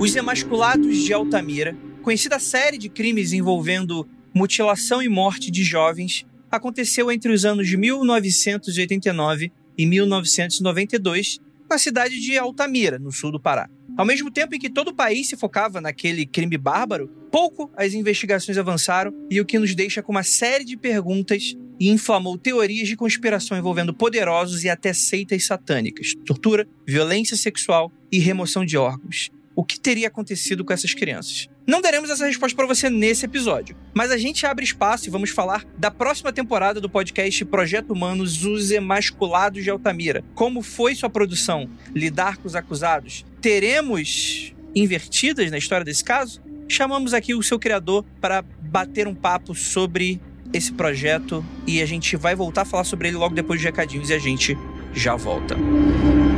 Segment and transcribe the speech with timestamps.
[0.00, 7.10] Os Emasculados de Altamira, conhecida série de crimes envolvendo mutilação e morte de jovens, aconteceu
[7.10, 13.68] entre os anos de 1989 e 1992 na cidade de Altamira, no sul do Pará.
[13.96, 17.92] Ao mesmo tempo em que todo o país se focava naquele crime bárbaro, pouco as
[17.92, 22.86] investigações avançaram e o que nos deixa com uma série de perguntas e inflamou teorias
[22.86, 29.36] de conspiração envolvendo poderosos e até seitas satânicas, tortura, violência sexual e remoção de órgãos
[29.58, 31.48] o que teria acontecido com essas crianças.
[31.66, 35.30] Não daremos essa resposta para você nesse episódio, mas a gente abre espaço e vamos
[35.30, 40.22] falar da próxima temporada do podcast Projeto Humanos Os Emasculados de Altamira.
[40.32, 41.68] Como foi sua produção?
[41.92, 43.26] Lidar com os acusados?
[43.40, 46.40] Teremos invertidas na história desse caso?
[46.68, 50.20] Chamamos aqui o seu criador para bater um papo sobre
[50.52, 54.08] esse projeto e a gente vai voltar a falar sobre ele logo depois dos recadinhos
[54.08, 54.56] e a gente
[54.94, 55.56] já volta.
[55.56, 56.37] nada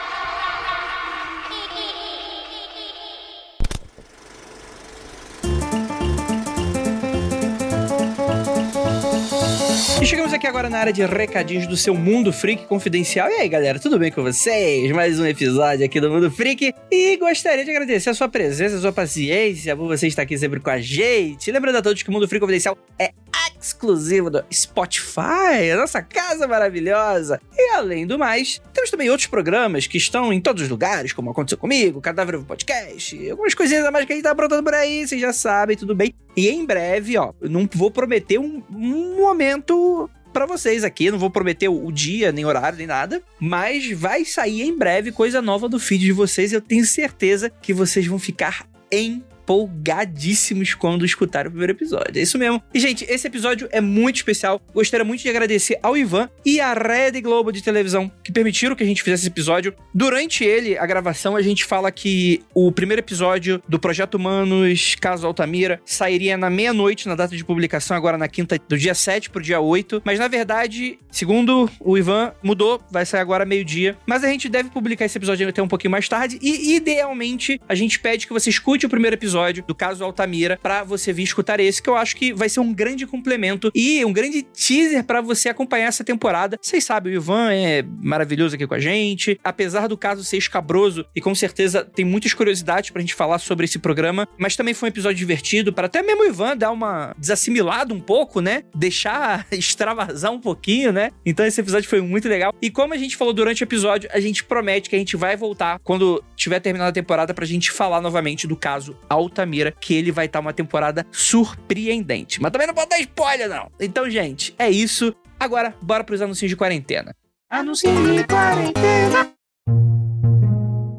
[10.51, 13.29] Agora na área de recadinhos do seu Mundo Freak Confidencial.
[13.29, 14.91] E aí, galera, tudo bem com vocês?
[14.91, 16.73] Mais um episódio aqui do Mundo Freak.
[16.91, 20.59] E gostaria de agradecer a sua presença, a sua paciência, por você estar aqui sempre
[20.59, 21.49] com a gente.
[21.49, 23.13] Lembrando a todos que o Mundo Freak Confidencial é
[23.61, 27.39] exclusivo do Spotify, a nossa casa maravilhosa.
[27.55, 31.29] E além do mais, temos também outros programas que estão em todos os lugares, como
[31.29, 35.07] Aconteceu Comigo, Cadáver Podcast, algumas coisinhas a mais que a gente tá aprontando por aí,
[35.07, 36.13] vocês já sabem, tudo bem.
[36.35, 41.11] E em breve, ó, não vou prometer um, um momento para vocês aqui.
[41.11, 43.21] Não vou prometer o dia, nem horário, nem nada.
[43.39, 46.51] Mas vai sair em breve coisa nova do feed de vocês.
[46.51, 52.17] Eu tenho certeza que vocês vão ficar em empolgadíssimos quando escutar o primeiro episódio.
[52.17, 52.61] É isso mesmo.
[52.73, 54.61] E, gente, esse episódio é muito especial.
[54.73, 58.83] Gostaria muito de agradecer ao Ivan e à Red Globo de televisão que permitiram que
[58.83, 59.73] a gente fizesse esse episódio.
[59.93, 65.25] Durante ele, a gravação, a gente fala que o primeiro episódio do Projeto Humanos, Caso
[65.25, 69.41] Altamira, sairia na meia-noite na data de publicação, agora na quinta, do dia 7 pro
[69.41, 70.01] dia 8.
[70.05, 73.97] Mas, na verdade, segundo o Ivan, mudou, vai sair agora meio-dia.
[74.05, 76.37] Mas a gente deve publicar esse episódio até um pouquinho mais tarde.
[76.41, 80.59] E, idealmente, a gente pede que você escute o primeiro episódio episódio do caso Altamira
[80.61, 84.03] para você vir escutar esse, que eu acho que vai ser um grande complemento e
[84.03, 86.59] um grande teaser para você acompanhar essa temporada.
[86.61, 89.39] Vocês sabem, o Ivan é maravilhoso aqui com a gente.
[89.41, 93.63] Apesar do caso ser escabroso e com certeza tem muitas curiosidades pra gente falar sobre
[93.63, 97.15] esse programa, mas também foi um episódio divertido para até mesmo o Ivan dar uma
[97.17, 98.63] desassimilada um pouco, né?
[98.75, 101.11] Deixar extravasar um pouquinho, né?
[101.25, 102.53] Então esse episódio foi muito legal.
[102.61, 105.37] E como a gente falou durante o episódio, a gente promete que a gente vai
[105.37, 109.93] voltar quando tiver terminado a temporada pra gente falar novamente do caso Altamira Altamira, que
[109.93, 112.41] ele vai estar tá uma temporada surpreendente.
[112.41, 113.71] Mas também não pode dar spoiler, não.
[113.79, 115.15] Então, gente, é isso.
[115.39, 117.15] Agora, bora pros anúncios de quarentena.
[117.49, 119.31] Anúncios de quarentena.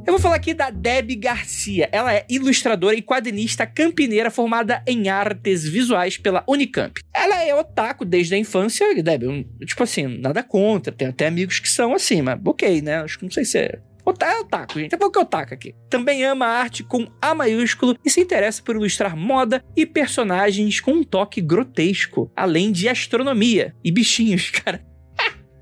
[0.05, 1.89] Eu vou falar aqui da Deb Garcia.
[1.93, 7.01] Ela é ilustradora e quadrinista campineira formada em artes visuais pela Unicamp.
[7.15, 9.47] Ela é otaku desde a infância, Deb.
[9.65, 10.93] Tipo assim, nada contra.
[10.93, 12.97] Tem até amigos que são assim, mas ok, né?
[12.97, 13.79] Acho que não sei se é
[14.31, 14.95] é otaku, gente.
[14.95, 15.75] É é otaku aqui.
[15.89, 20.93] Também ama arte com A maiúsculo e se interessa por ilustrar moda e personagens com
[20.93, 24.92] um toque grotesco, além de astronomia e bichinhos, cara.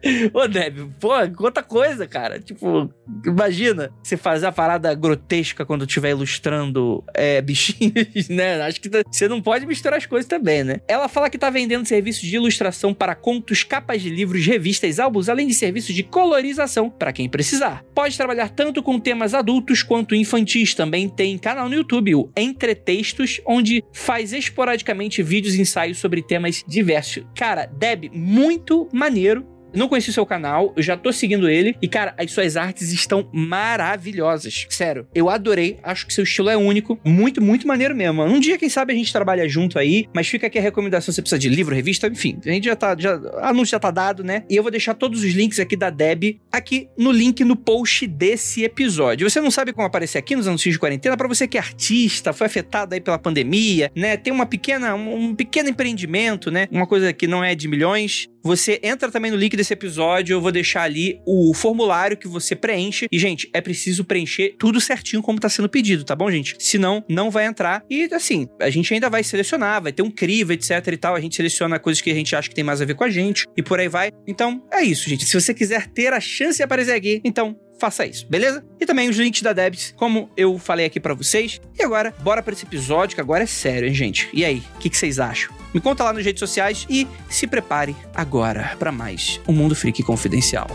[0.32, 2.41] Ô, Deb, pô, outra coisa, cara.
[2.41, 2.93] Tipo,
[3.25, 8.61] imagina você fazer a parada grotesca quando estiver ilustrando é, bichinhos, né?
[8.62, 10.76] Acho que você não pode misturar as coisas também, né?
[10.88, 15.29] Ela fala que tá vendendo serviços de ilustração para contos, capas de livros, revistas, álbuns,
[15.29, 17.85] além de serviços de colorização para quem precisar.
[17.94, 20.75] Pode trabalhar tanto com temas adultos quanto infantis.
[20.75, 26.64] Também tem canal no YouTube, o Entretextos, onde faz esporadicamente vídeos e ensaios sobre temas
[26.67, 27.25] diversos.
[27.35, 31.77] Cara, Deb, muito maneiro não conheci o seu canal, eu já tô seguindo ele.
[31.81, 34.67] E, cara, as suas artes estão maravilhosas.
[34.69, 35.79] Sério, eu adorei.
[35.83, 36.99] Acho que seu estilo é único.
[37.05, 38.23] Muito, muito maneiro mesmo.
[38.23, 40.07] Um dia, quem sabe, a gente trabalha junto aí.
[40.15, 42.39] Mas fica aqui a recomendação: você precisa de livro, revista, enfim.
[42.45, 42.97] A gente já tá.
[42.99, 44.45] Já, anúncio já tá dado, né?
[44.49, 48.07] E eu vou deixar todos os links aqui da Deb aqui no link no post
[48.07, 49.29] desse episódio.
[49.29, 51.17] Você não sabe como aparecer aqui nos anúncios de quarentena?
[51.17, 54.17] Para você que é artista, foi afetado aí pela pandemia, né?
[54.17, 56.69] Tem uma pequena, um, um pequeno empreendimento, né?
[56.71, 58.29] Uma coisa que não é de milhões.
[58.43, 62.57] Você entra também no link desse episódio, eu vou deixar ali o formulário que você
[62.57, 63.07] preenche.
[63.11, 66.57] E, gente, é preciso preencher tudo certinho como tá sendo pedido, tá bom, gente?
[66.59, 67.85] Senão, não vai entrar.
[67.91, 71.15] E, assim, a gente ainda vai selecionar, vai ter um crivo, etc e tal.
[71.15, 73.11] A gente seleciona coisas que a gente acha que tem mais a ver com a
[73.11, 74.11] gente e por aí vai.
[74.27, 75.25] Então, é isso, gente.
[75.27, 78.65] Se você quiser ter a chance de aparecer aqui, então faça isso, beleza?
[78.79, 81.61] E também os links da Debs, como eu falei aqui para vocês.
[81.79, 84.29] E agora, bora para esse episódio que agora é sério, hein, gente?
[84.32, 85.53] E aí, o que, que vocês acham?
[85.73, 90.03] Me conta lá nas redes sociais e se prepare agora para mais um Mundo Freak
[90.03, 90.69] Confidencial.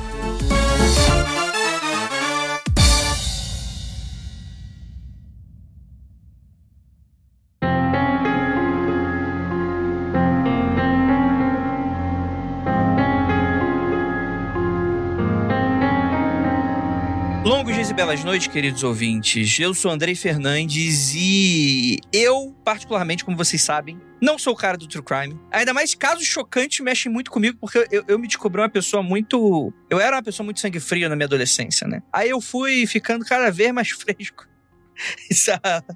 [17.46, 19.60] Longos dias e belas noites, queridos ouvintes.
[19.60, 24.88] Eu sou Andrei Fernandes e eu, particularmente, como vocês sabem, não sou o cara do
[24.88, 25.40] True Crime.
[25.52, 29.72] Ainda mais casos chocantes mexem muito comigo, porque eu, eu me descobri uma pessoa muito.
[29.92, 32.02] Eu era uma pessoa muito sangue frio na minha adolescência, né?
[32.12, 34.48] Aí eu fui ficando cada vez mais fresco.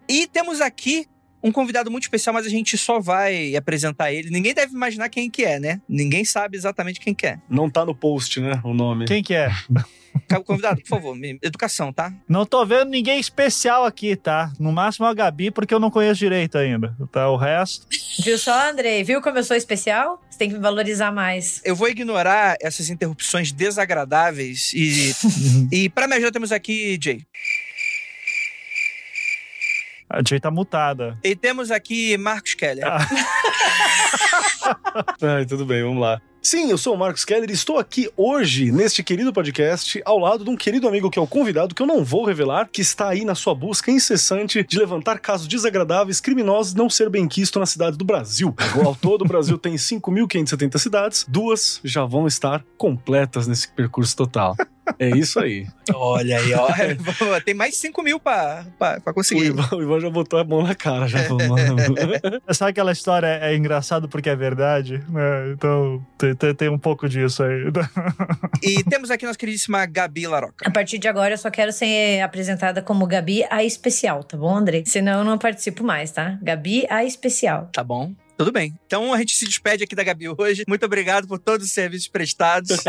[0.08, 1.08] e temos aqui
[1.44, 4.30] um convidado muito especial, mas a gente só vai apresentar ele.
[4.30, 5.82] Ninguém deve imaginar quem que é, né?
[5.88, 7.40] Ninguém sabe exatamente quem que é.
[7.50, 8.60] Não tá no post, né?
[8.64, 9.06] O nome.
[9.06, 9.52] Quem que é?
[10.46, 12.14] Convidado, por favor, educação, tá?
[12.28, 14.52] Não tô vendo ninguém especial aqui, tá?
[14.60, 16.96] No máximo a Gabi, porque eu não conheço direito ainda.
[17.12, 17.88] Tá, o resto.
[18.24, 19.04] Viu só, Andrei?
[19.04, 20.22] Viu como eu sou especial?
[20.30, 21.62] Você tem que me valorizar mais.
[21.64, 25.14] Eu vou ignorar essas interrupções desagradáveis e.
[25.72, 27.22] e para me ajudar, temos aqui Jay.
[30.10, 31.18] A Jay tá mutada.
[31.24, 32.84] E temos aqui Marcos Keller.
[32.86, 33.08] Ah.
[35.22, 36.20] Ai, tudo bem, vamos lá.
[36.42, 40.44] Sim, eu sou o Marcos Keller e estou aqui hoje, neste querido podcast, ao lado
[40.44, 43.10] de um querido amigo que é o convidado, que eu não vou revelar, que está
[43.10, 47.66] aí na sua busca incessante de levantar casos desagradáveis, criminosos não ser bem quisto na
[47.66, 48.56] cidade do Brasil.
[48.84, 54.56] Ao todo, o Brasil tem 5.570 cidades, duas já vão estar completas nesse percurso total.
[54.98, 55.68] É isso aí.
[55.94, 56.68] Olha aí, ó.
[57.46, 59.42] Tem mais 5 mil pra, pra, pra conseguir.
[59.42, 61.08] O Ivan, o Ivan, já botou a mão na cara.
[61.08, 61.40] Já falou,
[62.54, 65.04] Sabe aquela história é engraçado porque é verdade?
[65.10, 65.52] Né?
[65.54, 67.64] Então tem, tem, tem, um pouco disso aí.
[68.64, 70.68] e temos aqui nossa queridíssima Gabi Laroca.
[70.68, 74.56] A partir de agora eu só quero ser apresentada como Gabi a especial, tá bom,
[74.56, 74.84] André?
[74.86, 76.38] Senão eu não participo mais, tá?
[76.42, 77.70] Gabi a especial.
[77.72, 78.14] Tá bom.
[78.40, 78.74] Tudo bem.
[78.86, 80.64] Então a gente se despede aqui da Gabi hoje.
[80.66, 82.70] Muito obrigado por todos os serviços prestados.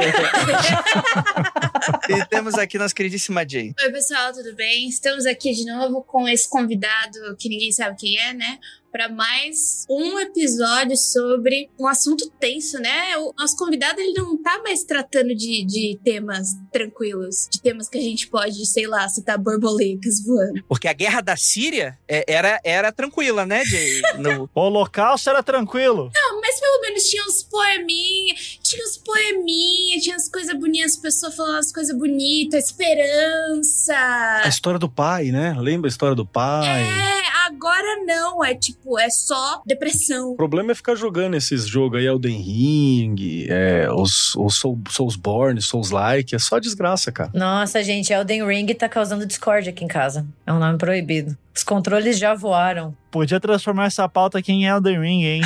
[2.09, 3.75] e temos aqui nossa queridíssima Jay.
[3.83, 4.89] Oi, pessoal, tudo bem?
[4.89, 8.61] Estamos aqui de novo com esse convidado que ninguém sabe quem é, né?
[8.91, 13.17] Para mais um episódio sobre um assunto tenso, né?
[13.19, 17.99] O nosso convidado ele não tá mais tratando de, de temas tranquilos, de temas que
[17.99, 20.63] a gente pode, sei lá, citar borboletas voando.
[20.69, 24.03] Porque a guerra da Síria é, era, era tranquila, né, Jay?
[24.19, 24.51] No...
[24.55, 26.11] o holocausto era tranquilo.
[26.15, 30.97] Não, mas pelo menos tinha uns poeminhas, tinha uns poeminhas, tinha as coisas bonitas, as
[30.97, 33.95] pessoas falando as coisas bonitas, esperança.
[34.43, 35.55] A história do pai, né?
[35.57, 36.67] Lembra a história do pai?
[36.67, 40.33] É, agora não, é tipo é só depressão.
[40.33, 45.63] O problema é ficar jogando esses jogos aí, Elden Ring, é, os, os Soul, Soulsborne,
[45.63, 47.31] Souls-like, é só desgraça, cara.
[47.33, 50.27] Nossa, gente, Elden Ring tá causando discord aqui em casa.
[50.45, 51.37] É um nome proibido.
[51.55, 52.97] Os controles já voaram.
[53.11, 55.43] Podia transformar essa pauta aqui em Elden Ring, hein?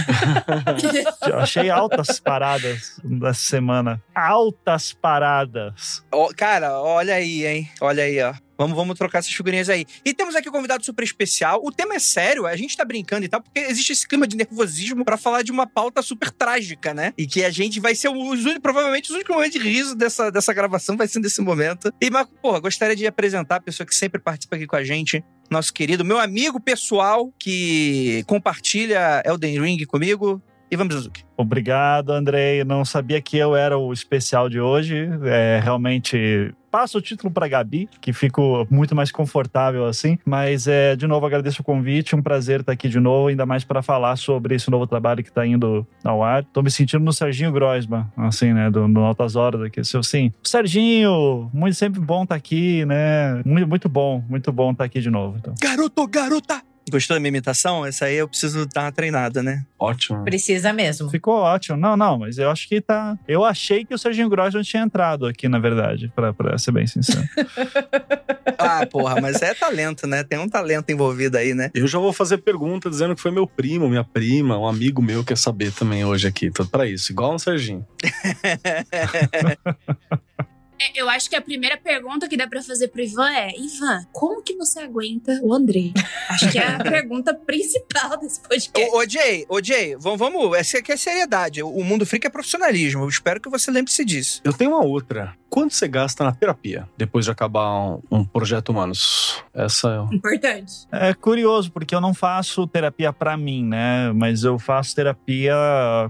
[1.26, 4.02] Eu achei altas paradas dessa semana.
[4.14, 6.04] Altas paradas.
[6.12, 7.70] Oh, cara, olha aí, hein?
[7.80, 8.34] Olha aí, ó.
[8.56, 9.84] Vamos, vamos trocar essas figurinhas aí.
[10.04, 11.60] E temos aqui um convidado super especial.
[11.64, 14.36] O tema é sério, a gente tá brincando e tal, porque existe esse clima de
[14.36, 17.12] nervosismo para falar de uma pauta super trágica, né?
[17.18, 20.30] E que a gente vai ser os únicos, provavelmente os únicos momentos de riso dessa,
[20.30, 21.92] dessa gravação vai ser nesse momento.
[22.00, 25.24] E, Marco, porra, gostaria de apresentar a pessoa que sempre participa aqui com a gente,
[25.54, 31.24] nosso querido, meu amigo pessoal que compartilha Elden Ring comigo, Ivan Mizuki.
[31.36, 32.64] Obrigado, Andrei.
[32.64, 35.08] Não sabia que eu era o especial de hoje.
[35.24, 40.18] É realmente passo o título para Gabi, que fico muito mais confortável assim.
[40.24, 42.16] Mas, é, de novo, agradeço o convite.
[42.16, 45.28] Um prazer estar aqui de novo, ainda mais para falar sobre esse novo trabalho que
[45.28, 46.42] está indo ao ar.
[46.42, 48.72] Tô me sentindo no Serginho Groisman, assim, né?
[48.72, 49.78] Do, Altas Horas aqui.
[49.78, 53.40] Assim, Serginho, muito sempre bom estar aqui, né?
[53.44, 55.36] Muito, muito bom, muito bom estar aqui de novo.
[55.38, 55.54] Então.
[55.62, 56.73] Garoto, garota!
[56.90, 57.84] Gostou da minha imitação?
[57.84, 59.64] Essa aí eu preciso dar uma treinada, né?
[59.78, 60.24] Ótimo.
[60.24, 61.10] Precisa mesmo.
[61.10, 61.76] Ficou ótimo.
[61.76, 63.18] Não, não, mas eu acho que tá.
[63.26, 66.86] Eu achei que o Serginho Grosso tinha entrado aqui, na verdade, pra, pra ser bem
[66.86, 67.24] sincero.
[68.56, 70.22] Ah, porra, mas é talento, né?
[70.22, 71.70] Tem um talento envolvido aí, né?
[71.74, 75.24] Eu já vou fazer pergunta dizendo que foi meu primo, minha prima, um amigo meu
[75.24, 76.50] quer saber também hoje aqui.
[76.50, 77.84] Tô pra isso, igual um Serginho.
[80.78, 84.06] É, Eu acho que a primeira pergunta que dá pra fazer pro Ivan é: Ivan,
[84.12, 85.92] como que você aguenta o André?
[86.28, 88.90] Acho que é a pergunta principal desse podcast.
[88.90, 90.56] Ô, ô Jay, ô Jay, vamos, vamos.
[90.56, 91.62] Essa aqui é seriedade.
[91.62, 93.02] O mundo freak é profissionalismo.
[93.04, 94.40] Eu espero que você lembre-se disso.
[94.44, 95.36] Eu tenho uma outra.
[95.54, 99.40] Quanto você gasta na terapia depois de acabar um, um projeto humanos?
[99.54, 100.14] Essa é.
[100.16, 100.72] Importante.
[100.90, 104.10] É curioso, porque eu não faço terapia pra mim, né?
[104.12, 105.54] Mas eu faço terapia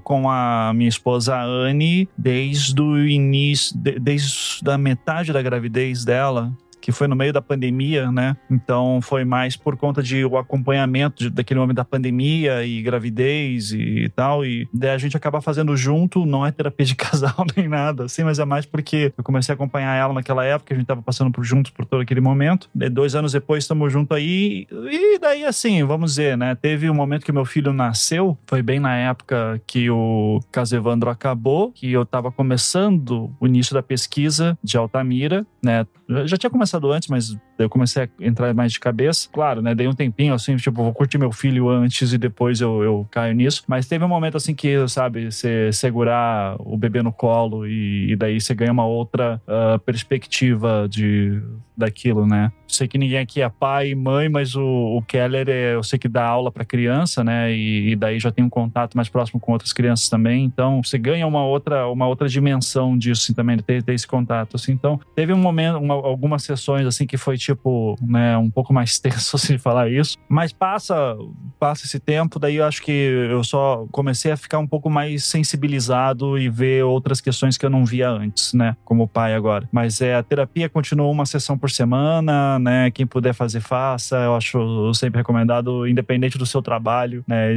[0.03, 6.51] com a minha esposa Anne desde o início, de- desde a metade da gravidez dela.
[6.85, 8.37] Que foi no meio da pandemia, né?
[8.51, 13.73] Então foi mais por conta de o acompanhamento de- daquele momento da pandemia e gravidez
[13.73, 14.45] e tal.
[14.45, 18.23] E daí a gente acaba fazendo junto, não é terapia de casal nem nada, assim,
[18.23, 21.31] mas é mais porque eu comecei a acompanhar ela naquela época, a gente tava passando
[21.31, 22.69] por juntos por todo aquele momento.
[22.75, 24.67] Daí, dois anos depois estamos juntos aí.
[24.71, 26.55] E daí, assim, vamos dizer, né?
[26.55, 31.09] Teve um momento que meu filho nasceu, foi bem na época que o caso Evandro
[31.09, 35.87] acabou, que eu tava começando o início da pesquisa de Altamira, né?
[36.07, 39.29] Eu já tinha começado antes, mas daí eu comecei a entrar mais de cabeça.
[39.33, 39.75] Claro, né?
[39.75, 43.35] Dei um tempinho, assim, tipo, vou curtir meu filho antes e depois eu, eu caio
[43.35, 43.63] nisso.
[43.67, 48.17] Mas teve um momento, assim, que, sabe, você segurar o bebê no colo e, e
[48.17, 51.41] daí você ganha uma outra ah, perspectiva de
[51.77, 52.53] daquilo, né?
[52.69, 54.63] Sei que ninguém aqui é pai e mãe, mas o,
[54.97, 57.53] o Keller, é, eu sei que dá aula para criança, né?
[57.53, 60.45] E, e daí já tem um contato mais próximo com outras crianças também.
[60.45, 64.07] Então, você ganha uma outra, uma outra dimensão disso, assim, também, de ter, ter esse
[64.07, 64.71] contato, assim.
[64.71, 68.99] Então, teve um momento, uma- algumas sessões, assim, que foi, tipo, né, um pouco mais
[69.01, 70.17] tenso, assim, falar isso.
[70.29, 71.17] Mas passa,
[71.59, 75.25] passa esse tempo, daí eu acho que eu só comecei a ficar um pouco mais
[75.25, 78.77] sensibilizado e ver outras questões que eu não via antes, né?
[78.85, 79.69] Como pai agora.
[79.71, 82.91] Mas é, a terapia continua uma sessão por semana, né?
[82.91, 84.17] Quem puder fazer, faça.
[84.17, 87.49] Eu acho sempre recomendado, independente do seu trabalho, né?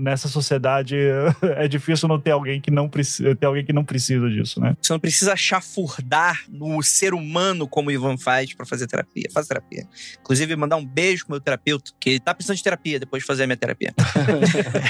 [0.00, 0.96] Nessa sociedade
[1.56, 4.76] é difícil não ter alguém que não precisa, ter alguém que não precisa disso, né?
[4.80, 9.01] Você não precisa chafurdar no ser humano como o Ivan faz pra fazer terapia.
[9.32, 9.86] Faz terapia.
[10.20, 13.26] Inclusive, mandar um beijo pro meu terapeuta, que ele tá precisando de terapia depois de
[13.26, 13.94] fazer a minha terapia.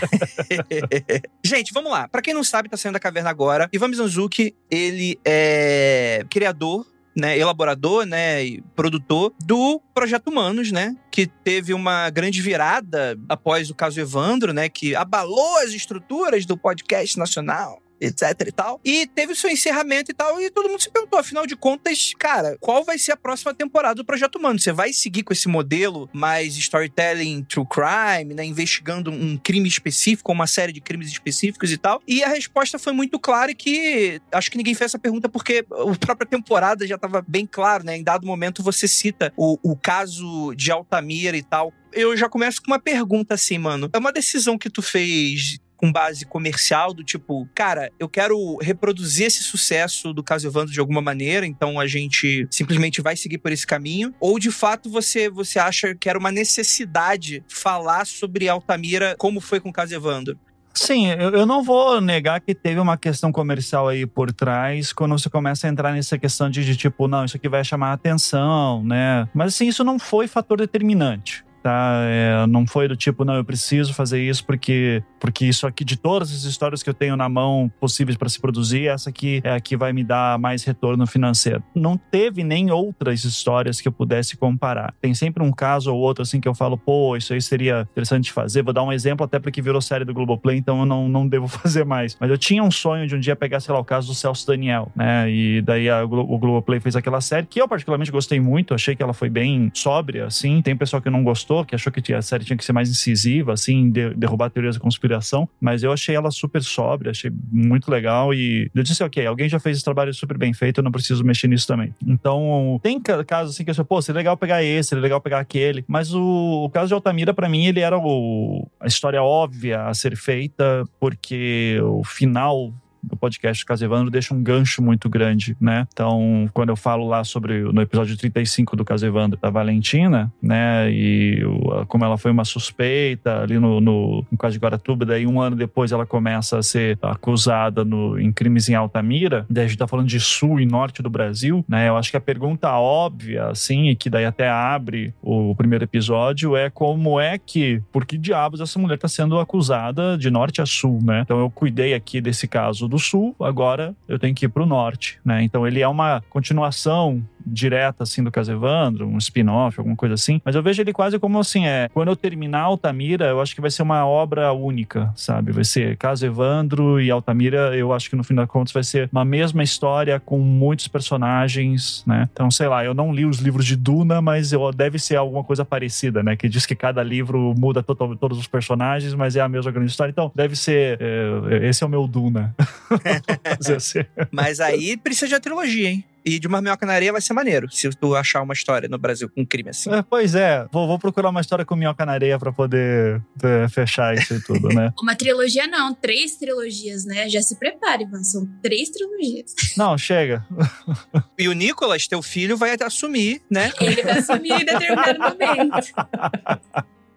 [1.45, 2.09] Gente, vamos lá.
[2.09, 3.69] Pra quem não sabe, tá saindo da caverna agora.
[3.73, 11.27] Ivan Mizanzuki, ele é criador né, elaborador, né, e produtor do Projeto Humanos, né, que
[11.27, 17.19] teve uma grande virada após o caso Evandro, né, que abalou as estruturas do podcast
[17.19, 17.82] nacional.
[18.03, 18.81] Etc e tal.
[18.85, 20.41] E teve o seu encerramento e tal.
[20.41, 23.95] E todo mundo se perguntou, afinal de contas, cara, qual vai ser a próxima temporada
[23.95, 24.59] do Projeto Humano?
[24.59, 28.45] Você vai seguir com esse modelo mais storytelling true crime, né?
[28.45, 32.03] Investigando um crime específico, uma série de crimes específicos e tal.
[32.07, 35.97] E a resposta foi muito clara que acho que ninguém fez essa pergunta porque a
[35.99, 37.97] própria temporada já estava bem claro, né?
[37.97, 41.73] Em dado momento você cita o, o caso de Altamira e tal.
[41.93, 43.91] Eu já começo com uma pergunta assim, mano.
[43.93, 49.27] É uma decisão que tu fez com base comercial, do tipo, cara, eu quero reproduzir
[49.27, 53.51] esse sucesso do caso Evandro de alguma maneira, então a gente simplesmente vai seguir por
[53.51, 54.15] esse caminho?
[54.21, 59.59] Ou de fato você, você acha que era uma necessidade falar sobre Altamira como foi
[59.59, 60.39] com o caso Evandro?
[60.73, 65.29] Sim, eu, não vou negar que teve uma questão comercial aí por trás, quando você
[65.29, 69.29] começa a entrar nessa questão de, de tipo, não, isso aqui vai chamar atenção, né?
[69.35, 71.45] Mas assim, isso não foi fator determinante.
[71.63, 75.85] Tá, É, não foi do tipo, não, eu preciso fazer isso porque porque isso aqui,
[75.85, 79.41] de todas as histórias que eu tenho na mão possíveis para se produzir, essa aqui
[79.45, 81.63] é a que vai me dar mais retorno financeiro.
[81.77, 84.93] Não teve nem outras histórias que eu pudesse comparar.
[85.01, 88.33] Tem sempre um caso ou outro assim que eu falo, pô, isso aí seria interessante
[88.33, 88.63] fazer.
[88.63, 91.47] Vou dar um exemplo até porque virou série do Globoplay, então eu não, não devo
[91.49, 92.17] fazer mais.
[92.19, 94.45] Mas eu tinha um sonho de um dia pegar, sei lá, o caso do Celso
[94.45, 95.31] Daniel, né?
[95.31, 99.03] E daí a o Globoplay fez aquela série que eu particularmente gostei muito, achei que
[99.03, 100.61] ela foi bem sóbria, assim.
[100.63, 103.53] Tem pessoal que não gostou, que achou que a série tinha que ser mais incisiva,
[103.53, 108.33] assim, de- derrubar teorias da conspiração, mas eu achei ela super sóbria, achei muito legal
[108.35, 111.23] e eu disse, ok, alguém já fez esse trabalho super bem feito, eu não preciso
[111.25, 111.95] mexer nisso também.
[112.07, 115.21] Então, tem ca- casos assim que eu sei, pô, seria legal pegar esse, seria legal
[115.21, 119.23] pegar aquele, mas o, o caso de Altamira, pra mim, ele era o- a história
[119.23, 122.73] óbvia a ser feita, porque o final
[123.13, 125.87] do podcast do Caso Evandro deixa um gancho muito grande, né?
[125.93, 130.91] Então, quando eu falo lá sobre, no episódio 35 do Caso Evandro, da Valentina, né?
[130.91, 135.27] E o, como ela foi uma suspeita ali no, no, no caso de Guaratuba, daí
[135.27, 139.69] um ano depois ela começa a ser acusada no, em crimes em Altamira, daí a
[139.69, 141.89] gente tá falando de sul e norte do Brasil, né?
[141.89, 146.57] Eu acho que a pergunta óbvia, assim, e que daí até abre o primeiro episódio
[146.57, 150.67] é como é que, por que diabos essa mulher tá sendo acusada de norte a
[150.67, 151.21] sul, né?
[151.21, 155.19] Então eu cuidei aqui desse caso do sul, agora eu tenho que ir pro norte,
[155.25, 155.43] né?
[155.43, 160.41] Então ele é uma continuação direta assim do caso Evandro, um spin-off, alguma coisa assim,
[160.45, 163.61] mas eu vejo ele quase como assim, é, quando eu terminar Altamira, eu acho que
[163.61, 165.53] vai ser uma obra única, sabe?
[165.53, 169.09] Vai ser Caso Evandro e Altamira, eu acho que no fim das contas vai ser
[169.13, 172.29] uma mesma história com muitos personagens, né?
[172.33, 175.45] Então, sei lá, eu não li os livros de Duna, mas eu, deve ser alguma
[175.45, 176.37] coisa parecida, né?
[176.37, 179.91] Que diz que cada livro muda total, todos os personagens, mas é a mesma grande
[179.91, 180.11] história.
[180.11, 180.99] Então, deve ser.
[181.01, 182.55] É, esse é o meu Duna.
[183.77, 184.05] assim.
[184.31, 186.05] mas aí precisa de uma trilogia, hein?
[186.25, 188.99] E de uma minhoca na areia vai ser maneiro, se tu achar uma história no
[188.99, 189.93] Brasil com um crime assim.
[189.93, 193.69] É, pois é, vou, vou, procurar uma história com minhoca na areia pra poder é,
[193.69, 194.93] fechar isso e tudo, né?
[195.03, 197.29] uma trilogia não, três trilogias, né?
[197.29, 199.55] Já se prepare, Ivan, são três trilogias.
[199.77, 200.47] Não, chega.
[201.39, 203.73] e o Nicolas, teu filho, vai assumir, né?
[203.81, 205.93] Ele vai assumir em determinado momento.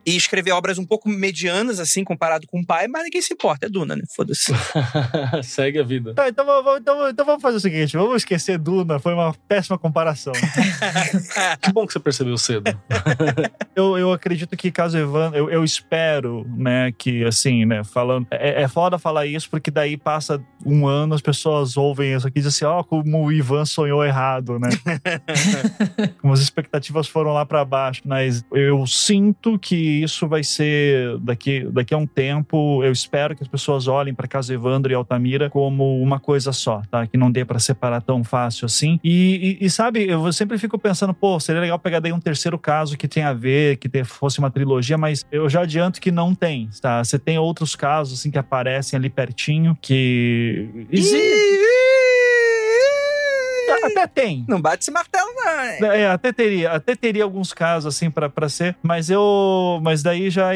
[0.05, 3.65] E escrever obras um pouco medianas, assim, comparado com o pai, mas ninguém se importa,
[3.65, 4.03] é Duna, né?
[4.15, 4.53] Foda-se.
[5.43, 6.13] Segue a vida.
[6.13, 9.77] Tá, então, vamos, então, então vamos fazer o seguinte: vamos esquecer Duna, foi uma péssima
[9.77, 10.33] comparação.
[11.59, 12.79] que bom que você percebeu cedo.
[13.75, 18.27] eu, eu acredito que caso Evandro, eu, eu espero, né, que assim, né, falando.
[18.29, 22.39] É, é foda falar isso, porque daí passa um ano, as pessoas ouvem isso aqui
[22.39, 24.69] e dizem assim: ó, oh, como o Ivan sonhou errado, né?
[26.21, 28.01] como as expectativas foram lá para baixo.
[28.05, 32.83] Mas eu sinto que isso vai ser daqui, daqui a um tempo.
[32.83, 36.81] Eu espero que as pessoas olhem para Casa Evandro e Altamira como uma coisa só,
[36.89, 37.05] tá?
[37.07, 38.99] Que não dê para separar tão fácil assim.
[39.03, 42.57] E, e, e, sabe, eu sempre fico pensando, pô, seria legal pegar daí um terceiro
[42.57, 46.33] caso que tenha a ver, que fosse uma trilogia, mas eu já adianto que não
[46.35, 47.03] tem, tá?
[47.03, 50.87] Você tem outros casos assim que aparecem ali pertinho que.
[53.85, 54.45] Até tem.
[54.47, 55.87] Não bate esse martelo, não.
[55.91, 60.51] É, até teria, até teria alguns casos assim para ser, mas eu, mas daí já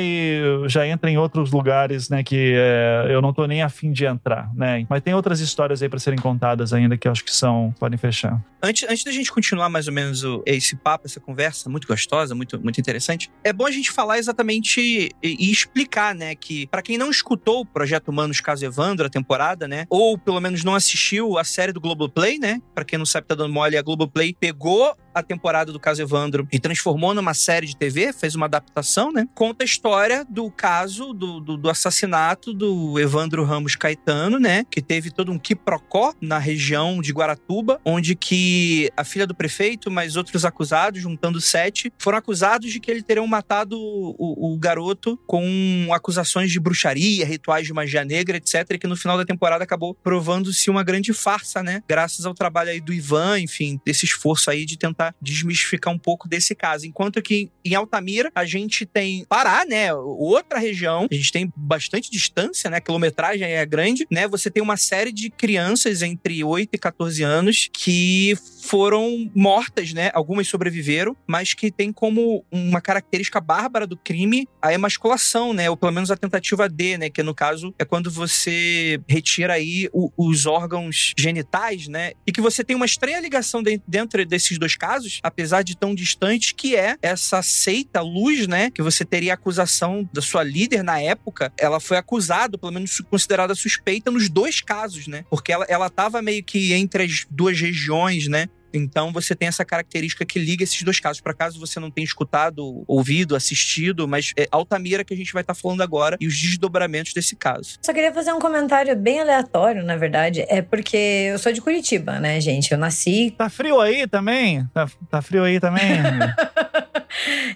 [0.68, 4.52] já entra em outros lugares, né, que é, eu não tô nem afim de entrar,
[4.56, 4.86] né?
[4.90, 7.98] Mas tem outras histórias aí para serem contadas ainda que eu acho que são podem
[7.98, 8.40] fechar.
[8.62, 12.36] Antes, antes da gente continuar mais ou menos o, esse papo, essa conversa muito gostosa,
[12.36, 16.82] muito muito interessante, é bom a gente falar exatamente e, e explicar, né, que para
[16.82, 20.76] quem não escutou o projeto Humanos Caso Evandro a temporada, né, ou pelo menos não
[20.76, 22.62] assistiu a série do Globoplay, né?
[22.74, 26.48] Para quem não sabe tá dando mole, a Globoplay pegou a temporada do caso Evandro
[26.52, 29.28] e transformou numa série de TV, fez uma adaptação, né?
[29.34, 34.66] Conta a história do caso do, do, do assassinato do Evandro Ramos Caetano, né?
[34.70, 39.92] Que teve todo um quiprocó na região de Guaratuba, onde que a filha do prefeito,
[39.92, 45.18] mais outros acusados, juntando sete, foram acusados de que ele teriam matado o, o garoto
[45.28, 48.66] com acusações de bruxaria, rituais de magia negra, etc.
[48.72, 51.82] E que no final da temporada acabou provando-se uma grande farsa, né?
[51.88, 56.28] Graças ao trabalho aí do Ivan, enfim, desse esforço aí de tentar desmistificar um pouco
[56.28, 56.86] desse caso.
[56.86, 59.94] Enquanto que em Altamira a gente tem Pará, né?
[59.94, 62.78] Outra região, a gente tem bastante distância, né?
[62.78, 64.28] A quilometragem é grande, né?
[64.28, 70.12] Você tem uma série de crianças entre 8 e 14 anos que foram mortas, né?
[70.14, 75.70] Algumas sobreviveram, mas que tem como uma característica bárbara do crime a emasculação, né?
[75.70, 77.10] Ou pelo menos a tentativa D, né?
[77.10, 82.12] Que no caso é quando você retira aí o, os órgãos genitais, né?
[82.26, 86.52] E que você tem uma estranha ligação dentro desses dois casos apesar de tão distantes,
[86.52, 88.70] que é essa seita luz, né?
[88.72, 91.54] Que você teria acusação da sua líder na época.
[91.58, 95.24] Ela foi acusada, pelo menos considerada suspeita, nos dois casos, né?
[95.30, 98.48] Porque ela, ela tava meio que entre as duas regiões, né?
[98.74, 101.22] Então você tem essa característica que liga esses dois casos.
[101.22, 105.42] Para caso você não tenha escutado, ouvido, assistido, mas é Altamira que a gente vai
[105.42, 107.78] estar tá falando agora e os desdobramentos desse caso.
[107.82, 110.46] Só queria fazer um comentário bem aleatório, na verdade.
[110.48, 110.98] É porque
[111.32, 112.72] eu sou de Curitiba, né, gente?
[112.72, 113.34] Eu nasci.
[113.38, 114.66] Tá frio aí também?
[114.74, 115.90] Tá, tá frio aí também?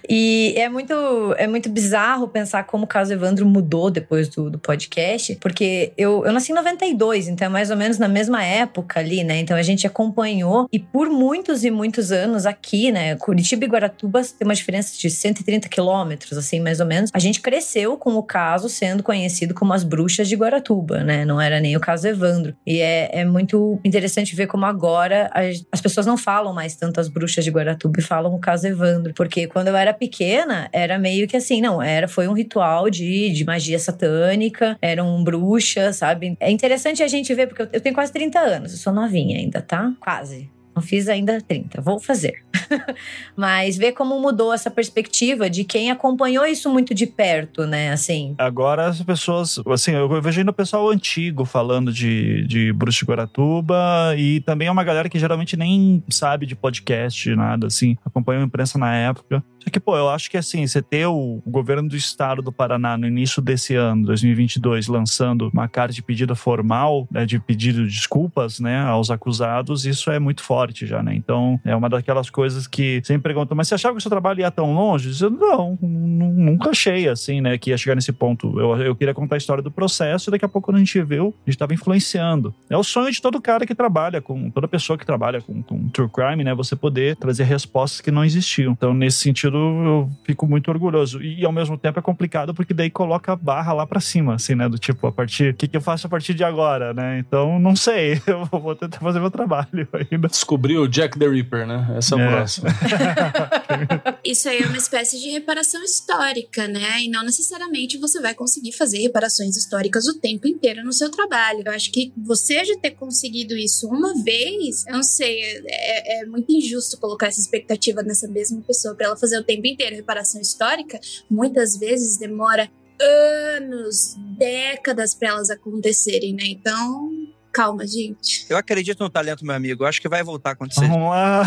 [0.08, 0.94] e é muito,
[1.36, 6.24] é muito bizarro pensar como o caso Evandro mudou depois do, do podcast, porque eu,
[6.24, 9.38] eu nasci em 92, então é mais ou menos na mesma época ali, né?
[9.38, 13.16] Então a gente acompanhou e por muitos e muitos anos aqui, né?
[13.16, 17.10] Curitiba e Guaratuba tem uma diferença de 130 quilômetros, assim, mais ou menos.
[17.12, 21.24] A gente cresceu com o caso sendo conhecido como as bruxas de Guaratuba, né?
[21.24, 22.54] Não era nem o caso Evandro.
[22.66, 27.00] E é, é muito interessante ver como agora as, as pessoas não falam mais tanto
[27.00, 30.98] as bruxas de Guaratuba e falam o caso Evandro, porque quando eu era pequena, era
[30.98, 36.36] meio que assim, não, era foi um ritual de, de magia satânica, eram bruxas, sabe?
[36.40, 39.38] É interessante a gente ver, porque eu, eu tenho quase 30 anos, eu sou novinha
[39.38, 39.92] ainda, tá?
[40.00, 40.53] Quase.
[40.74, 42.42] Não fiz ainda 30, vou fazer.
[43.36, 47.92] Mas ver como mudou essa perspectiva de quem acompanhou isso muito de perto, né?
[47.92, 48.34] Assim.
[48.38, 53.04] Agora as pessoas, assim, eu vejo ainda o pessoal antigo falando de, de Bruxa de
[53.04, 58.42] Guaratuba e também é uma galera que geralmente nem sabe de podcast, nada, assim, acompanhou
[58.42, 59.42] a imprensa na época.
[59.64, 62.98] Só que, pô, eu acho que assim, você ter o governo do estado do Paraná
[62.98, 67.94] no início desse ano, 2022, lançando uma carta de pedido formal, né, de pedido de
[67.94, 71.14] desculpas, né, aos acusados, isso é muito forte já, né?
[71.14, 74.40] Então, é uma daquelas coisas que sempre perguntam, mas você achava que o seu trabalho
[74.40, 75.10] ia tão longe?
[75.22, 78.60] Eu, não, nunca achei, assim, né, que ia chegar nesse ponto.
[78.60, 81.34] Eu, eu queria contar a história do processo e daqui a pouco, a gente viu,
[81.46, 82.54] a gente estava influenciando.
[82.68, 85.88] É o sonho de todo cara que trabalha com, toda pessoa que trabalha com, com
[85.88, 88.72] true crime, né, você poder trazer respostas que não existiam.
[88.72, 91.22] Então, nesse sentido, eu fico muito orgulhoso.
[91.22, 94.54] E ao mesmo tempo é complicado porque daí coloca a barra lá para cima, assim,
[94.54, 94.68] né?
[94.68, 95.52] Do tipo, a partir.
[95.52, 97.18] O que, que eu faço a partir de agora, né?
[97.18, 98.20] Então, não sei.
[98.26, 100.28] Eu vou tentar fazer meu trabalho ainda.
[100.28, 101.94] Descobriu o Jack the Ripper, né?
[101.96, 102.28] Essa é É.
[102.30, 102.68] próxima.
[104.24, 107.02] Isso aí é uma espécie de reparação histórica, né?
[107.02, 111.62] E não necessariamente você vai conseguir fazer reparações históricas o tempo inteiro no seu trabalho.
[111.64, 116.26] Eu acho que você já ter conseguido isso uma vez, eu não sei, é, é
[116.26, 119.96] muito injusto colocar essa expectativa nessa mesma pessoa para ela fazer o tempo inteiro.
[119.96, 120.98] Reparação histórica
[121.30, 126.44] muitas vezes demora anos, décadas para elas acontecerem, né?
[126.46, 127.10] Então,
[127.52, 128.46] calma, gente.
[128.48, 129.84] Eu acredito no talento, meu amigo.
[129.84, 130.88] Eu acho que vai voltar a acontecer.
[130.88, 131.42] Vamos lá.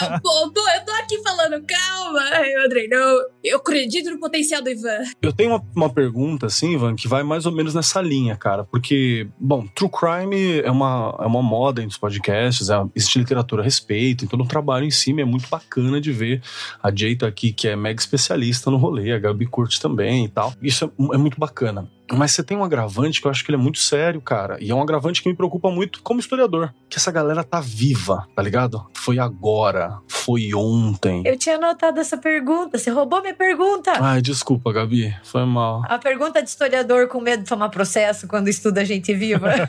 [0.00, 3.20] Não, pô, pô, eu tô aqui falando, calma, Ai, Andrei, não.
[3.42, 4.98] Eu acredito no potencial do Ivan.
[5.20, 8.64] Eu tenho uma, uma pergunta, assim, Ivan, que vai mais ou menos nessa linha, cara.
[8.64, 13.62] Porque, bom, True Crime é uma, é uma moda entre os podcasts, é, existe literatura
[13.62, 16.42] a respeito, então o trabalho em cima é muito bacana de ver.
[16.82, 20.28] A Jay tá aqui, que é mega especialista no rolê, a Gabi curte também e
[20.28, 20.52] tal.
[20.62, 21.88] Isso é, é muito bacana.
[22.12, 24.56] Mas você tem um agravante que eu acho que ele é muito sério, cara.
[24.60, 26.72] E é um agravante que me preocupa muito como historiador.
[26.88, 28.86] Que essa galera tá viva, tá ligado?
[28.94, 31.22] Foi agora, foi ontem.
[31.24, 32.78] Eu tinha anotado essa pergunta.
[32.78, 33.92] Você roubou minha pergunta.
[34.00, 35.14] Ai, desculpa, Gabi.
[35.22, 35.82] Foi mal.
[35.86, 39.50] A pergunta de historiador com medo de tomar processo quando estuda gente viva.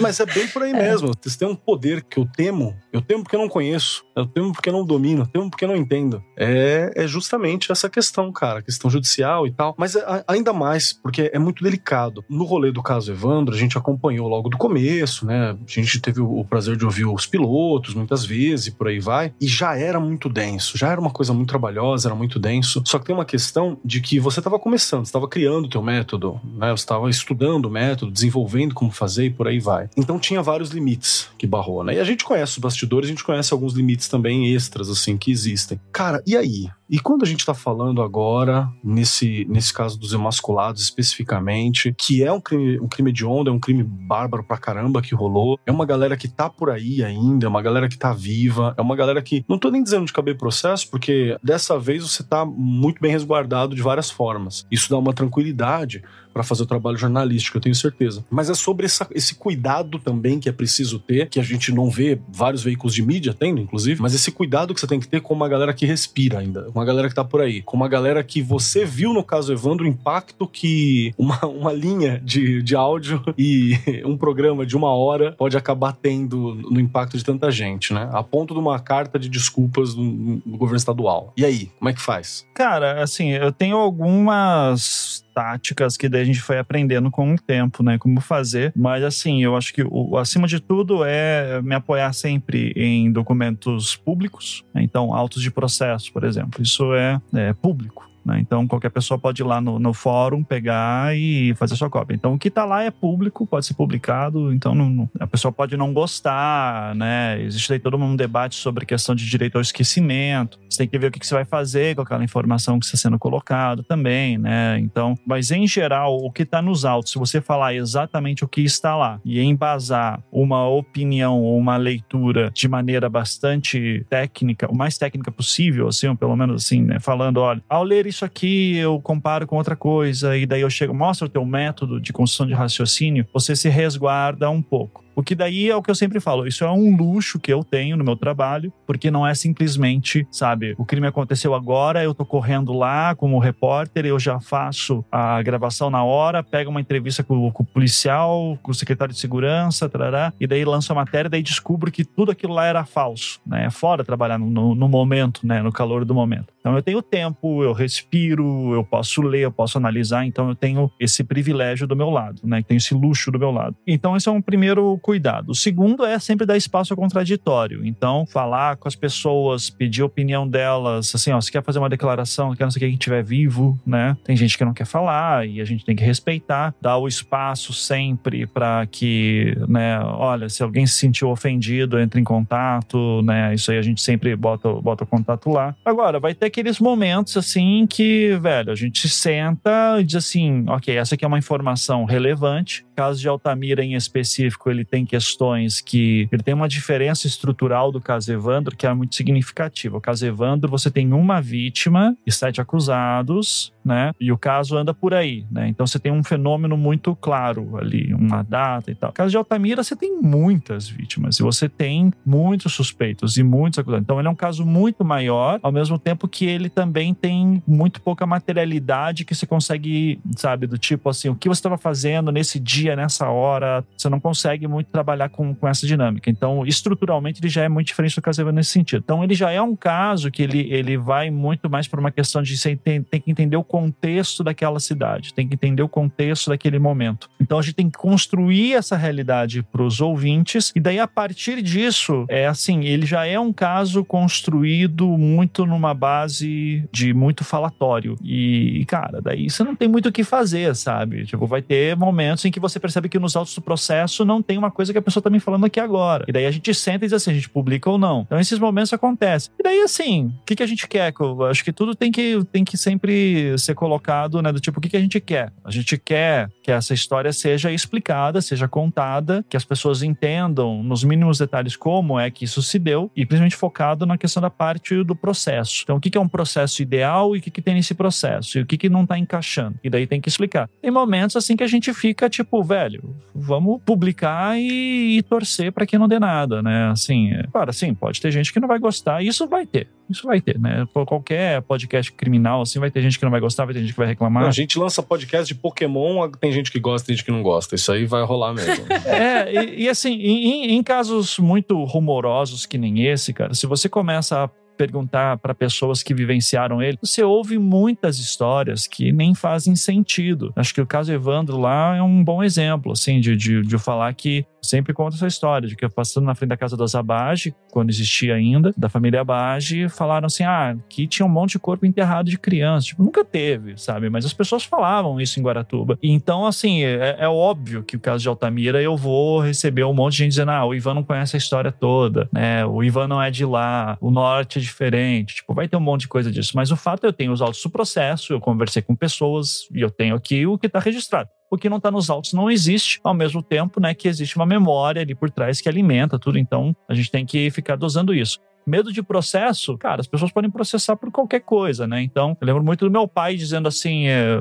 [0.00, 1.12] Mas é bem por aí mesmo.
[1.20, 2.76] Vocês têm um poder que eu temo.
[2.92, 4.04] Eu temo porque eu não conheço.
[4.16, 5.22] Eu temo porque eu não domino.
[5.22, 6.22] Eu temo porque eu não entendo.
[6.36, 8.62] É, é justamente essa questão, cara.
[8.62, 9.74] Questão judicial e tal.
[9.78, 12.24] Mas ainda mais porque é muito delicado.
[12.28, 15.50] No rolê do caso Evandro, a gente acompanhou logo do começo, né?
[15.50, 19.32] A gente teve o prazer de ouvir os pilotos muitas vezes e por aí vai.
[19.40, 20.76] E já era muito denso.
[20.76, 22.82] Já era uma coisa muito trabalhosa, era muito denso.
[22.86, 26.40] Só que tem uma questão de que você estava começando, estava criando o teu método,
[26.56, 26.70] né?
[26.70, 29.88] Você estava estudando o método, desenvolvendo como fazer e por aí vai.
[29.96, 31.94] Então tinha vários limites que barrou, né?
[31.94, 35.30] E a gente conhece os bastidores, a gente conhece alguns limites também extras, assim, que
[35.30, 35.80] existem.
[35.92, 36.68] Cara, e aí?
[36.90, 42.32] E quando a gente tá falando agora, nesse, nesse caso dos emasculados especificamente, que é
[42.32, 45.70] um crime, um crime de onda, é um crime bárbaro pra caramba que rolou, é
[45.70, 48.96] uma galera que tá por aí ainda, é uma galera que tá viva, é uma
[48.96, 49.44] galera que.
[49.46, 53.74] Não tô nem dizendo de caber processo, porque dessa vez você tá muito bem resguardado
[53.74, 54.66] de várias formas.
[54.70, 56.02] Isso dá uma tranquilidade
[56.38, 58.24] para fazer o trabalho jornalístico, eu tenho certeza.
[58.30, 61.90] Mas é sobre essa- esse cuidado também que é preciso ter, que a gente não
[61.90, 65.20] vê vários veículos de mídia tendo, inclusive, mas esse cuidado que você tem que ter
[65.20, 68.22] com uma galera que respira ainda, uma galera que tá por aí, com uma galera
[68.22, 73.20] que você viu no caso Evandro o impacto que uma, uma linha de, de áudio
[73.36, 73.72] e
[74.04, 78.08] um programa de uma hora pode acabar tendo no impacto de tanta gente, né?
[78.12, 81.32] A ponto de uma carta de desculpas do, do governo estadual.
[81.36, 82.46] E aí, como é que faz?
[82.54, 87.80] Cara, assim, eu tenho algumas táticas que daí a gente foi aprendendo com o tempo,
[87.80, 87.96] né?
[87.96, 88.72] Como fazer.
[88.74, 93.94] Mas, assim, eu acho que o, acima de tudo é me apoiar sempre em documentos
[93.94, 94.64] públicos.
[94.74, 94.82] né?
[94.82, 96.60] Então, autos de processo, por exemplo.
[96.60, 98.07] Isso é, é público.
[98.24, 98.38] Né?
[98.40, 102.14] Então, qualquer pessoa pode ir lá no, no fórum, pegar e fazer sua cópia.
[102.14, 104.52] Então, o que está lá é público, pode ser publicado.
[104.52, 107.40] Então, não- não- a pessoa pode não gostar, né?
[107.42, 110.58] Existe aí todo um debate sobre questão de direito ao esquecimento.
[110.68, 112.96] Você tem que ver o que que você vai fazer com aquela informação que está
[112.96, 114.78] sendo colocada também, né?
[114.78, 118.60] Então, mas em geral, o que está nos autos, se você falar exatamente o que
[118.62, 124.98] está lá e embasar uma opinião ou uma leitura de maneira bastante técnica, o mais
[124.98, 126.98] técnica possível, assim, ou pelo menos assim, né?
[127.00, 131.26] Falando, olha, ao ler aqui, eu comparo com outra coisa, e daí eu chego, mostra
[131.26, 135.04] o teu método de construção de raciocínio, você se resguarda um pouco.
[135.18, 137.64] O que daí é o que eu sempre falo, isso é um luxo que eu
[137.64, 142.24] tenho no meu trabalho, porque não é simplesmente, sabe, o crime aconteceu agora, eu tô
[142.24, 147.50] correndo lá como repórter, eu já faço a gravação na hora, pego uma entrevista com,
[147.50, 151.42] com o policial, com o secretário de segurança, tarará, e daí lanço a matéria, daí
[151.42, 153.64] descubro que tudo aquilo lá era falso, né?
[153.64, 155.60] É fora trabalhar no, no, no momento, né?
[155.60, 156.54] No calor do momento.
[156.60, 160.90] Então eu tenho tempo, eu respiro, eu posso ler, eu posso analisar, então eu tenho
[161.00, 162.62] esse privilégio do meu lado, né?
[162.62, 163.74] Tenho esse luxo do meu lado.
[163.86, 165.52] Então esse é um primeiro cuidado.
[165.52, 167.80] O segundo é sempre dar espaço ao contraditório.
[167.82, 171.88] Então falar com as pessoas, pedir a opinião delas, assim, ó, se quer fazer uma
[171.88, 174.18] declaração, quer não sei quem estiver vivo, né?
[174.22, 177.72] Tem gente que não quer falar e a gente tem que respeitar, dar o espaço
[177.72, 183.54] sempre para que, né, olha, se alguém se sentiu ofendido, entre em contato, né?
[183.54, 185.74] Isso aí a gente sempre bota, bota o contato lá.
[185.86, 190.94] Agora, vai ter aqueles momentos assim que, velho, a gente senta e diz assim, ok,
[190.94, 192.84] essa aqui é uma informação relevante.
[192.94, 198.00] caso de Altamira em específico, ele tem questões que ele tem uma diferença estrutural do
[198.00, 199.96] caso Evandro que é muito significativa.
[199.96, 204.12] O caso Evandro, você tem uma vítima e sete acusados, né?
[204.20, 205.68] E o caso anda por aí, né?
[205.68, 209.08] Então você tem um fenômeno muito claro ali, uma data e tal.
[209.08, 213.78] No caso de Altamira, você tem muitas vítimas e você tem muitos suspeitos e muitos
[213.78, 214.04] acusados.
[214.04, 218.00] Então ele é um caso muito maior, ao mesmo tempo que ele também tem muito
[218.00, 222.60] pouca materialidade que você consegue, sabe, do tipo assim, o que você estava fazendo nesse
[222.60, 226.30] dia, nessa hora, você não consegue muito trabalhar com, com essa dinâmica.
[226.30, 229.02] Então, estruturalmente, ele já é muito diferente do caso Evandro nesse sentido.
[229.04, 232.42] Então, ele já é um caso que ele, ele vai muito mais para uma questão
[232.42, 236.50] de você tem, tem que entender o contexto daquela cidade, tem que entender o contexto
[236.50, 237.28] daquele momento.
[237.40, 241.62] Então, a gente tem que construir essa realidade para os ouvintes, e daí, a partir
[241.62, 248.16] disso, é assim, ele já é um caso construído muito numa base de muito falatório.
[248.22, 251.24] E, cara, daí você não tem muito o que fazer, sabe?
[251.24, 254.58] Tipo, vai ter momentos em que você percebe que nos autos do processo não tem
[254.58, 256.24] uma coisa que a pessoa tá me falando aqui agora.
[256.28, 258.22] E daí a gente senta e diz assim, a gente publica ou não.
[258.22, 259.52] Então, esses momentos acontecem.
[259.58, 261.12] E daí, assim, o que, que a gente quer?
[261.18, 264.52] Eu acho que tudo tem que, tem que sempre ser colocado, né?
[264.52, 265.52] Do tipo, o que, que a gente quer?
[265.64, 271.04] A gente quer que essa história seja explicada, seja contada, que as pessoas entendam nos
[271.04, 275.02] mínimos detalhes como é que isso se deu e principalmente focado na questão da parte
[275.02, 275.80] do processo.
[275.82, 278.58] Então, o que, que é um processo ideal e o que, que tem nesse processo?
[278.58, 279.78] E o que, que não tá encaixando?
[279.82, 280.68] E daí tem que explicar.
[280.80, 285.86] Tem momentos assim que a gente fica tipo, velho, vamos publicar e, e torcer para
[285.86, 286.90] que não dê nada, né?
[286.90, 289.88] Assim, é, claro, assim, pode ter gente que não vai gostar, isso vai ter.
[290.08, 290.86] Isso vai ter, né?
[291.06, 293.98] Qualquer podcast criminal, assim, vai ter gente que não vai gostar, vai ter gente que
[293.98, 294.46] vai reclamar.
[294.46, 297.74] A gente lança podcast de Pokémon, tem gente que gosta e gente que não gosta.
[297.74, 298.86] Isso aí vai rolar mesmo.
[299.04, 303.88] é, e, e assim, em, em casos muito rumorosos que nem esse, cara, se você
[303.88, 309.74] começa a perguntar para pessoas que vivenciaram ele, você ouve muitas histórias que nem fazem
[309.74, 310.52] sentido.
[310.54, 314.14] Acho que o caso Evandro lá é um bom exemplo, assim, de, de, de falar
[314.14, 317.54] que sempre conta essa história de que eu passando na frente da casa das Abage,
[317.72, 321.86] quando existia ainda, da família Abage, falaram assim: ah, aqui tinha um monte de corpo
[321.86, 322.86] enterrado de criança.
[322.86, 324.10] Tipo, nunca teve, sabe?
[324.10, 325.98] Mas as pessoas falavam isso em Guaratuba.
[326.02, 330.12] Então, assim, é, é, óbvio que o caso de Altamira eu vou receber um monte
[330.12, 332.64] de gente dizendo: ah, o Ivan não conhece a história toda, né?
[332.66, 335.36] O Ivan não é de lá, o norte é diferente.
[335.36, 336.52] Tipo, vai ter um monte de coisa disso.
[336.54, 339.80] Mas o fato é eu tenho os autos do processo, eu conversei com pessoas e
[339.80, 343.00] eu tenho aqui o que está registrado o que não está nos autos não existe,
[343.02, 346.38] ao mesmo tempo né, que existe uma memória ali por trás que alimenta tudo.
[346.38, 348.38] Então, a gente tem que ficar dosando isso.
[348.68, 352.02] Medo de processo, cara, as pessoas podem processar por qualquer coisa, né?
[352.02, 354.38] Então, eu lembro muito do meu pai dizendo assim, é,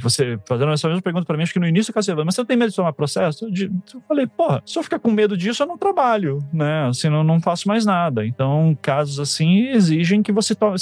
[0.00, 2.46] você fazendo essa mesma pergunta para mim, acho que no início, Cassiano, mas você não
[2.46, 3.44] tem medo de tomar processo?
[3.44, 6.88] Eu, eu falei, porra, se eu ficar com medo disso, eu não trabalho, né?
[6.88, 8.26] Assim, eu não faço mais nada.
[8.26, 10.74] Então, casos assim exigem que você tome,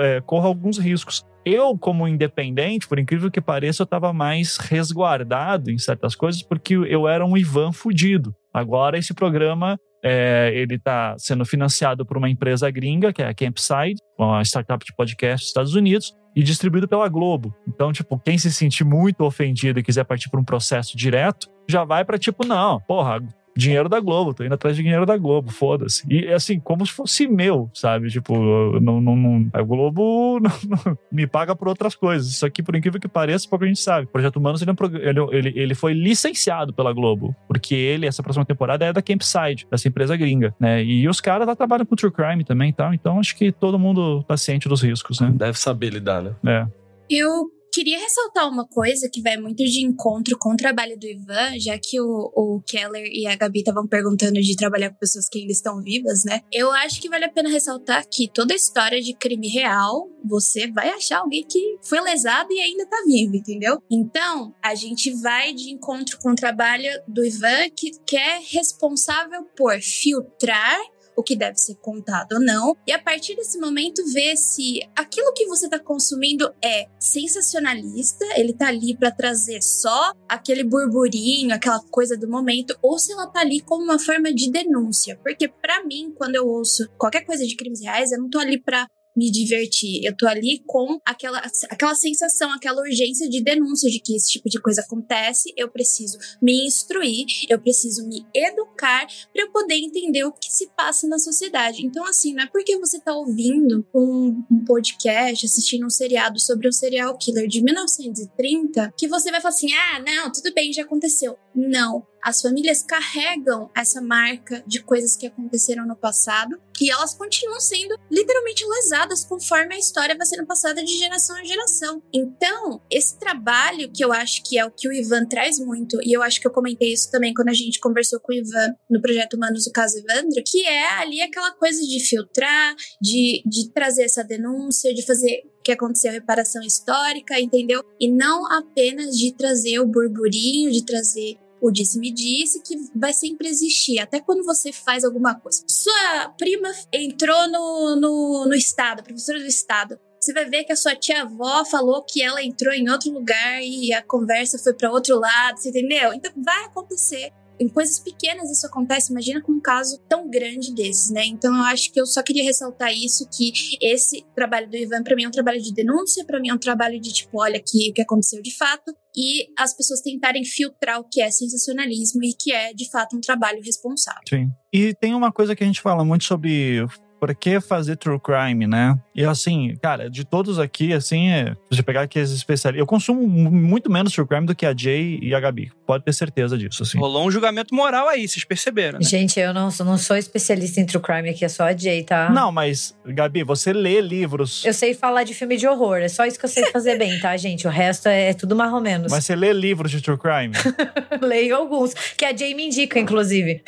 [0.00, 1.24] é, corra alguns riscos.
[1.44, 6.74] Eu, como independente, por incrível que pareça, eu estava mais resguardado em certas coisas porque
[6.74, 8.34] eu era um Ivan fudido.
[8.52, 13.34] Agora esse programa é, ele está sendo financiado por uma empresa gringa, que é a
[13.34, 17.54] Campside, uma startup de podcast dos Estados Unidos, e distribuído pela Globo.
[17.66, 21.84] Então, tipo, quem se sentir muito ofendido e quiser partir para um processo direto, já
[21.84, 23.20] vai para tipo, não, porra,
[23.56, 26.04] dinheiro da Globo, tô indo atrás de dinheiro da Globo, foda-se.
[26.08, 28.08] E assim, como se fosse meu, sabe?
[28.08, 28.34] Tipo,
[28.80, 32.30] não, não, não a Globo não, não, me paga por outras coisas.
[32.30, 34.06] Isso aqui, por incrível que pareça, pouco a gente sabe.
[34.06, 38.44] O Projeto Humanos, ele, é ele, ele foi licenciado pela Globo, porque ele, essa próxima
[38.44, 40.82] temporada, é da Campside, dessa empresa gringa, né?
[40.82, 43.78] E os caras lá trabalham com True Crime também e tal, então acho que todo
[43.78, 45.32] mundo tá ciente dos riscos, né?
[45.34, 46.34] Deve saber lidar, né?
[46.46, 46.66] É.
[47.08, 51.58] Eu queria ressaltar uma coisa que vai muito de encontro com o trabalho do Ivan,
[51.58, 55.40] já que o, o Keller e a Gabi estavam perguntando de trabalhar com pessoas que
[55.40, 56.42] ainda estão vivas, né?
[56.52, 60.90] Eu acho que vale a pena ressaltar que toda história de crime real, você vai
[60.90, 63.82] achar alguém que foi lesado e ainda tá vivo, entendeu?
[63.90, 69.44] Então, a gente vai de encontro com o trabalho do Ivan, que, que é responsável
[69.56, 70.80] por filtrar
[71.20, 75.32] o que deve ser contado ou não, e a partir desse momento ver se aquilo
[75.32, 81.80] que você está consumindo é sensacionalista, ele tá ali para trazer só aquele burburinho, aquela
[81.90, 85.18] coisa do momento, ou se ela tá ali como uma forma de denúncia.
[85.22, 88.60] Porque para mim, quando eu ouço qualquer coisa de crimes reais, eu não tô ali
[88.60, 90.04] para me divertir.
[90.04, 94.48] Eu tô ali com aquela, aquela sensação, aquela urgência de denúncia de que esse tipo
[94.48, 95.52] de coisa acontece.
[95.56, 100.68] Eu preciso me instruir, eu preciso me educar para eu poder entender o que se
[100.76, 101.84] passa na sociedade.
[101.84, 106.68] Então, assim, não é porque você tá ouvindo um, um podcast, assistindo um seriado sobre
[106.68, 110.82] um serial killer de 1930 que você vai falar assim: ah, não, tudo bem, já
[110.82, 111.36] aconteceu.
[111.54, 112.06] Não.
[112.22, 117.98] As famílias carregam essa marca de coisas que aconteceram no passado e elas continuam sendo
[118.10, 122.02] literalmente lesadas conforme a história vai sendo passada de geração em geração.
[122.12, 126.12] Então, esse trabalho que eu acho que é o que o Ivan traz muito, e
[126.12, 129.00] eu acho que eu comentei isso também quando a gente conversou com o Ivan no
[129.00, 134.04] projeto Humanos do Caso Evandro, que é ali aquela coisa de filtrar, de, de trazer
[134.04, 137.84] essa denúncia, de fazer que aconteceu reparação histórica, entendeu?
[138.00, 143.98] E não apenas de trazer o burburinho, de trazer o disse-me-disse que vai sempre existir,
[143.98, 145.62] até quando você faz alguma coisa.
[145.68, 149.98] Sua prima entrou no, no, no estado, professora do estado.
[150.20, 153.92] Você vai ver que a sua tia-avó falou que ela entrou em outro lugar e
[153.92, 156.12] a conversa foi para outro lado, você entendeu?
[156.12, 161.10] Então vai acontecer em coisas pequenas isso acontece, imagina com um caso tão grande desses,
[161.10, 161.26] né?
[161.26, 165.14] Então eu acho que eu só queria ressaltar isso que esse trabalho do Ivan para
[165.14, 167.90] mim é um trabalho de denúncia, para mim é um trabalho de tipo, olha aqui
[167.90, 172.32] o que aconteceu de fato e as pessoas tentarem filtrar o que é sensacionalismo e
[172.32, 174.22] que é de fato um trabalho responsável.
[174.28, 174.50] Sim.
[174.72, 176.86] E tem uma coisa que a gente fala muito sobre
[177.20, 178.98] por que fazer true crime, né?
[179.14, 182.86] E assim, cara, de todos aqui, assim, é, se você pegar aqui as especialistas, eu
[182.86, 185.70] consumo muito menos true crime do que a Jay e a Gabi.
[185.86, 186.98] Pode ter certeza disso, assim.
[186.98, 189.04] Rolou um julgamento moral aí, vocês perceberam, né?
[189.04, 192.30] Gente, eu não, não sou especialista em true crime aqui, é só a Jay, tá?
[192.30, 194.64] Não, mas, Gabi, você lê livros.
[194.64, 197.20] Eu sei falar de filme de horror, é só isso que eu sei fazer bem,
[197.20, 197.66] tá, gente?
[197.66, 199.12] O resto é tudo mais ou menos.
[199.12, 200.54] Mas você lê livros de true crime?
[201.20, 203.62] Leio alguns, que a Jay me indica, inclusive.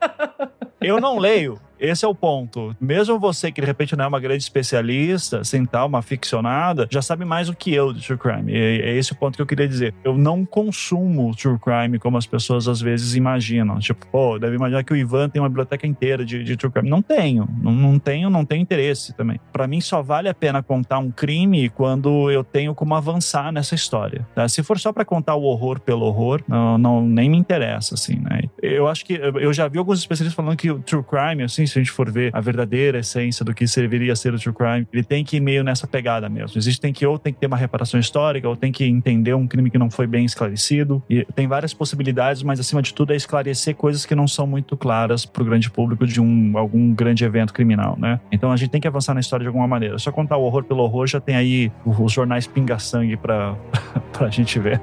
[0.80, 1.58] eu não leio.
[1.78, 2.74] Esse é o ponto.
[2.80, 7.02] Mesmo você que de repente não é uma grande especialista, sem tal, uma ficcionada, já
[7.02, 8.52] sabe mais do que eu de true crime.
[8.52, 9.94] E é esse o ponto que eu queria dizer.
[10.04, 13.78] Eu não consumo true crime como as pessoas às vezes imaginam.
[13.78, 16.88] Tipo, pô, deve imaginar que o Ivan tem uma biblioteca inteira de, de true crime.
[16.88, 17.48] Não tenho.
[17.62, 19.40] Não, não tenho, não tenho interesse também.
[19.52, 23.74] Para mim só vale a pena contar um crime quando eu tenho como avançar nessa
[23.74, 24.26] história.
[24.34, 24.48] Tá?
[24.48, 28.16] Se for só para contar o horror pelo horror, não, não nem me interessa, assim,
[28.16, 28.42] né?
[28.62, 31.78] Eu acho que eu já vi alguns especialistas falando que o true crime, assim, se
[31.78, 35.02] a gente for ver a verdadeira essência do que serviria ser o true crime, ele
[35.02, 36.58] tem que ir meio nessa pegada mesmo.
[36.58, 39.46] Existe tem que ou tem que ter uma reparação histórica, ou tem que entender um
[39.46, 41.02] crime que não foi bem esclarecido.
[41.08, 44.76] E tem várias possibilidades, mas acima de tudo é esclarecer coisas que não são muito
[44.76, 48.20] claras para o grande público de um algum grande evento criminal, né?
[48.32, 49.98] Então a gente tem que avançar na história de alguma maneira.
[49.98, 53.56] Só contar o horror pelo horror já tem aí os jornais pinga-sangue para
[54.20, 54.80] a gente ver.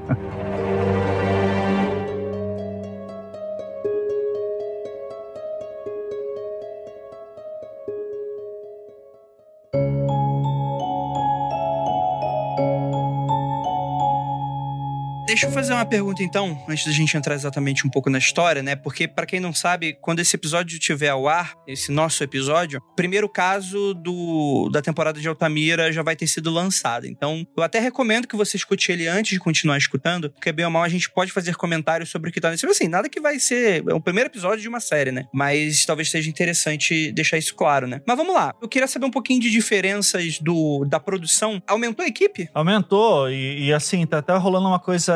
[15.25, 18.61] Deixa eu fazer uma pergunta então, antes da gente entrar exatamente um pouco na história,
[18.61, 18.75] né?
[18.75, 23.27] Porque para quem não sabe, quando esse episódio tiver ao ar, esse nosso episódio, primeiro
[23.27, 27.07] caso do, da temporada de Altamira já vai ter sido lançado.
[27.07, 30.71] Então, eu até recomendo que você escute ele antes de continuar escutando, porque bem ou
[30.71, 32.67] mal a gente pode fazer comentários sobre o que tá nesse.
[32.67, 35.25] Assim, nada que vai ser é o primeiro episódio de uma série, né?
[35.33, 37.99] Mas talvez seja interessante deixar isso claro, né?
[38.05, 38.53] Mas vamos lá.
[38.61, 41.59] Eu queria saber um pouquinho de diferenças do da produção.
[41.67, 42.47] Aumentou a equipe?
[42.53, 45.14] Aumentou e, e assim, tá até rolando uma coisa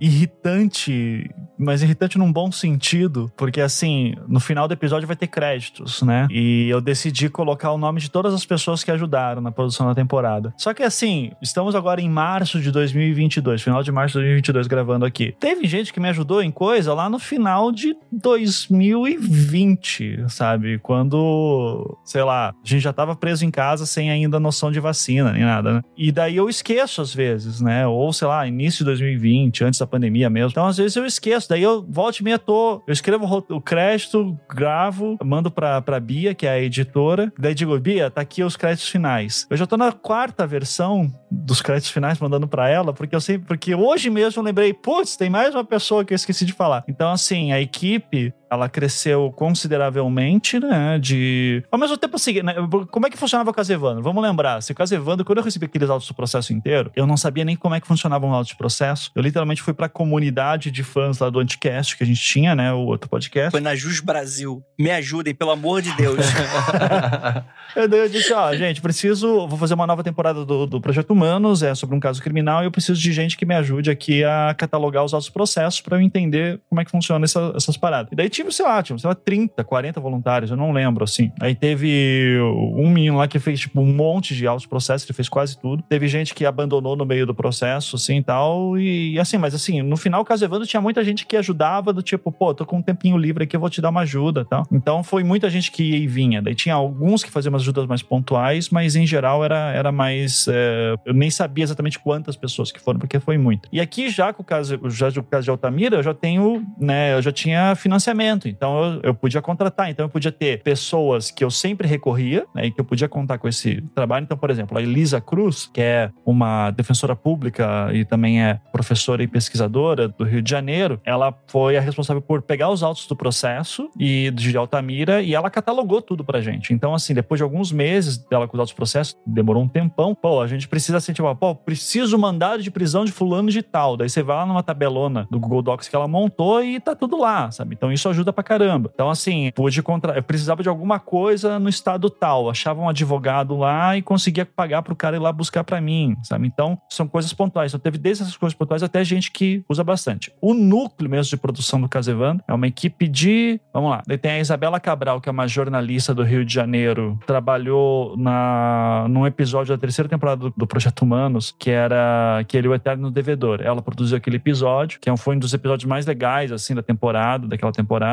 [0.00, 6.02] irritante, mas irritante num bom sentido, porque assim, no final do episódio vai ter créditos,
[6.02, 6.26] né?
[6.30, 9.94] E eu decidi colocar o nome de todas as pessoas que ajudaram na produção da
[9.94, 10.52] temporada.
[10.56, 15.04] Só que assim, estamos agora em março de 2022, final de março de 2022 gravando
[15.04, 15.34] aqui.
[15.38, 20.78] Teve gente que me ajudou em coisa lá no final de 2020, sabe?
[20.78, 25.32] Quando, sei lá, a gente já tava preso em casa sem ainda noção de vacina
[25.32, 25.82] nem nada, né?
[25.96, 27.86] E daí eu esqueço às vezes, né?
[27.86, 30.50] Ou sei lá, início de 2020 2020, antes da pandemia mesmo.
[30.50, 31.48] Então, às vezes eu esqueço.
[31.48, 32.82] Daí eu volto e meia tô.
[32.86, 37.32] Eu escrevo o crédito, gravo, mando pra, pra Bia, que é a editora.
[37.38, 39.46] Daí digo, Bia, tá aqui os créditos finais.
[39.50, 43.46] Eu já tô na quarta versão dos créditos finais mandando para ela, porque eu sempre,
[43.46, 46.84] porque hoje mesmo eu lembrei, putz, tem mais uma pessoa que eu esqueci de falar.
[46.88, 50.98] Então, assim, a equipe ela cresceu consideravelmente, né?
[50.98, 51.62] De.
[51.70, 52.54] Ao mesmo tempo, assim, né,
[52.90, 54.02] como é que funcionava o Casevando?
[54.02, 57.16] Vamos lembrar, se o Casevando, quando eu recebi aqueles autos do processo inteiro, eu não
[57.16, 59.10] sabia nem como é que funcionava um auto de processo.
[59.14, 62.72] Eu literalmente fui pra comunidade de fãs lá do Anticast que a gente tinha, né?
[62.72, 63.50] O outro podcast.
[63.50, 64.62] Foi na Jus Brasil.
[64.78, 66.16] Me ajudem, pelo amor de Deus.
[67.76, 69.46] eu, eu disse, ó, gente, preciso.
[69.46, 72.66] Vou fazer uma nova temporada do, do Projeto Humanos, é sobre um caso criminal, e
[72.66, 76.00] eu preciso de gente que me ajude aqui a catalogar os autos processos para eu
[76.00, 78.12] entender como é que funciona essa, essas paradas.
[78.12, 81.30] E daí tive, sei lá, tive, sei lá, 30, 40 voluntários, eu não lembro, assim.
[81.40, 82.38] Aí teve
[82.76, 85.82] um menino lá que fez, tipo, um monte de autos processos, ele fez quase tudo.
[85.88, 89.82] Teve gente que abandonou no meio do processo, assim, tal, e, e assim, mas assim,
[89.82, 92.78] no final, o caso Evandro tinha muita gente que ajudava, do tipo, pô, tô com
[92.78, 94.64] um tempinho livre aqui, eu vou te dar uma ajuda, tal.
[94.70, 96.42] Então, foi muita gente que ia e vinha.
[96.42, 100.46] Daí tinha alguns que faziam umas ajudas mais pontuais, mas em geral era, era mais...
[100.48, 103.68] É, eu nem sabia exatamente quantas pessoas que foram, porque foi muito.
[103.72, 106.64] E aqui, já com o caso, já com o caso de Altamira, eu já tenho,
[106.78, 111.30] né, eu já tinha financiamento, então eu, eu podia contratar, então eu podia ter pessoas
[111.30, 114.24] que eu sempre recorria, né, e que eu podia contar com esse trabalho.
[114.24, 119.22] Então, por exemplo, a Elisa Cruz, que é uma defensora pública e também é professora
[119.22, 123.16] e pesquisadora do Rio de Janeiro, ela foi a responsável por pegar os autos do
[123.16, 126.72] processo e de Altamira e ela catalogou tudo pra gente.
[126.72, 130.14] Então, assim, depois de alguns meses dela com os autos do processo, demorou um tempão,
[130.14, 133.96] pô, a gente precisa tipo, pô, preciso mandado de prisão de fulano de tal.
[133.96, 137.18] Daí você vai lá numa tabelona do Google Docs que ela montou e tá tudo
[137.18, 137.74] lá, sabe?
[137.74, 138.90] Então isso ajuda pra caramba.
[138.92, 140.14] Então, assim, pude contra...
[140.14, 142.50] eu precisava de alguma coisa no estado tal.
[142.50, 146.46] Achava um advogado lá e conseguia pagar pro cara ir lá buscar para mim, sabe?
[146.46, 147.72] Então, são coisas pontuais.
[147.72, 150.32] Então, teve desde essas coisas pontuais até gente que usa bastante.
[150.40, 153.60] O núcleo mesmo de produção do Casevan é uma equipe de.
[153.72, 154.02] Vamos lá.
[154.20, 159.26] Tem a Isabela Cabral, que é uma jornalista do Rio de Janeiro, trabalhou na num
[159.26, 163.60] episódio da terceira temporada do, do Projeto Humanos, que era aquele O Eterno Devedor.
[163.62, 167.46] Ela produziu aquele episódio, que é foi um dos episódios mais legais, assim, da temporada,
[167.46, 168.05] daquela temporada.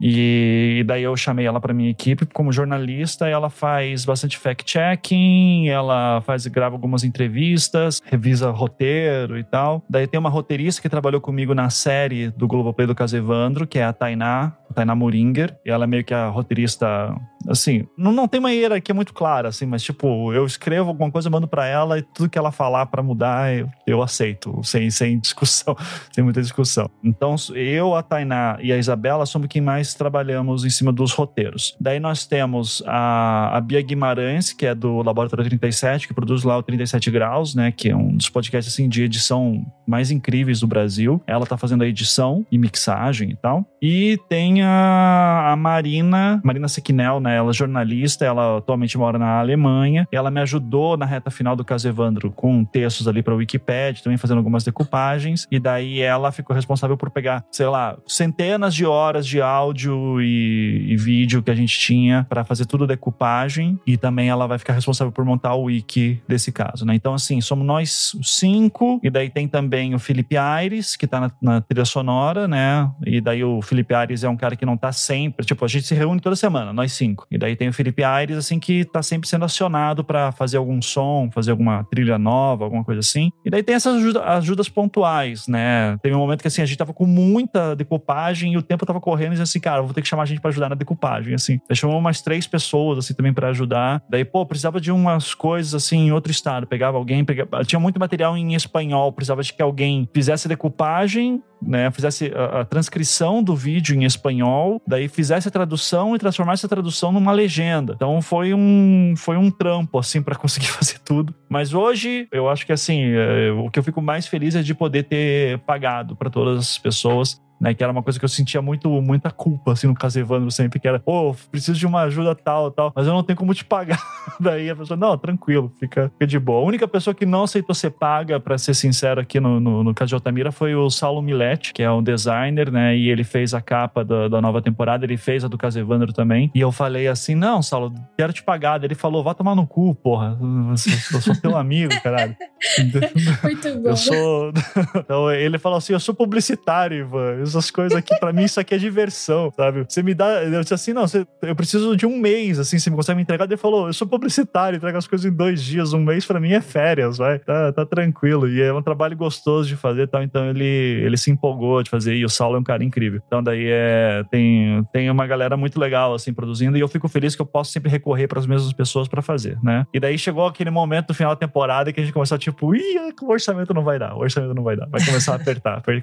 [0.00, 3.28] E, daí eu chamei ela para minha equipe como jornalista.
[3.28, 9.82] ela faz bastante fact-checking, ela faz grava algumas entrevistas, revisa roteiro e tal.
[9.88, 13.78] Daí tem uma roteirista que trabalhou comigo na série do Globoplay do Caso Evandro, que
[13.78, 15.56] é a Tainá, Tainá Muringer.
[15.64, 17.14] E ela é meio que a roteirista
[17.48, 21.30] assim, não, não tem uma hierarquia muito clara, assim, mas tipo, eu escrevo alguma coisa,
[21.30, 25.18] mando para ela e tudo que ela falar para mudar, eu, eu, aceito, sem, sem
[25.20, 25.76] discussão,
[26.12, 26.90] sem muita discussão.
[27.02, 31.76] Então, eu, a Tainá e a Isabela somos quem mais trabalhamos em cima dos roteiros.
[31.80, 36.56] Daí nós temos a, a Bia Guimarães, que é do Laboratório 37, que produz lá
[36.56, 40.66] o 37 Graus, né, que é um dos podcasts, assim, de edição mais incríveis do
[40.66, 41.22] Brasil.
[41.26, 43.66] Ela tá fazendo a edição e mixagem e tal.
[43.80, 49.38] E tem a, a Marina, Marina Sequinel, né, ela é jornalista, ela atualmente mora na
[49.38, 50.06] Alemanha.
[50.12, 54.16] Ela me ajudou na reta final do caso Evandro com textos ali para Wikipedia, também
[54.16, 55.46] fazendo algumas decupagens.
[55.50, 60.92] E daí ela ficou responsável por pegar, sei lá, centenas de horas de áudio e,
[60.92, 63.78] e vídeo que a gente tinha para fazer tudo decupagem.
[63.86, 66.94] E também ela vai ficar responsável por montar o wiki desse caso, né?
[66.94, 69.00] Então, assim, somos nós cinco.
[69.02, 72.90] E daí tem também o Felipe Aires, que tá na, na trilha sonora, né?
[73.06, 75.44] E daí o Felipe Aires é um cara que não tá sempre.
[75.44, 77.23] Tipo, a gente se reúne toda semana, nós cinco.
[77.30, 80.80] E daí tem o Felipe Aires, assim, que tá sempre sendo acionado para fazer algum
[80.80, 83.30] som, fazer alguma trilha nova, alguma coisa assim.
[83.44, 85.96] E daí tem essas ajuda, ajudas pontuais, né?
[86.02, 89.00] Teve um momento que, assim, a gente tava com muita decupagem e o tempo tava
[89.00, 91.60] correndo e assim, cara, vou ter que chamar a gente para ajudar na decupagem, assim.
[91.68, 94.02] Daí chamou umas três pessoas, assim, também para ajudar.
[94.08, 96.66] Daí, pô, precisava de umas coisas, assim, em outro estado.
[96.66, 97.64] Pegava alguém, pegava...
[97.64, 102.64] tinha muito material em espanhol, precisava de que alguém fizesse decupagem, né, fizesse a, a,
[102.64, 107.94] transcrição do vídeo em espanhol, daí fizesse a tradução e transformasse a tradução numa legenda.
[107.94, 111.34] Então foi um, foi um trampo, assim, para conseguir fazer tudo.
[111.48, 114.74] Mas hoje, eu acho que, assim, é, o que eu fico mais feliz é de
[114.74, 117.74] poder ter pagado para todas as pessoas né?
[117.74, 120.78] Que era uma coisa que eu sentia muito, muita culpa, assim, no caso Evandro sempre,
[120.78, 123.54] que era, pô, oh, preciso de uma ajuda tal, tal, mas eu não tenho como
[123.54, 124.00] te pagar.
[124.40, 126.60] Daí a pessoa, não, tranquilo, fica, fica de boa.
[126.60, 129.94] A única pessoa que não aceitou ser paga, para ser sincero, aqui no, no, no
[129.94, 132.96] caso de Altamira, foi o Saulo Milete, que é um designer, né?
[132.96, 136.12] E ele fez a capa da, da nova temporada, ele fez a do caso Evandro
[136.12, 136.50] também.
[136.54, 138.78] E eu falei assim, não, Saulo, quero te pagar.
[138.78, 140.36] Daí ele falou, vá tomar no cu, porra.
[140.40, 142.36] Eu sou, eu sou teu amigo, caralho.
[143.42, 143.90] Muito bom.
[143.90, 144.52] Eu sou.
[144.96, 148.74] então ele falou assim: eu sou publicitário, Ivan Essas coisas aqui, pra mim, isso aqui
[148.74, 149.84] é diversão, sabe?
[149.88, 150.42] Você me dá.
[150.44, 153.44] Eu disse assim, não, você, eu preciso de um mês, assim, você consegue me entregar?
[153.44, 156.52] Ele falou, eu sou publicitário, entrega as coisas em dois dias, um mês pra mim
[156.52, 157.38] é férias, vai.
[157.38, 158.48] Tá, tá tranquilo.
[158.48, 160.22] E é um trabalho gostoso de fazer tal.
[160.22, 162.14] Então ele, ele se empolgou de fazer.
[162.14, 163.20] E o Saulo é um cara incrível.
[163.26, 166.76] Então daí é, tem, tem uma galera muito legal, assim, produzindo.
[166.76, 169.58] E eu fico feliz que eu posso sempre recorrer para as mesmas pessoas para fazer,
[169.62, 169.86] né?
[169.92, 173.14] E daí chegou aquele momento do final da temporada que a gente começou, tipo, ih,
[173.22, 174.86] o orçamento não vai dar, o orçamento não vai dar.
[174.88, 175.82] Vai começar a apertar.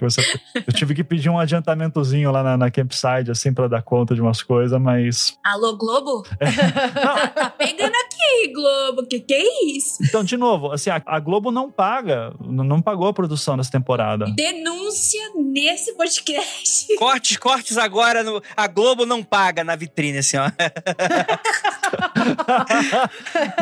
[0.67, 4.21] Eu tive que pedir um adiantamentozinho lá na, na campsite, assim, para dar conta de
[4.21, 5.37] umas coisas, mas.
[5.43, 6.23] Alô, Globo?
[7.35, 7.93] tá pegando
[8.31, 9.05] aqui, Globo.
[9.05, 9.97] Que que é isso?
[10.03, 13.71] Então, de novo, assim, a, a Globo não paga, não, não pagou a produção dessa
[13.71, 14.25] temporada.
[14.35, 16.95] Denúncia nesse podcast.
[16.97, 18.23] Cortes, cortes agora.
[18.23, 20.51] No, a Globo não paga na vitrine, assim, ó.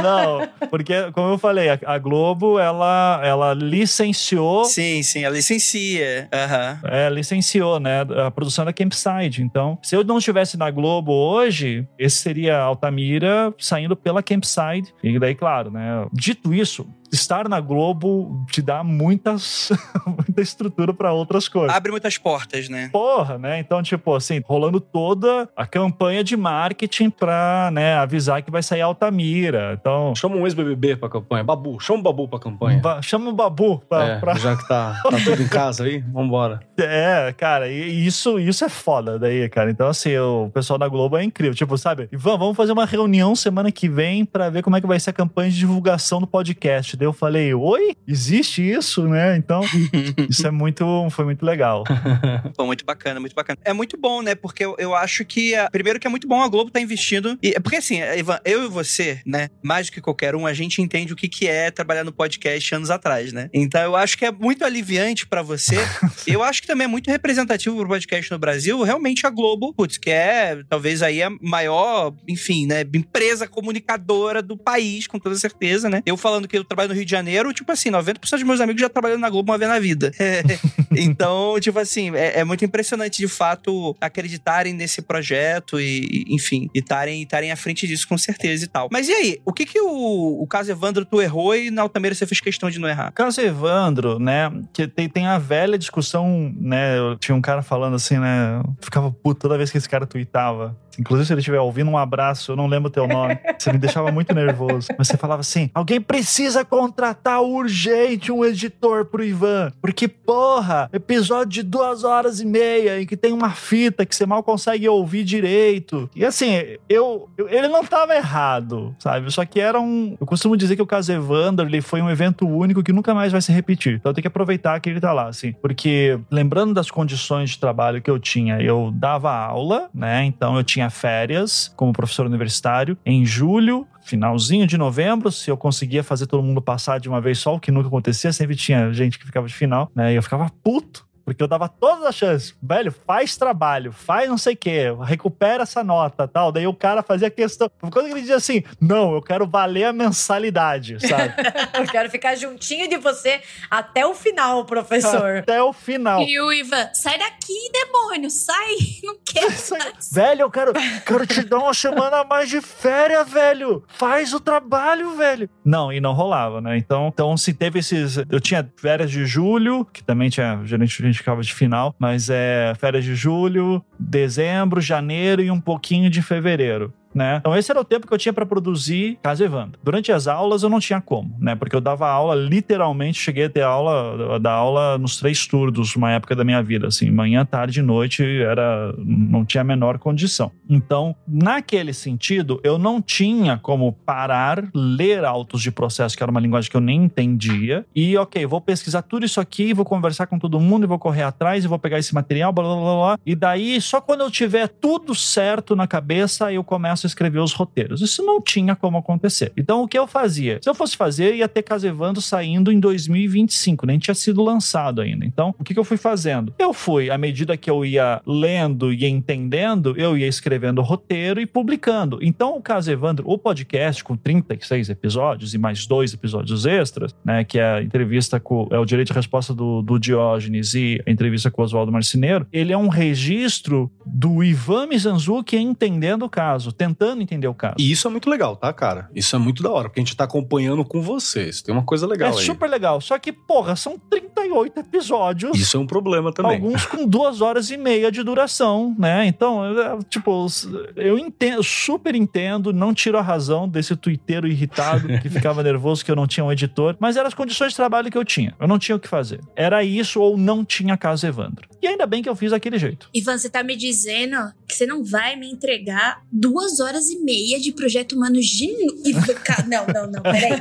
[0.02, 4.66] não, porque, como eu falei, a, a, Globo, ela, ela licenciou.
[4.66, 6.30] Sim, sim, ela licencia.
[6.34, 6.90] Uhum.
[6.92, 8.02] É, licenciou, né?
[8.26, 9.42] A produção da Campside.
[9.42, 14.59] Então, se eu não estivesse na Globo hoje, esse seria Altamira saindo pela Campside.
[15.04, 16.06] E daí, claro, né?
[16.12, 19.70] Dito isso, estar na Globo te dá muitas,
[20.06, 21.76] muita estrutura para outras coisas.
[21.76, 22.90] Abre muitas portas, né?
[22.92, 23.60] Porra, né?
[23.60, 28.82] Então, tipo assim, rolando toda a campanha de marketing pra, né, avisar que vai sair
[28.82, 29.78] Altamira.
[29.80, 30.14] Então.
[30.16, 31.44] Chama um ex-BBB pra campanha.
[31.44, 32.80] Babu, chama o Babu pra campanha.
[32.80, 34.36] Ba chama o Babu pra, é, pra...
[34.36, 36.60] Já que tá, tá tudo em casa aí, vambora.
[36.78, 39.70] É, cara, e isso, isso é foda daí, cara.
[39.70, 41.56] Então, assim, o pessoal da Globo é incrível.
[41.56, 44.88] Tipo, sabe, Ivan, vamos fazer uma reunião semana que vem pra ver como é que
[44.88, 47.96] vai ser a campanha de divulgação do podcast Daí eu falei, oi?
[48.06, 49.38] Existe isso, né?
[49.38, 49.62] Então,
[50.30, 51.86] isso é muito, foi muito legal.
[52.58, 53.58] Pô, muito bacana, muito bacana.
[53.64, 54.36] É muito bom, né?
[54.36, 57.40] Porque eu, eu acho que, a, primeiro que é muito bom a Globo tá investindo.
[57.42, 59.48] E, porque assim, Ivan, eu e você, né?
[59.64, 62.76] Mais do que qualquer um, a gente entende o que, que é trabalhar no podcast
[62.76, 63.50] anos atrás, né?
[63.54, 65.78] Então eu acho que é muito aliviante para você.
[66.28, 69.98] eu acho que também é muito representativo pro podcast no Brasil, realmente a Globo, putz,
[69.98, 72.82] que é talvez aí a maior, enfim, né?
[72.94, 76.04] Empresa comunicadora do país, com toda certeza, né?
[76.06, 78.82] Eu falando que eu trabalho no Rio de Janeiro, tipo assim, 90% dos meus amigos
[78.82, 80.12] já trabalhando na Globo uma vez na vida.
[80.30, 80.44] É,
[80.92, 86.80] então, tipo assim, é, é, muito impressionante de fato acreditarem nesse projeto e, enfim, e
[86.80, 88.90] estarem à frente disso com certeza e tal.
[88.92, 92.14] Mas e aí, o que que o, o caso Evandro tu errou e na Altamira
[92.14, 93.12] você fez questão de não errar?
[93.12, 97.96] Caso Evandro, né, que tem, tem a velha discussão, né, eu tinha um cara falando
[97.96, 100.78] assim, né, ficava puto toda vez que esse cara tweetava.
[100.98, 103.38] Inclusive, se ele estiver ouvindo, um abraço, eu não lembro o teu nome.
[103.58, 104.88] Você me deixava muito nervoso.
[104.98, 109.72] Mas você falava assim: alguém precisa contratar urgente um editor pro Ivan.
[109.82, 114.26] Porque, porra, episódio de duas horas e meia em que tem uma fita que você
[114.26, 116.10] mal consegue ouvir direito.
[116.16, 116.54] E assim,
[116.88, 119.32] eu, eu ele não tava errado, sabe?
[119.32, 120.16] Só que era um.
[120.20, 123.32] Eu costumo dizer que o caso Evandro ele foi um evento único que nunca mais
[123.32, 123.96] vai se repetir.
[123.96, 125.54] Então tem que aproveitar que ele tá lá, assim.
[125.62, 130.24] Porque, lembrando das condições de trabalho que eu tinha, eu dava aula, né?
[130.26, 136.04] Então eu tinha férias como professor universitário em julho, finalzinho de novembro, se eu conseguia
[136.04, 139.20] fazer todo mundo passar de uma vez só, o que nunca acontecia, sempre tinha gente
[139.20, 140.14] que ficava de final, né?
[140.14, 142.56] E eu ficava puto porque eu dava todas as chances.
[142.62, 146.52] Velho, faz trabalho, faz não sei o quê, recupera essa nota tal.
[146.52, 147.70] Daí o cara fazia questão.
[147.80, 151.36] Quando ele dizia assim, não, eu quero valer a mensalidade, sabe?
[151.78, 155.38] eu quero ficar juntinho de você até o final, professor.
[155.38, 156.24] Até o final.
[156.24, 160.10] E o Ivan, sai daqui, demônio, sai, não quero mais.
[160.12, 160.74] Velho, eu quero,
[161.06, 163.84] quero te dar uma semana a mais de férias, velho.
[163.88, 165.48] Faz o trabalho, velho.
[165.64, 166.76] Não, e não rolava, né?
[166.76, 168.18] Então, então se teve esses.
[168.32, 172.74] Eu tinha férias de julho, que também tinha gerente de ficava de final, mas é
[172.80, 177.38] férias de julho, dezembro, janeiro e um pouquinho de fevereiro né?
[177.40, 179.80] Então esse era o tempo que eu tinha para produzir Casa Evandro.
[179.84, 181.56] Durante as aulas eu não tinha como, né?
[181.56, 186.12] Porque eu dava aula literalmente, cheguei a ter aula, da aula nos três turnos, uma
[186.12, 190.52] época da minha vida, assim, manhã, tarde e noite, era não tinha a menor condição.
[190.70, 196.40] Então, naquele sentido, eu não tinha como parar, ler autos de processo, que era uma
[196.40, 200.38] linguagem que eu nem entendia, e ok, vou pesquisar tudo isso aqui, vou conversar com
[200.38, 203.20] todo mundo, e vou correr atrás, e vou pegar esse material, blá blá blá, blá
[203.26, 207.40] e daí, só quando eu tiver tudo certo na cabeça, eu começo começo a escrever
[207.40, 208.02] os roteiros.
[208.02, 209.52] Isso não tinha como acontecer.
[209.56, 210.60] Então, o que eu fazia?
[210.62, 215.26] Se eu fosse fazer, ia ter Casevando saindo em 2025, nem tinha sido lançado ainda.
[215.26, 216.54] Então, o que, eu fui fazendo?
[216.58, 221.40] Eu fui, à medida que eu ia lendo e entendendo, eu ia escrevendo o roteiro
[221.40, 222.20] e publicando.
[222.22, 227.44] Então, o Caso Evandro, o podcast com 36 episódios e mais dois episódios extras, né,
[227.44, 231.12] que é a entrevista com é o direito de resposta do, do Diógenes e a
[231.12, 236.72] entrevista com o Oswaldo Marcineiro, ele é um registro do Ivan Mizanzuki entendendo o caso,
[236.72, 236.89] tentando
[237.22, 237.76] entender o caso.
[237.78, 239.10] E isso é muito legal, tá, cara?
[239.16, 241.62] Isso é muito da hora, porque a gente tá acompanhando com vocês.
[241.62, 242.46] Tem uma coisa legal é aí.
[242.46, 243.02] super legal.
[243.02, 245.58] Só que, porra, são 38 episódios.
[245.58, 246.54] Isso é um problema também.
[246.54, 249.26] Alguns com duas horas e meia de duração, né?
[249.26, 250.48] Então, é, tipo,
[250.96, 256.12] eu entendo, super entendo, não tiro a razão desse tuiteiro irritado que ficava nervoso que
[256.12, 258.56] eu não tinha um editor, mas eram as condições de trabalho que eu tinha.
[258.60, 259.42] Eu não tinha o que fazer.
[259.56, 261.68] Era isso ou não tinha caso Evandro.
[261.82, 263.10] E ainda bem que eu fiz daquele jeito.
[263.14, 267.60] Ivan, você tá me dizendo que você não vai me entregar duas horas e meia
[267.60, 269.20] de projeto humano genuíno.
[269.68, 270.60] Não, não, não, peraí.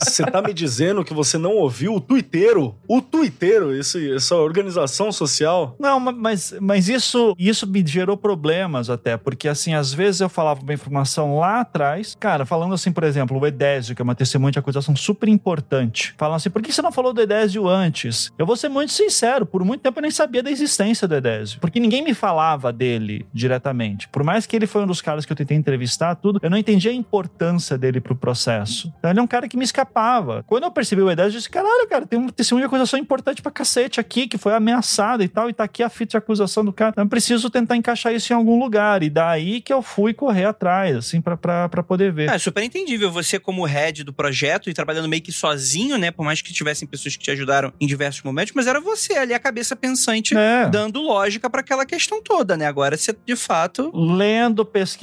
[0.00, 2.74] Você tá me dizendo que você não ouviu o tuiteiro?
[2.86, 5.76] O tuiteiro, esse, essa organização social?
[5.78, 10.28] Não, ma- mas, mas isso, isso me gerou problemas até, porque assim, às vezes eu
[10.28, 14.14] falava uma informação lá atrás, cara, falando assim, por exemplo, o Edésio, que é uma
[14.14, 18.30] testemunha de acusação super importante, falam assim, por que você não falou do Edésio antes?
[18.38, 21.60] Eu vou ser muito sincero, por muito tempo eu nem sabia da existência do Edésio,
[21.60, 24.08] porque ninguém me falava dele diretamente.
[24.08, 26.58] Por mais que ele foi um dos caras que eu tentei entrevistar, tudo, eu não
[26.58, 28.92] entendi a importância dele pro processo.
[28.98, 30.44] Então ele é um cara que me escapava.
[30.46, 33.40] Quando eu percebi o Edésio, eu disse, caralho, cara, tem uma testemunha de acusação importante
[33.40, 36.62] pra cacete aqui, que foi ameaçada e tal, e tá aqui a fita de acusação
[36.64, 36.90] do cara.
[36.90, 39.02] Então eu preciso tentar encaixar isso em algum lugar.
[39.02, 42.28] E daí que eu fui correr atrás, assim, pra, pra, pra poder ver.
[42.30, 43.10] Ah, é super entendível.
[43.10, 46.10] Você, como head do projeto e trabalhando meio que sozinho, né?
[46.10, 49.32] Por mais que tivessem pessoas que te ajudaram em diversos momentos, mas era você ali,
[49.32, 50.68] a cabeça pensante, É.
[50.68, 52.66] dando lógica pra aquela questão toda, né?
[52.66, 53.90] Agora você, de fato.
[53.94, 54.97] Lendo, pesquisando,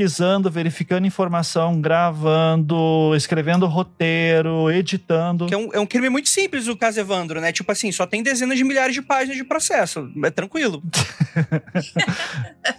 [0.49, 5.47] verificando informação, gravando, escrevendo roteiro, editando.
[5.51, 7.51] É um, é um crime muito simples o caso Evandro, né?
[7.51, 10.09] Tipo assim, só tem dezenas de milhares de páginas de processo.
[10.23, 10.83] É tranquilo.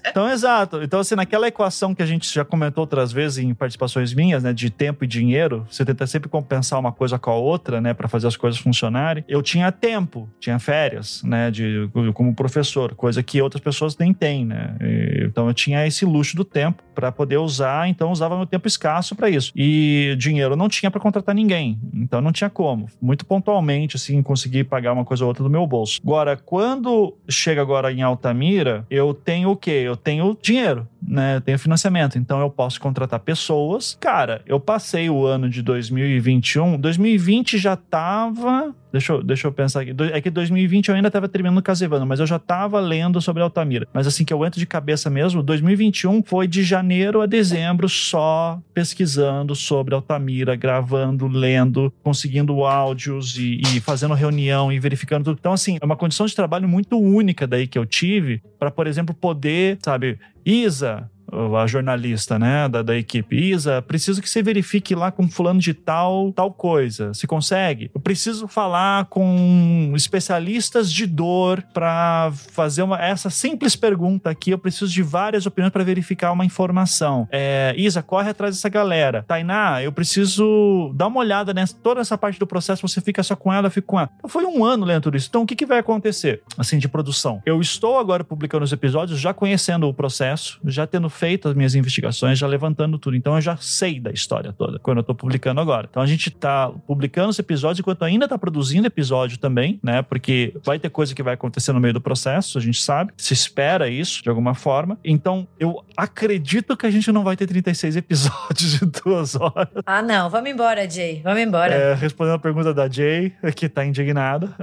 [0.09, 0.83] Então, exato.
[0.83, 4.53] Então, assim, naquela equação que a gente já comentou outras vezes em participações minhas, né,
[4.53, 8.09] de tempo e dinheiro, você tenta sempre compensar uma coisa com a outra, né, para
[8.09, 9.25] fazer as coisas funcionarem.
[9.29, 14.47] Eu tinha tempo, tinha férias, né, de como professor, coisa que outras pessoas nem têm,
[14.47, 14.77] né.
[14.81, 18.67] E, Então, eu tinha esse luxo do tempo para poder usar, então usava meu tempo
[18.67, 19.53] escasso para isso.
[19.55, 22.89] E dinheiro eu não tinha para contratar ninguém, então não tinha como.
[23.01, 26.01] Muito pontualmente, assim, conseguir pagar uma coisa ou outra do meu bolso.
[26.03, 29.83] Agora, quando chega agora em Altamira, eu tenho o quê?
[29.85, 31.37] Eu tenho dinheiro, né?
[31.37, 33.97] Eu tenho financiamento, então eu posso contratar pessoas.
[34.01, 39.83] Cara, eu passei o ano de 2021, 2020 já tava Deixa eu, deixa eu pensar
[39.83, 39.95] aqui.
[40.13, 43.43] É que 2020 eu ainda tava terminando o Casevano, mas eu já tava lendo sobre
[43.43, 43.87] Altamira.
[43.93, 48.59] Mas assim que eu entro de cabeça mesmo, 2021 foi de janeiro a dezembro só
[48.73, 55.37] pesquisando sobre Altamira, gravando, lendo, conseguindo áudios e, e fazendo reunião e verificando tudo.
[55.39, 58.87] Então, assim, é uma condição de trabalho muito única daí que eu tive para, por
[58.87, 61.11] exemplo, poder, sabe, Isa,
[61.61, 63.37] a jornalista, né, da, da equipe.
[63.37, 67.13] Isa, preciso que você verifique lá com fulano de tal, tal coisa.
[67.15, 67.91] Se consegue?
[67.95, 74.51] Eu preciso falar com especialistas de dor para fazer uma, essa simples pergunta aqui.
[74.51, 77.29] Eu preciso de várias opiniões para verificar uma informação.
[77.31, 79.25] É, Isa, corre atrás dessa galera.
[79.27, 82.87] Tainá, eu preciso dar uma olhada nessa toda essa parte do processo.
[82.87, 84.11] Você fica só com ela, eu fico com ela.
[84.17, 85.29] Então, foi um ano lendo tudo isso.
[85.29, 86.43] Então, o que, que vai acontecer?
[86.59, 87.43] Assim, de produção.
[87.45, 91.75] Eu estou agora publicando os episódios, já conhecendo o processo, já tendo feito as minhas
[91.75, 93.17] investigações, já levantando tudo.
[93.17, 95.89] Então, eu já sei da história toda quando eu tô publicando agora.
[95.91, 100.03] Então, a gente tá publicando os episódios enquanto ainda tá produzindo episódio também, né?
[100.03, 103.13] Porque vai ter coisa que vai acontecer no meio do processo, a gente sabe.
[103.17, 104.99] Se espera isso de alguma forma.
[105.05, 109.69] Então, eu acredito que a gente não vai ter 36 episódios de duas horas.
[109.87, 110.29] Ah, não.
[110.29, 111.21] Vamos embora, Jay.
[111.25, 111.75] Vamos embora.
[111.75, 114.55] É, respondendo a pergunta da Jay, que tá indignada.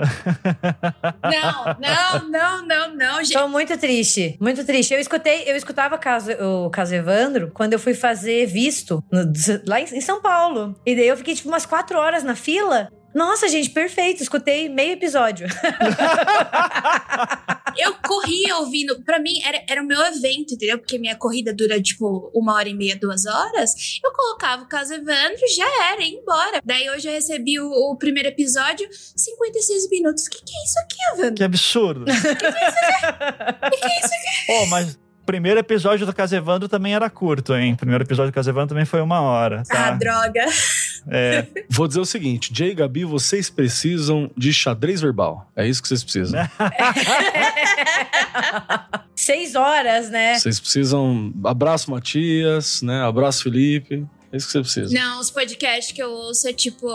[1.24, 3.34] Não, não, não, não, não, gente.
[3.34, 4.94] Tô muito triste, muito triste.
[4.94, 9.32] Eu escutei, eu escutava caso, o caso Evandro quando eu fui fazer visto no-
[9.68, 10.76] lá em, em São Paulo.
[10.86, 12.90] E daí eu fiquei tipo umas quatro horas na fila.
[13.14, 14.24] Nossa, gente, perfeito.
[14.24, 15.48] Escutei meio episódio.
[17.78, 19.04] Eu corria ouvindo.
[19.04, 20.78] Pra mim, era, era o meu evento, entendeu?
[20.78, 24.00] Porque minha corrida dura, tipo, uma hora e meia, duas horas.
[24.04, 26.62] Eu colocava o caso Evandro, já era, ia embora.
[26.64, 30.26] Daí hoje eu recebi o, o primeiro episódio, 56 minutos.
[30.28, 31.36] O que, que é isso aqui, Evandro?
[31.36, 32.02] Que absurdo.
[32.04, 34.46] O que, que é isso aqui?
[34.48, 37.74] Pô, mas o primeiro episódio do Casevandro também era curto, hein?
[37.74, 39.92] O primeiro episódio do Casevandro também foi uma hora, Ah, tá?
[39.92, 40.46] droga.
[41.10, 41.46] É.
[41.70, 45.50] Vou dizer o seguinte, Jay e Gabi, vocês precisam de xadrez verbal.
[45.56, 46.40] É isso que vocês precisam.
[49.16, 50.36] Seis horas, né?
[50.36, 51.32] Vocês precisam.
[51.46, 53.04] Abraço Matias, né?
[53.04, 54.06] Abraço Felipe.
[54.34, 54.94] É isso que você precisa.
[54.94, 56.88] Não, os podcasts que eu ouço é tipo.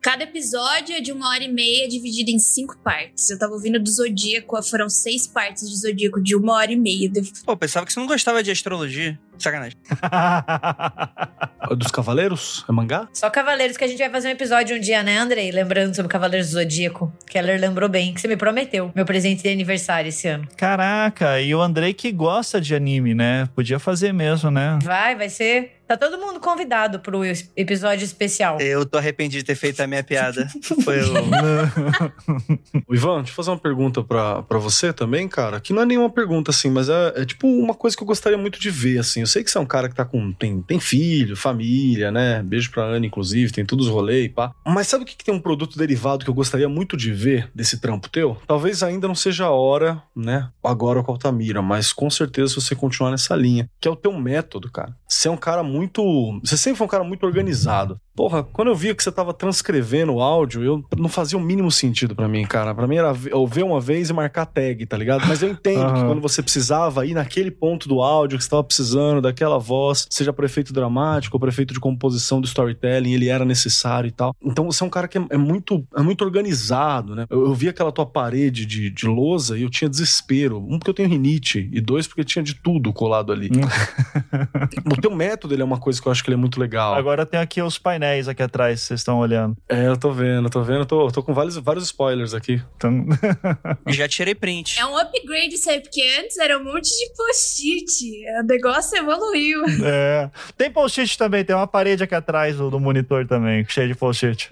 [0.00, 3.28] Cada episódio é de uma hora e meia, dividido em cinco partes.
[3.30, 7.10] Eu tava ouvindo do Zodíaco, foram seis partes de Zodíaco de uma hora e meia.
[7.12, 9.18] Eu- Pô, pensava que você não gostava de astrologia.
[9.38, 9.76] Sacanagem.
[11.76, 12.64] Dos Cavaleiros?
[12.68, 13.08] É mangá?
[13.12, 15.50] Só Cavaleiros que a gente vai fazer um episódio um dia, né, Andrei?
[15.50, 17.12] Lembrando sobre Cavaleiros do Zodíaco.
[17.26, 18.92] Keller lembrou bem, que você me prometeu.
[18.94, 20.46] Meu presente de aniversário esse ano.
[20.56, 23.48] Caraca, e o Andrei que gosta de anime, né?
[23.54, 24.78] Podia fazer mesmo, né?
[24.82, 25.74] Vai, vai ser.
[25.86, 27.20] Tá todo mundo convidado pro
[27.54, 28.58] episódio especial.
[28.58, 30.48] Eu tô arrependido de ter feito a minha piada.
[30.82, 31.12] Foi o.
[32.88, 35.60] Ô, Ivan, deixa eu fazer uma pergunta pra, pra você também, cara.
[35.60, 38.38] Que não é nenhuma pergunta, assim, mas é, é tipo uma coisa que eu gostaria
[38.38, 39.23] muito de ver, assim.
[39.24, 40.34] Eu sei que você é um cara que tá com.
[40.34, 42.42] Tem, tem filho, família, né?
[42.42, 44.52] Beijo pra Ana, inclusive, tem todos os rolês e pá.
[44.66, 47.50] Mas sabe o que, que tem um produto derivado que eu gostaria muito de ver
[47.54, 48.36] desse trampo teu?
[48.46, 50.50] Talvez ainda não seja a hora, né?
[50.62, 53.96] Agora com a Altamira, mas com certeza se você continuar nessa linha, que é o
[53.96, 54.94] teu método, cara.
[55.08, 56.02] Você é um cara muito.
[56.44, 57.98] Você sempre foi um cara muito organizado.
[58.14, 61.70] Porra, quando eu via que você tava transcrevendo o áudio, eu não fazia o mínimo
[61.70, 62.72] sentido pra mim, cara.
[62.72, 65.26] Pra mim era ver uma vez e marcar tag, tá ligado?
[65.26, 66.06] Mas eu entendo que Aham.
[66.06, 70.32] quando você precisava ir naquele ponto do áudio que você tava precisando, daquela voz, seja
[70.32, 74.34] para efeito dramático ou para efeito de composição do storytelling, ele era necessário e tal.
[74.40, 77.26] Então você é um cara que é, é muito, é muito organizado, né?
[77.28, 80.58] Eu, eu vi aquela tua parede de, de lousa e eu tinha desespero.
[80.58, 83.50] Um, porque eu tenho rinite, e dois, porque tinha de tudo colado ali.
[84.86, 86.94] o teu método ele é uma coisa que eu acho que ele é muito legal.
[86.94, 89.56] Agora tem aqui os painéis aqui atrás, vocês estão olhando.
[89.68, 92.34] É, eu tô vendo, eu tô vendo, eu tô, eu tô com vários, vários spoilers
[92.34, 92.62] aqui.
[92.76, 93.06] Então,
[93.88, 94.78] Já tirei print.
[94.78, 98.24] É um upgrade isso aí, porque antes era um monte de post-it.
[98.40, 99.62] O negócio evoluiu.
[99.84, 100.30] é.
[100.56, 104.50] Tem post-it também, tem uma parede aqui atrás do, do monitor também, cheia de post-it.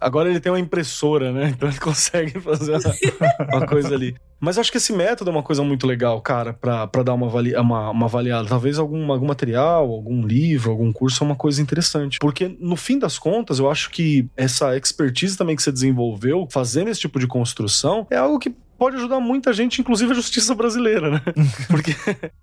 [0.00, 1.50] Agora ele tem uma impressora, né?
[1.50, 4.14] Então ele consegue fazer uma, uma coisa ali.
[4.40, 7.54] Mas acho que esse método é uma coisa muito legal, cara, pra dar uma, avali-
[7.54, 8.48] uma, uma avaliada.
[8.48, 12.18] Talvez algum, algum material, algum livro, algum curso é uma coisa interessante.
[12.18, 16.88] Porque, no fim das contas, eu acho que essa expertise também que você desenvolveu, fazendo
[16.88, 21.10] esse tipo de construção, é algo que pode ajudar muita gente, inclusive a justiça brasileira,
[21.10, 21.22] né?
[21.68, 21.94] Porque,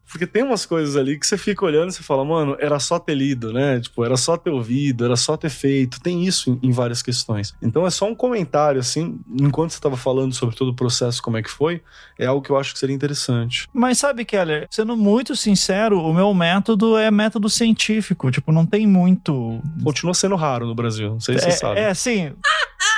[0.10, 3.00] porque tem umas coisas ali que você fica olhando e você fala, mano, era só
[3.00, 3.80] ter lido, né?
[3.80, 6.00] Tipo, era só ter ouvido, era só ter feito.
[6.00, 7.56] Tem isso em, em várias questões.
[7.60, 11.38] Então é só um comentário, assim, enquanto você tava falando sobre todo o processo, como
[11.38, 11.82] é que foi,
[12.20, 13.68] é algo que eu acho que seria interessante.
[13.74, 18.30] Mas sabe, Keller, sendo muito sincero, o meu método é método científico.
[18.30, 19.60] Tipo, não tem muito.
[19.84, 21.80] Continua sendo raro no Brasil, não sei se é, você sabe.
[21.80, 22.34] É, sim.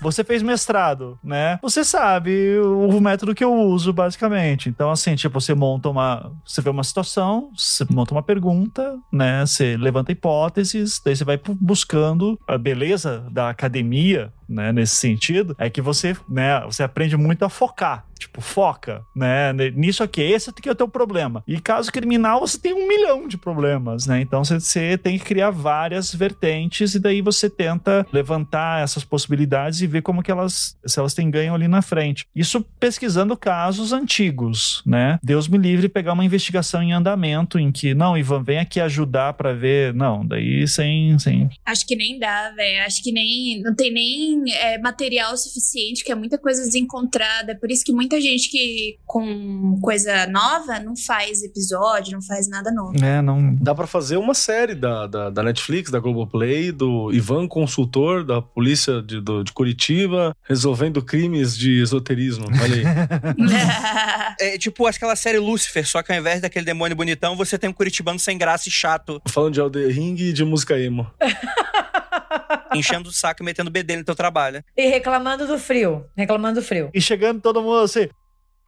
[0.00, 1.58] Você fez mestrado, né?
[1.62, 4.68] Você sabe o, método que eu uso, basicamente.
[4.68, 6.32] Então, assim, tipo, você monta uma.
[6.44, 9.44] Você vê uma situação, você monta uma pergunta, né?
[9.44, 14.72] Você levanta hipóteses, daí você vai buscando a beleza da academia, né?
[14.72, 16.60] Nesse sentido, é que você, né?
[16.64, 18.06] Você aprende muito a focar.
[18.18, 19.52] Tipo, foca, né?
[19.74, 21.44] Nisso aqui, esse aqui é o teu problema.
[21.46, 24.20] E caso criminal, você tem um milhão de problemas, né?
[24.20, 29.90] Então você tem que criar várias vertentes e daí você tenta levantar essas possibilidades e
[29.90, 32.26] ver como que elas, se elas têm ganho ali na frente.
[32.34, 35.18] Isso pesquisando casos antigos, né?
[35.22, 39.32] Deus me livre pegar uma investigação em andamento em que, não, Ivan, vem aqui ajudar
[39.34, 39.94] pra ver.
[39.94, 41.48] Não, daí sem, sem.
[41.64, 42.84] Acho que nem dá, velho.
[42.84, 43.62] Acho que nem.
[43.62, 47.56] Não tem nem é, material suficiente, que é muita coisa desencontrada.
[47.58, 52.70] Por isso que muita gente que com coisa nova não faz episódio, não faz nada
[52.72, 52.96] novo.
[53.04, 53.54] É, não.
[53.56, 58.40] Dá pra fazer uma série da, da, da Netflix, da Globoplay, do Ivan Consultor, da
[58.42, 59.75] polícia de, do- de Curitiba,
[60.42, 62.46] resolvendo crimes de esoterismo.
[62.46, 62.84] Olha aí.
[64.38, 67.72] É tipo aquela série Lucifer, só que ao invés daquele demônio bonitão, você tem um
[67.72, 71.10] curitibano sem graça e chato, Falando de Elden Ring e de música emo.
[72.74, 74.62] enchendo o saco e metendo bedelho no teu trabalho.
[74.76, 76.04] E reclamando do frio.
[76.16, 76.90] Reclamando do frio.
[76.92, 78.08] E chegando todo mundo assim.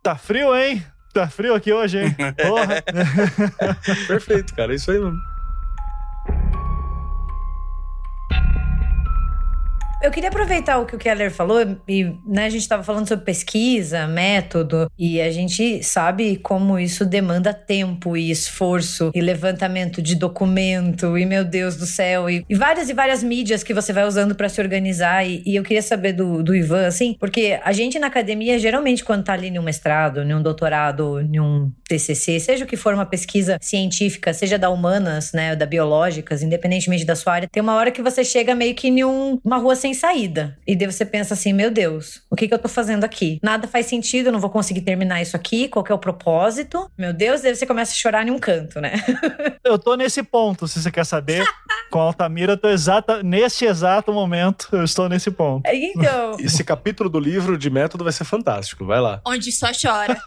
[0.02, 0.82] Tá frio, hein?
[1.12, 2.16] Tá frio aqui hoje, hein?
[2.36, 2.82] Porra.
[4.06, 4.72] Perfeito, cara.
[4.72, 5.18] É isso aí mesmo.
[10.00, 13.24] Eu queria aproveitar o que o Keller falou, e né, a gente estava falando sobre
[13.24, 20.14] pesquisa, método, e a gente sabe como isso demanda tempo e esforço, e levantamento de
[20.14, 24.06] documento, e meu Deus do céu, e, e várias e várias mídias que você vai
[24.06, 25.26] usando para se organizar.
[25.26, 29.02] E, e eu queria saber do, do Ivan, assim, porque a gente na academia, geralmente,
[29.04, 32.76] quando tá ali em um mestrado, em um doutorado, em um TCC, seja o que
[32.76, 37.60] for uma pesquisa científica, seja da humanas, né, da biológicas, independentemente da sua área, tem
[37.60, 40.58] uma hora que você chega meio que em um- uma rua sem saída.
[40.66, 43.38] E daí você pensa assim, meu Deus, o que, que eu tô fazendo aqui?
[43.42, 46.90] Nada faz sentido, eu não vou conseguir terminar isso aqui, qual que é o propósito?
[46.96, 48.92] Meu Deus, daí você começa a chorar em um canto, né?
[49.64, 51.44] Eu tô nesse ponto, se você quer saber.
[51.90, 55.62] Com Altamira, eu tô exata, nesse exato momento, eu estou nesse ponto.
[55.98, 58.84] Então, Esse capítulo do livro de método vai ser fantástico.
[58.84, 59.22] Vai lá.
[59.26, 60.20] Onde só chora.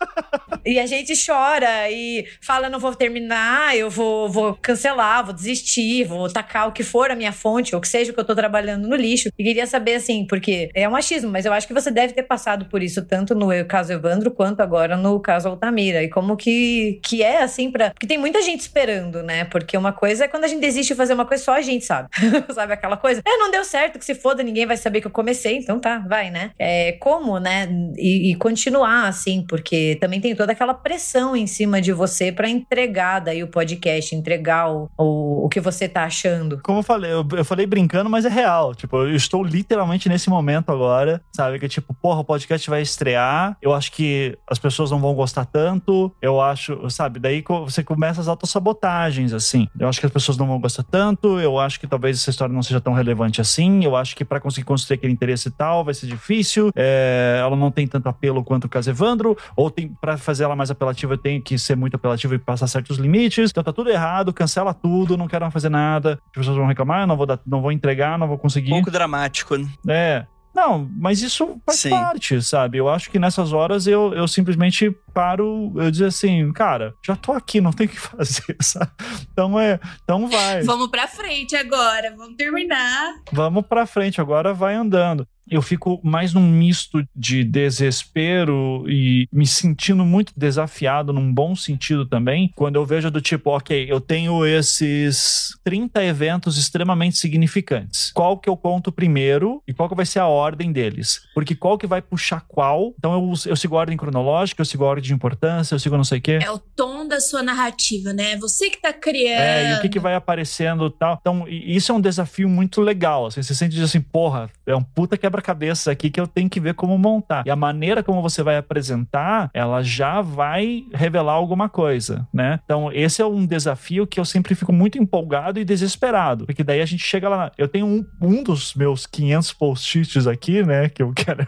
[0.66, 6.06] e a gente chora e fala, não vou terminar, eu vou, vou cancelar, vou desistir,
[6.06, 8.34] vou tacar o que for a minha fonte, ou que seja o que eu tô
[8.34, 9.30] trabalhando no lixo.
[9.38, 12.24] E queria saber, assim, porque é um machismo, mas eu acho que você deve ter
[12.24, 16.02] passado por isso, tanto no caso Evandro, quanto agora no caso Altamira.
[16.02, 17.92] E como que, que é, assim, pra...
[17.92, 19.44] Porque tem muita gente esperando, né?
[19.46, 21.84] Porque uma coisa é quando a gente desiste de fazer uma coisa, só a gente
[21.84, 22.10] sabe.
[22.54, 23.22] sabe aquela coisa?
[23.26, 26.00] É, não deu certo, que se foda, ninguém vai saber que eu comecei, então tá,
[26.00, 26.52] vai, né?
[26.58, 27.68] É, como, né?
[27.98, 32.50] E, e continuar, assim, porque também tem toda aquela pressão em cima de você pra
[32.50, 36.60] entregar daí o podcast, entregar o, o, o que você tá achando.
[36.64, 38.74] Como eu falei, eu, eu falei brincando, mas é real.
[38.74, 41.60] Tipo, eu estou literalmente nesse momento agora, sabe?
[41.60, 43.58] Que tipo, porra, o podcast vai estrear.
[43.62, 46.12] Eu acho que as pessoas não vão gostar tanto.
[46.22, 47.20] Eu acho, sabe?
[47.20, 49.68] Daí você começa as autossabotagens, assim.
[49.80, 51.40] Eu acho que as pessoas não vão gostar tanto.
[51.40, 53.84] Eu acho que talvez essa história não seja tão relevante assim.
[53.84, 56.72] Eu acho que pra conseguir construir aquele interesse e tal vai ser difícil.
[56.76, 59.38] É, ela não tem tanto apelo quanto o caso Evandro.
[59.56, 62.98] Ou tem para fazer ela mais apelativa, tem que ser muito apelativa e passar certos
[62.98, 63.52] limites.
[63.52, 66.20] Então tá tudo errado, cancela tudo, não quero mais fazer nada.
[66.28, 68.70] As pessoas vão reclamar, eu não vou, dar, não vou entregar, não vou conseguir.
[68.70, 69.68] pouco dramático, né?
[69.88, 70.28] É.
[70.54, 71.92] Não, mas isso faz Sim.
[71.92, 72.78] parte, sabe?
[72.78, 77.32] Eu acho que nessas horas eu, eu simplesmente paro, eu dizer assim, cara, já tô
[77.32, 78.92] aqui, não tem o que fazer, sabe?
[79.32, 80.62] Então é, então vai.
[80.64, 83.14] Vamos pra frente agora, vamos terminar.
[83.32, 85.26] Vamos pra frente, agora vai andando.
[85.52, 92.06] Eu fico mais num misto de desespero e me sentindo muito desafiado, num bom sentido
[92.06, 98.12] também, quando eu vejo do tipo, ok, eu tenho esses 30 eventos extremamente significantes.
[98.14, 101.22] Qual que eu conto primeiro e qual que vai ser a ordem deles?
[101.34, 102.94] Porque qual que vai puxar qual?
[102.98, 105.98] Então eu, eu sigo a ordem cronológica, eu sigo a ordem de importância, eu sigo
[105.98, 106.40] não sei o quê.
[106.42, 108.38] É o tom da sua narrativa, né?
[108.38, 109.42] Você que tá criando.
[109.42, 111.18] É, e o que, que vai aparecendo e tal.
[111.20, 113.26] Então, isso é um desafio muito legal.
[113.26, 116.74] Assim, você sente assim, porra, é um puta quebra-cabeça aqui que eu tenho que ver
[116.76, 117.44] como montar.
[117.46, 122.60] E a maneira como você vai apresentar, ela já vai revelar alguma coisa, né?
[122.64, 126.46] Então, esse é um desafio que eu sempre fico muito empolgado e desesperado.
[126.46, 127.52] Porque daí a gente chega lá.
[127.58, 130.88] Eu tenho um, um dos meus 500 post-its aqui, né?
[130.90, 131.46] Que eu quero.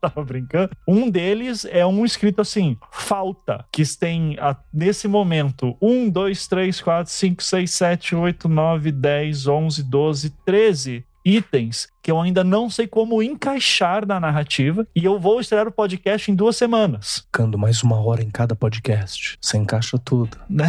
[0.00, 0.70] tava brincando.
[0.86, 6.80] Um deles é um escrito assim: falta, que tem a- nesse momento 1, 2, 3,
[6.80, 12.70] 4, 5, 6, 7, 8, 9, 10, 11, 12, 13 itens que eu ainda não
[12.70, 17.24] sei como encaixar na narrativa e eu vou estrear o podcast em duas semanas.
[17.26, 19.36] Ficando mais uma hora em cada podcast.
[19.42, 20.38] Você encaixa tudo.
[20.48, 20.66] né?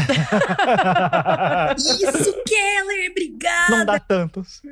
[1.78, 3.78] Isso, Keller, obrigada.
[3.78, 4.64] não dá tantos.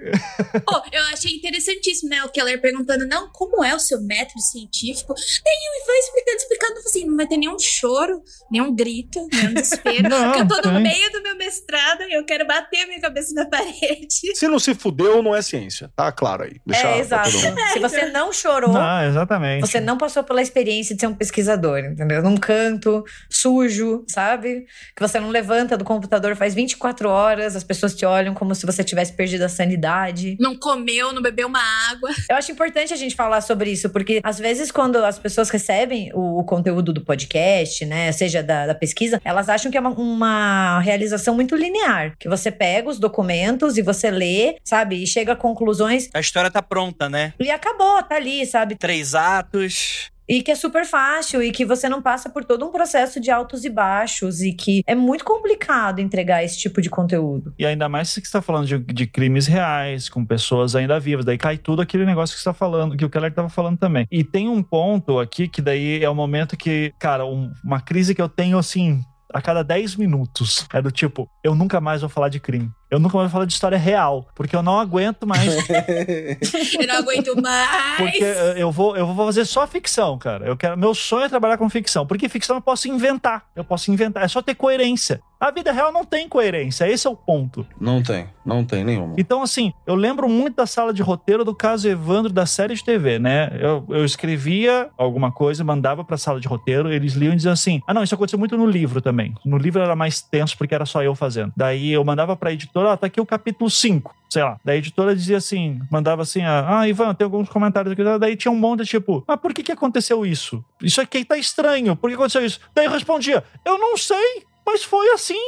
[0.65, 2.23] Pô, eu achei interessantíssimo, né?
[2.23, 5.13] O Keller perguntando, não, como é o seu método científico?
[5.13, 10.09] Daí o Ivan explicando, explicando, assim, não vai ter nenhum choro, nenhum grito, nenhum desespero.
[10.09, 13.01] Não, porque eu tô no meio do meu mestrado e eu quero bater a minha
[13.01, 14.33] cabeça na parede.
[14.33, 15.74] Se não se fudeu, não é ciência.
[15.95, 16.57] Tá claro aí.
[16.65, 17.31] Deixa é, exato.
[17.31, 17.59] mundo.
[17.73, 19.61] Se você não chorou, Não, exatamente.
[19.61, 22.21] Você não passou pela experiência de ser um pesquisador, entendeu?
[22.21, 24.65] Num canto sujo, sabe?
[24.95, 28.65] Que você não levanta do computador faz 24 horas, as pessoas te olham como se
[28.65, 30.37] você tivesse perdido a sanidade.
[30.39, 31.61] Não comeu, não bebeu uma
[31.91, 32.09] água.
[32.29, 36.11] Eu acho importante a gente falar sobre isso, porque às vezes quando as pessoas recebem
[36.13, 39.91] o, o conteúdo do podcast, né, seja da, da pesquisa, elas acham que é uma,
[39.91, 45.33] uma realização muito linear, que você pega os documentos e você lê, sabe, e chega
[45.33, 47.33] a conclusões A história tá pronta, né?
[47.39, 48.75] e acabou, tá ali, sabe?
[48.75, 50.11] Três atos.
[50.27, 53.29] E que é super fácil e que você não passa por todo um processo de
[53.29, 57.53] altos e baixos e que é muito complicado entregar esse tipo de conteúdo.
[57.59, 61.25] E ainda mais se você está falando de, de crimes reais, com pessoas ainda vivas.
[61.25, 64.07] Daí cai tudo aquele negócio que você está falando, que o Keller estava falando também.
[64.11, 68.15] E tem um ponto aqui que daí é o momento que, cara, um- uma crise
[68.15, 69.01] que eu tenho assim.
[69.33, 70.65] A cada 10 minutos.
[70.73, 72.69] É do tipo, eu nunca mais vou falar de crime.
[72.95, 74.25] Eu nunca mais vou falar de história real.
[74.33, 75.45] Porque eu não aguento mais.
[76.79, 77.97] Eu não aguento mais.
[77.97, 78.23] Porque
[78.57, 80.45] eu vou, eu vou fazer só ficção, cara.
[80.45, 82.05] Eu quero, meu sonho é trabalhar com ficção.
[82.05, 83.45] Porque ficção eu posso inventar.
[83.55, 84.23] Eu posso inventar.
[84.23, 85.21] É só ter coerência.
[85.39, 86.89] A vida real não tem coerência.
[86.89, 87.65] Esse é o ponto.
[87.79, 89.15] Não tem, não tem nenhuma.
[89.17, 92.83] Então, assim, eu lembro muito da sala de roteiro do caso Evandro da série de
[92.83, 93.51] TV, né?
[93.59, 97.81] Eu, eu escrevia alguma coisa, mandava pra sala de roteiro, eles liam e diziam assim:
[97.87, 99.35] ah, não, isso aconteceu muito no livro também.
[99.45, 101.51] No livro era mais tenso porque era só eu fazendo.
[101.55, 104.15] Daí eu mandava pra editora, ó, tá aqui o capítulo 5.
[104.29, 104.59] Sei lá.
[104.65, 108.03] Daí a editora dizia assim, mandava assim, ah, ah, Ivan, tem alguns comentários aqui.
[108.19, 110.63] Daí tinha um monte de tipo, mas por que que aconteceu isso?
[110.81, 112.59] Isso aqui tá estranho, por que aconteceu isso?
[112.73, 115.39] Daí eu respondia, eu não sei, mas foi assim.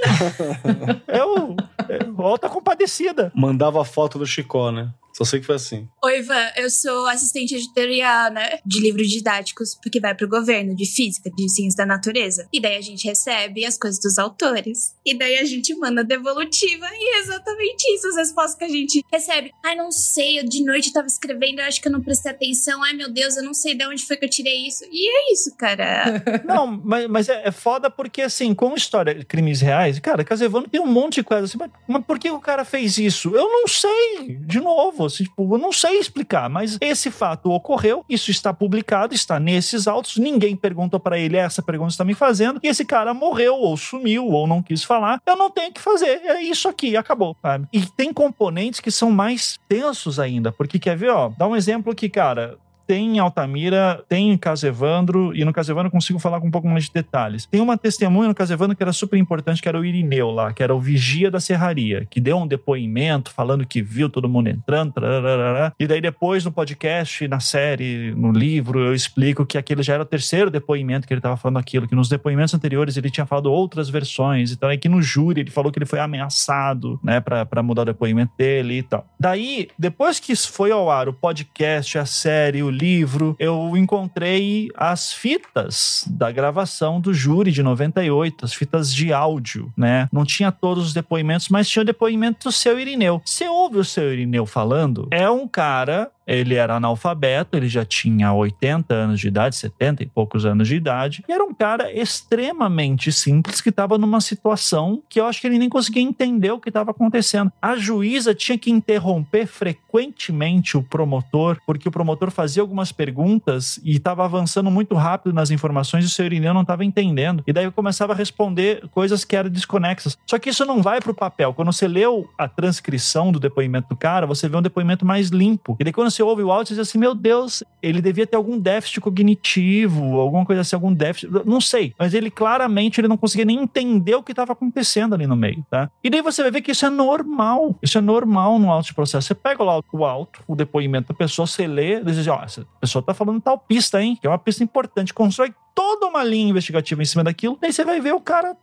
[1.07, 1.55] eu,
[1.89, 3.31] eu, alta compadecida.
[3.35, 4.89] Mandava a foto do Chicó, né?
[5.17, 5.87] Só sei que foi assim.
[6.03, 8.31] Oi, Ivan, eu sou assistente editorial
[8.63, 12.47] de livros didáticos, porque vai pro governo de física, de ciência da natureza.
[12.53, 14.93] E daí a gente recebe as coisas dos autores.
[15.03, 16.85] E daí a gente manda devolutiva.
[16.93, 19.51] E é exatamente isso, as respostas que a gente recebe.
[19.65, 22.83] Ai, não sei, eu de noite tava escrevendo, eu acho que eu não prestei atenção.
[22.83, 24.83] Ai, meu Deus, eu não sei de onde foi que eu tirei isso.
[24.91, 26.23] E é isso, cara.
[26.45, 30.67] não, mas, mas é, é, foda porque, assim, com história de crimes reais, cara, Casevano
[30.67, 33.35] tem um monte de coisa assim, mas, mas por que o cara fez isso?
[33.35, 34.37] Eu não sei.
[34.41, 39.39] De novo, tipo, eu não sei explicar, mas esse fato ocorreu, isso está publicado, está
[39.39, 43.55] nesses autos, ninguém perguntou para ele essa pergunta está me fazendo, e esse cara morreu,
[43.55, 46.95] ou sumiu, ou não quis falar, eu não tenho o que fazer, é isso aqui,
[46.95, 47.67] acabou, sabe?
[47.71, 51.95] E tem componentes que são mais tensos ainda, porque quer ver, ó, dá um exemplo
[51.95, 52.57] que, cara,
[52.87, 56.67] tem em Altamira, tem em Casevandro, e no Casevandro eu consigo falar com um pouco
[56.67, 57.45] mais de detalhes.
[57.45, 60.63] Tem uma testemunha no Casevandro que era super importante, que era o Irineu lá, que
[60.63, 64.93] era o vigia da serraria, que deu um depoimento falando que viu todo mundo entrando,
[64.93, 65.73] tararara.
[65.77, 70.03] e daí depois no podcast, na série, no livro, eu explico que aquele já era
[70.03, 73.51] o terceiro depoimento que ele estava falando aquilo, que nos depoimentos anteriores ele tinha falado
[73.51, 77.81] outras versões, então aqui no júri ele falou que ele foi ameaçado, né, para mudar
[77.81, 79.05] o depoimento dele e tal.
[79.19, 85.11] Daí, depois que foi ao ar o podcast, a série, o livro, eu encontrei as
[85.11, 90.07] fitas da gravação do júri de 98, as fitas de áudio, né?
[90.11, 93.21] Não tinha todos os depoimentos, mas tinha o depoimento do seu Irineu.
[93.25, 95.07] Você ouve o seu Irineu falando?
[95.11, 100.05] É um cara ele era analfabeto, ele já tinha 80 anos de idade, 70 e
[100.05, 105.19] poucos anos de idade, e era um cara extremamente simples que estava numa situação que
[105.19, 107.51] eu acho que ele nem conseguia entender o que estava acontecendo.
[107.61, 113.95] A juíza tinha que interromper frequentemente o promotor, porque o promotor fazia algumas perguntas e
[113.95, 117.43] estava avançando muito rápido nas informações e o seu Irineu não estava entendendo.
[117.47, 120.17] E daí eu começava a responder coisas que eram desconexas.
[120.25, 121.53] Só que isso não vai para o papel.
[121.53, 125.77] Quando você leu a transcrição do depoimento do cara, você vê um depoimento mais limpo.
[125.79, 128.35] E daí quando você ouve o áudio e diz assim: meu Deus, ele devia ter
[128.35, 131.29] algum déficit cognitivo, alguma coisa assim, algum déficit.
[131.45, 131.93] Não sei.
[131.97, 135.65] Mas ele claramente ele não conseguia nem entender o que estava acontecendo ali no meio,
[135.69, 135.89] tá?
[136.03, 137.75] E daí você vai ver que isso é normal.
[137.81, 139.27] Isso é normal no auto de processo.
[139.27, 142.65] Você pega o auto, o depoimento da pessoa, você lê, e diz assim: ó, essa
[142.81, 144.17] pessoa tá falando tal pista, hein?
[144.19, 145.13] Que é uma pista importante.
[145.13, 147.57] Constrói toda uma linha investigativa em cima daquilo.
[147.61, 148.55] Daí você vai ver o cara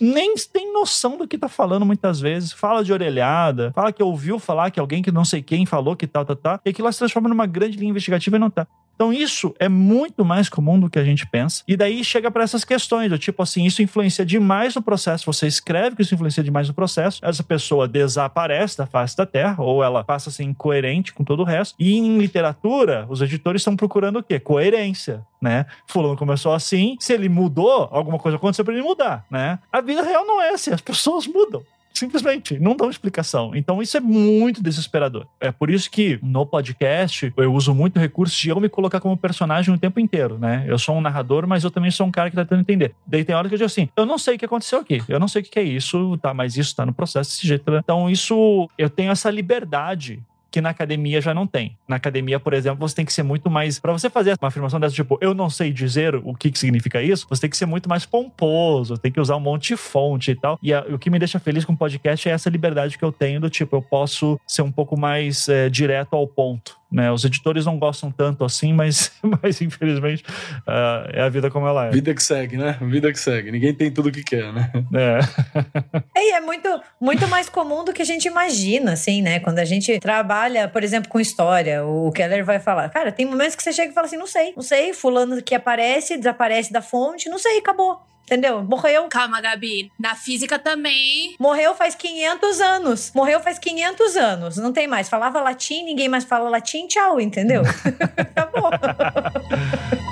[0.00, 2.52] nem tem noção do que tá falando muitas vezes.
[2.52, 6.06] Fala de orelhada, fala que ouviu falar que alguém que não sei quem falou que
[6.06, 6.60] tal, tal, tal.
[6.64, 8.66] E aquilo se transforma numa grande linha investigativa e não tá.
[8.94, 11.62] Então isso é muito mais comum do que a gente pensa.
[11.66, 15.26] E daí chega para essas questões, do tipo assim, isso influencia demais no processo.
[15.26, 19.62] Você escreve que isso influencia demais no processo, essa pessoa desaparece da face da Terra
[19.62, 21.74] ou ela passa a ser incoerente com todo o resto.
[21.78, 24.38] E em literatura, os editores estão procurando o quê?
[24.38, 25.66] Coerência, né?
[25.86, 29.58] Fulano começou assim, se ele mudou, alguma coisa aconteceu para ele mudar, né?
[29.72, 31.62] A vida real não é assim, as pessoas mudam.
[31.94, 33.54] Simplesmente, não dão explicação.
[33.54, 35.26] Então isso é muito desesperador.
[35.40, 39.16] É por isso que no podcast eu uso muito recurso de eu me colocar como
[39.16, 40.64] personagem o tempo inteiro, né?
[40.66, 42.94] Eu sou um narrador, mas eu também sou um cara que tá tentando entender.
[43.06, 45.20] Daí tem hora que eu digo assim, eu não sei o que aconteceu aqui, eu
[45.20, 46.34] não sei o que é isso, tá?
[46.34, 47.70] Mas isso tá no processo desse jeito.
[47.70, 47.80] Né?
[47.82, 50.20] Então isso, eu tenho essa liberdade
[50.54, 51.76] que na academia já não tem.
[51.88, 53.80] Na academia, por exemplo, você tem que ser muito mais.
[53.80, 57.02] Para você fazer uma afirmação dessa, tipo, eu não sei dizer o que, que significa
[57.02, 60.30] isso, você tem que ser muito mais pomposo, tem que usar um monte de fonte
[60.30, 60.56] e tal.
[60.62, 63.10] E a, o que me deixa feliz com o podcast é essa liberdade que eu
[63.10, 66.76] tenho do tipo, eu posso ser um pouco mais é, direto ao ponto.
[66.94, 67.10] Né?
[67.10, 69.10] Os editores não gostam tanto assim, mas,
[69.42, 70.22] mas infelizmente
[70.60, 71.90] uh, é a vida como ela é.
[71.90, 72.78] Vida que segue, né?
[72.82, 73.50] Vida que segue.
[73.50, 74.70] Ninguém tem tudo o que quer, né?
[74.94, 75.18] É.
[76.16, 76.68] E é muito,
[77.00, 79.40] muito mais comum do que a gente imagina, assim, né?
[79.40, 83.54] Quando a gente trabalha, por exemplo, com história, o Keller vai falar, cara, tem momentos
[83.54, 86.80] que você chega e fala assim, não sei, não sei, fulano que aparece, desaparece da
[86.80, 88.00] fonte, não sei, acabou.
[88.24, 88.62] Entendeu?
[88.62, 89.06] Morreu.
[89.08, 89.92] Calma, Gabi.
[89.98, 91.34] Na física também.
[91.38, 93.12] Morreu faz 500 anos.
[93.14, 94.56] Morreu faz 500 anos.
[94.56, 95.08] Não tem mais.
[95.08, 97.62] Falava latim, ninguém mais fala latim, tchau, entendeu?
[98.16, 98.70] Acabou.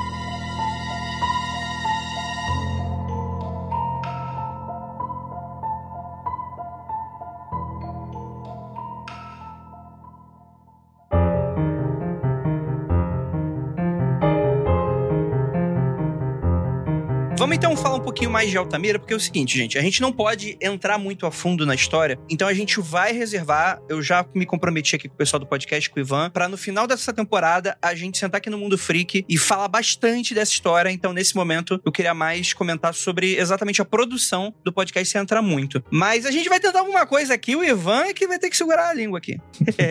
[17.43, 20.01] Vamos então falar um pouquinho mais de Altamira, porque é o seguinte, gente, a gente
[20.01, 24.25] não pode entrar muito a fundo na história, então a gente vai reservar, eu já
[24.33, 27.13] me comprometi aqui com o pessoal do podcast, com o Ivan, para no final dessa
[27.13, 31.35] temporada a gente sentar aqui no Mundo Freak e falar bastante dessa história, então nesse
[31.35, 35.83] momento eu queria mais comentar sobre exatamente a produção do podcast sem entrar muito.
[35.91, 38.57] Mas a gente vai tentar alguma coisa aqui, o Ivan é que vai ter que
[38.57, 39.37] segurar a língua aqui.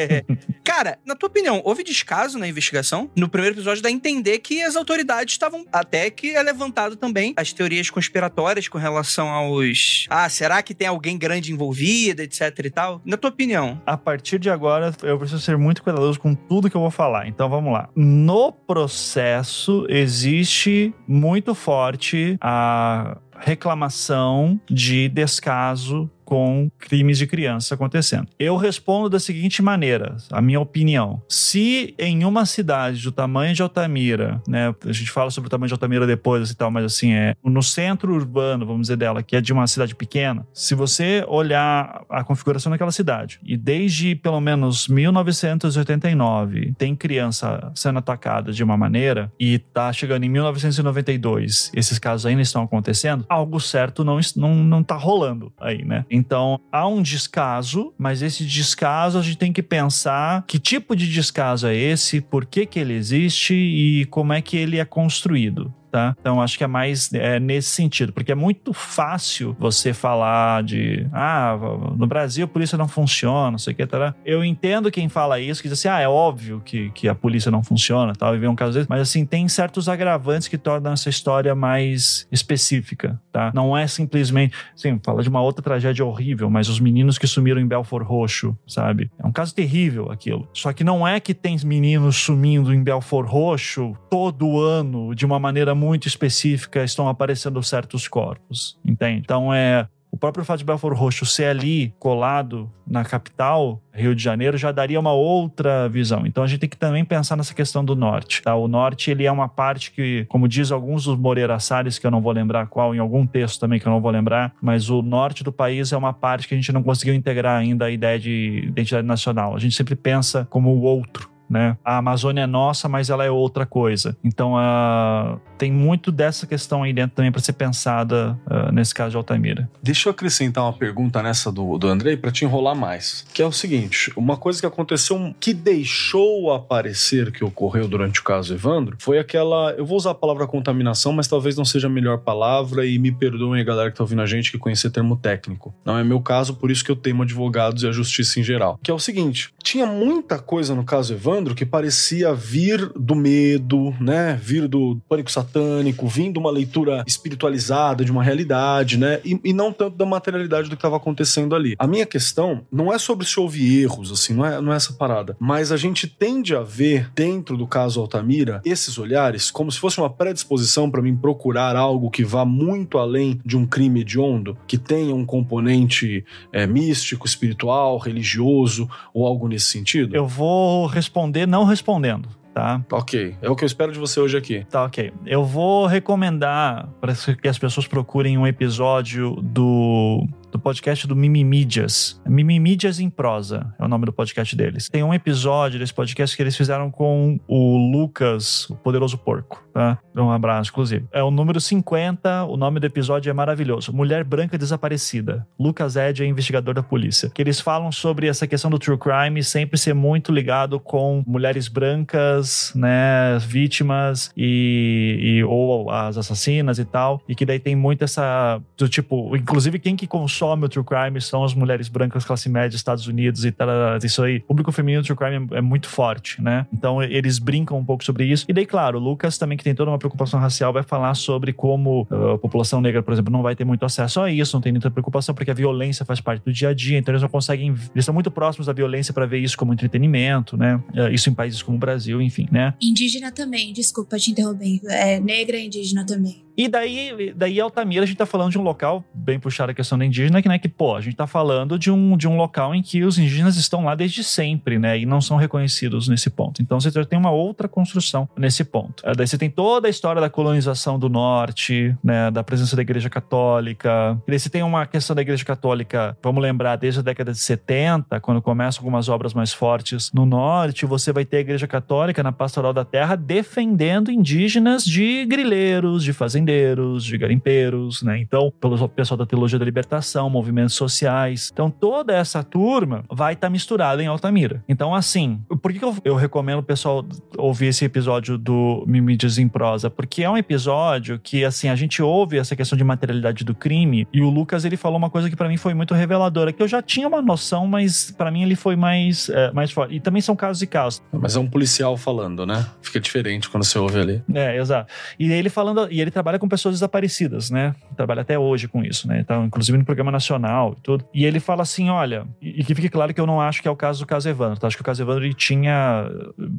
[0.63, 3.09] Cara, na tua opinião, houve descaso na investigação?
[3.15, 5.65] No primeiro episódio dá a entender que as autoridades estavam.
[5.71, 10.05] Até que é levantado também as teorias conspiratórias com relação aos.
[10.09, 13.01] Ah, será que tem alguém grande envolvido, etc e tal?
[13.05, 13.81] Na tua opinião?
[13.85, 17.27] A partir de agora, eu preciso ser muito cuidadoso com tudo que eu vou falar.
[17.27, 17.89] Então vamos lá.
[17.95, 28.29] No processo, existe muito forte a reclamação de descaso com crimes de criança acontecendo.
[28.39, 31.21] Eu respondo da seguinte maneira, a minha opinião.
[31.27, 35.67] Se em uma cidade do tamanho de Altamira, né, a gente fala sobre o tamanho
[35.67, 39.35] de Altamira depois e tal, mas assim, é no centro urbano, vamos dizer dela, que
[39.35, 44.39] é de uma cidade pequena, se você olhar a configuração daquela cidade e desde pelo
[44.39, 51.99] menos 1989 tem criança sendo atacada de uma maneira e tá chegando em 1992, esses
[51.99, 56.05] casos ainda estão acontecendo, algo certo não, não, não tá rolando aí, né?
[56.21, 61.11] Então, há um descaso, mas esse descaso a gente tem que pensar que tipo de
[61.11, 65.73] descaso é esse, por que que ele existe e como é que ele é construído
[65.91, 66.15] tá?
[66.19, 71.07] Então acho que é mais é, nesse sentido, porque é muito fácil você falar de
[71.11, 71.57] ah,
[71.95, 74.15] no Brasil a polícia não funciona, não sei o que, tá?
[74.25, 77.51] Eu entendo quem fala isso, que diz assim, ah, é óbvio que, que a polícia
[77.51, 80.93] não funciona, tal, e vem um caso desse, mas assim, tem certos agravantes que tornam
[80.93, 83.51] essa história mais específica, tá?
[83.53, 87.59] Não é simplesmente, assim, fala de uma outra tragédia horrível, mas os meninos que sumiram
[87.59, 89.11] em Belfort Roxo, sabe?
[89.19, 90.47] É um caso terrível aquilo.
[90.53, 95.39] Só que não é que tem meninos sumindo em Belfort Roxo todo ano de uma
[95.39, 99.19] maneira muito específica estão aparecendo certos corpos, entende?
[99.19, 104.21] Então é o próprio fato de Belfort Roxo ser ali colado na capital, Rio de
[104.21, 106.25] Janeiro, já daria uma outra visão.
[106.25, 108.41] Então a gente tem que também pensar nessa questão do norte.
[108.41, 108.53] Tá?
[108.53, 112.11] O norte ele é uma parte que, como diz alguns dos Moreira Salles, que eu
[112.11, 115.01] não vou lembrar qual, em algum texto também que eu não vou lembrar, mas o
[115.01, 118.19] norte do país é uma parte que a gente não conseguiu integrar ainda a ideia
[118.19, 119.55] de identidade nacional.
[119.55, 121.75] A gente sempre pensa como o outro né?
[121.83, 124.15] A Amazônia é nossa, mas ela é outra coisa.
[124.23, 129.11] Então, uh, tem muito dessa questão aí dentro também para ser pensada uh, nesse caso
[129.11, 129.69] de Altamira.
[129.83, 133.25] Deixa eu acrescentar uma pergunta nessa do, do Andrei para te enrolar mais.
[133.33, 138.23] Que é o seguinte: uma coisa que aconteceu que deixou aparecer que ocorreu durante o
[138.23, 139.71] caso Evandro foi aquela.
[139.71, 143.11] Eu vou usar a palavra contaminação, mas talvez não seja a melhor palavra e me
[143.11, 145.73] perdoem a galera que tá ouvindo a gente que conhecer termo técnico.
[145.83, 148.79] Não é meu caso, por isso que eu temo advogados e a justiça em geral.
[148.81, 153.93] Que é o seguinte: tinha muita coisa no caso Evandro que parecia vir do medo,
[153.99, 154.39] né?
[154.41, 159.19] Vir do pânico satânico, vindo uma leitura espiritualizada de uma realidade, né?
[159.25, 161.75] E, e não tanto da materialidade do que estava acontecendo ali.
[161.77, 164.93] A minha questão não é sobre se houve erros, assim, não é, não é essa
[164.93, 165.35] parada.
[165.39, 169.99] Mas a gente tende a ver dentro do caso Altamira esses olhares como se fosse
[169.99, 174.77] uma predisposição para mim procurar algo que vá muito além de um crime hediondo, que
[174.77, 180.15] tenha um componente é, místico, espiritual, religioso ou algo nesse sentido.
[180.15, 182.29] Eu vou responder responder não respondendo.
[182.53, 182.83] Tá?
[182.91, 184.65] Ok, é o que eu espero de você hoje aqui.
[184.69, 185.13] Tá, ok.
[185.25, 192.21] Eu vou recomendar para que as pessoas procurem um episódio do do podcast do Mimimídias.
[192.27, 194.89] Mimimídias em prosa é o nome do podcast deles.
[194.89, 199.97] Tem um episódio desse podcast que eles fizeram com o Lucas, o Poderoso Porco, tá?
[200.15, 201.05] Um abraço, inclusive.
[201.11, 203.93] É o número 50, o nome do episódio é maravilhoso.
[203.93, 205.47] Mulher Branca Desaparecida.
[205.57, 207.29] Lucas Ed é investigador da polícia.
[207.33, 211.69] Que eles falam sobre essa questão do true crime sempre ser muito ligado com mulheres
[211.69, 217.21] brancas, né, vítimas e, e ou as assassinas e tal.
[217.27, 220.83] E que daí tem muito essa do tipo, inclusive quem que consome consome o true
[220.83, 223.69] crime são as mulheres brancas classe média Estados Unidos e tal.
[224.03, 224.37] Isso aí.
[224.37, 226.65] O público feminino true crime é, é muito forte, né?
[226.73, 228.45] Então eles brincam um pouco sobre isso.
[228.49, 231.53] E daí, claro, o Lucas também, que tem toda uma preocupação racial, vai falar sobre
[231.53, 234.61] como uh, a população negra, por exemplo, não vai ter muito acesso a isso, não
[234.61, 237.29] tem muita preocupação, porque a violência faz parte do dia a dia, então eles não
[237.29, 237.69] conseguem.
[237.69, 240.81] Eles estão muito próximos da violência para ver isso como entretenimento, né?
[240.93, 242.73] Uh, isso em países como o Brasil, enfim, né?
[242.81, 244.81] Indígena também, desculpa te interromper.
[244.89, 246.43] É, negra e indígena também.
[246.57, 249.97] E daí, daí Altamira, a gente tá falando de um local, bem puxado a questão
[249.97, 252.75] da indígena, que, né, que, pô, a gente tá falando de um, de um local
[252.75, 256.61] em que os indígenas estão lá desde sempre, né, e não são reconhecidos nesse ponto.
[256.61, 259.03] Então você tem uma outra construção nesse ponto.
[259.15, 263.09] Daí você tem toda a história da colonização do norte, né, da presença da igreja
[263.09, 264.17] católica.
[264.27, 267.39] E daí você tem uma questão da igreja católica, vamos lembrar, desde a década de
[267.39, 272.21] 70, quando começam algumas obras mais fortes no norte, você vai ter a igreja católica
[272.23, 278.19] na pastoral da terra defendendo indígenas de grileiros, de fazendeiros, fazendeiros, de garimpeiros, né?
[278.19, 281.49] Então, pelo pessoal da teologia da libertação, movimentos sociais.
[281.53, 284.63] Então, toda essa turma vai estar tá misturada em Altamira.
[284.67, 287.05] Então, assim, por que, eu, eu, recomendo o pessoal
[287.37, 289.89] ouvir esse episódio do Mídias em Prosa?
[289.89, 294.07] Porque é um episódio que, assim, a gente ouve essa questão de materialidade do crime
[294.11, 296.67] e o Lucas, ele falou uma coisa que para mim foi muito reveladora, que eu
[296.67, 299.95] já tinha uma noção, mas para mim ele foi mais, é, mais forte.
[299.95, 301.01] E também são casos e casos.
[301.11, 302.65] Mas é um policial falando, né?
[302.81, 304.23] Fica diferente quando você ouve ali.
[304.33, 304.91] É, exato.
[305.19, 307.75] E ele falando, e ele trabalha com pessoas desaparecidas, né?
[307.95, 309.19] Trabalha até hoje com isso, né?
[309.19, 311.05] Então, inclusive no programa nacional e tudo.
[311.13, 313.71] E ele fala assim: olha, e que fique claro que eu não acho que é
[313.71, 314.67] o caso do caso Evandro, tá?
[314.67, 316.09] Acho que o caso Evandro ele tinha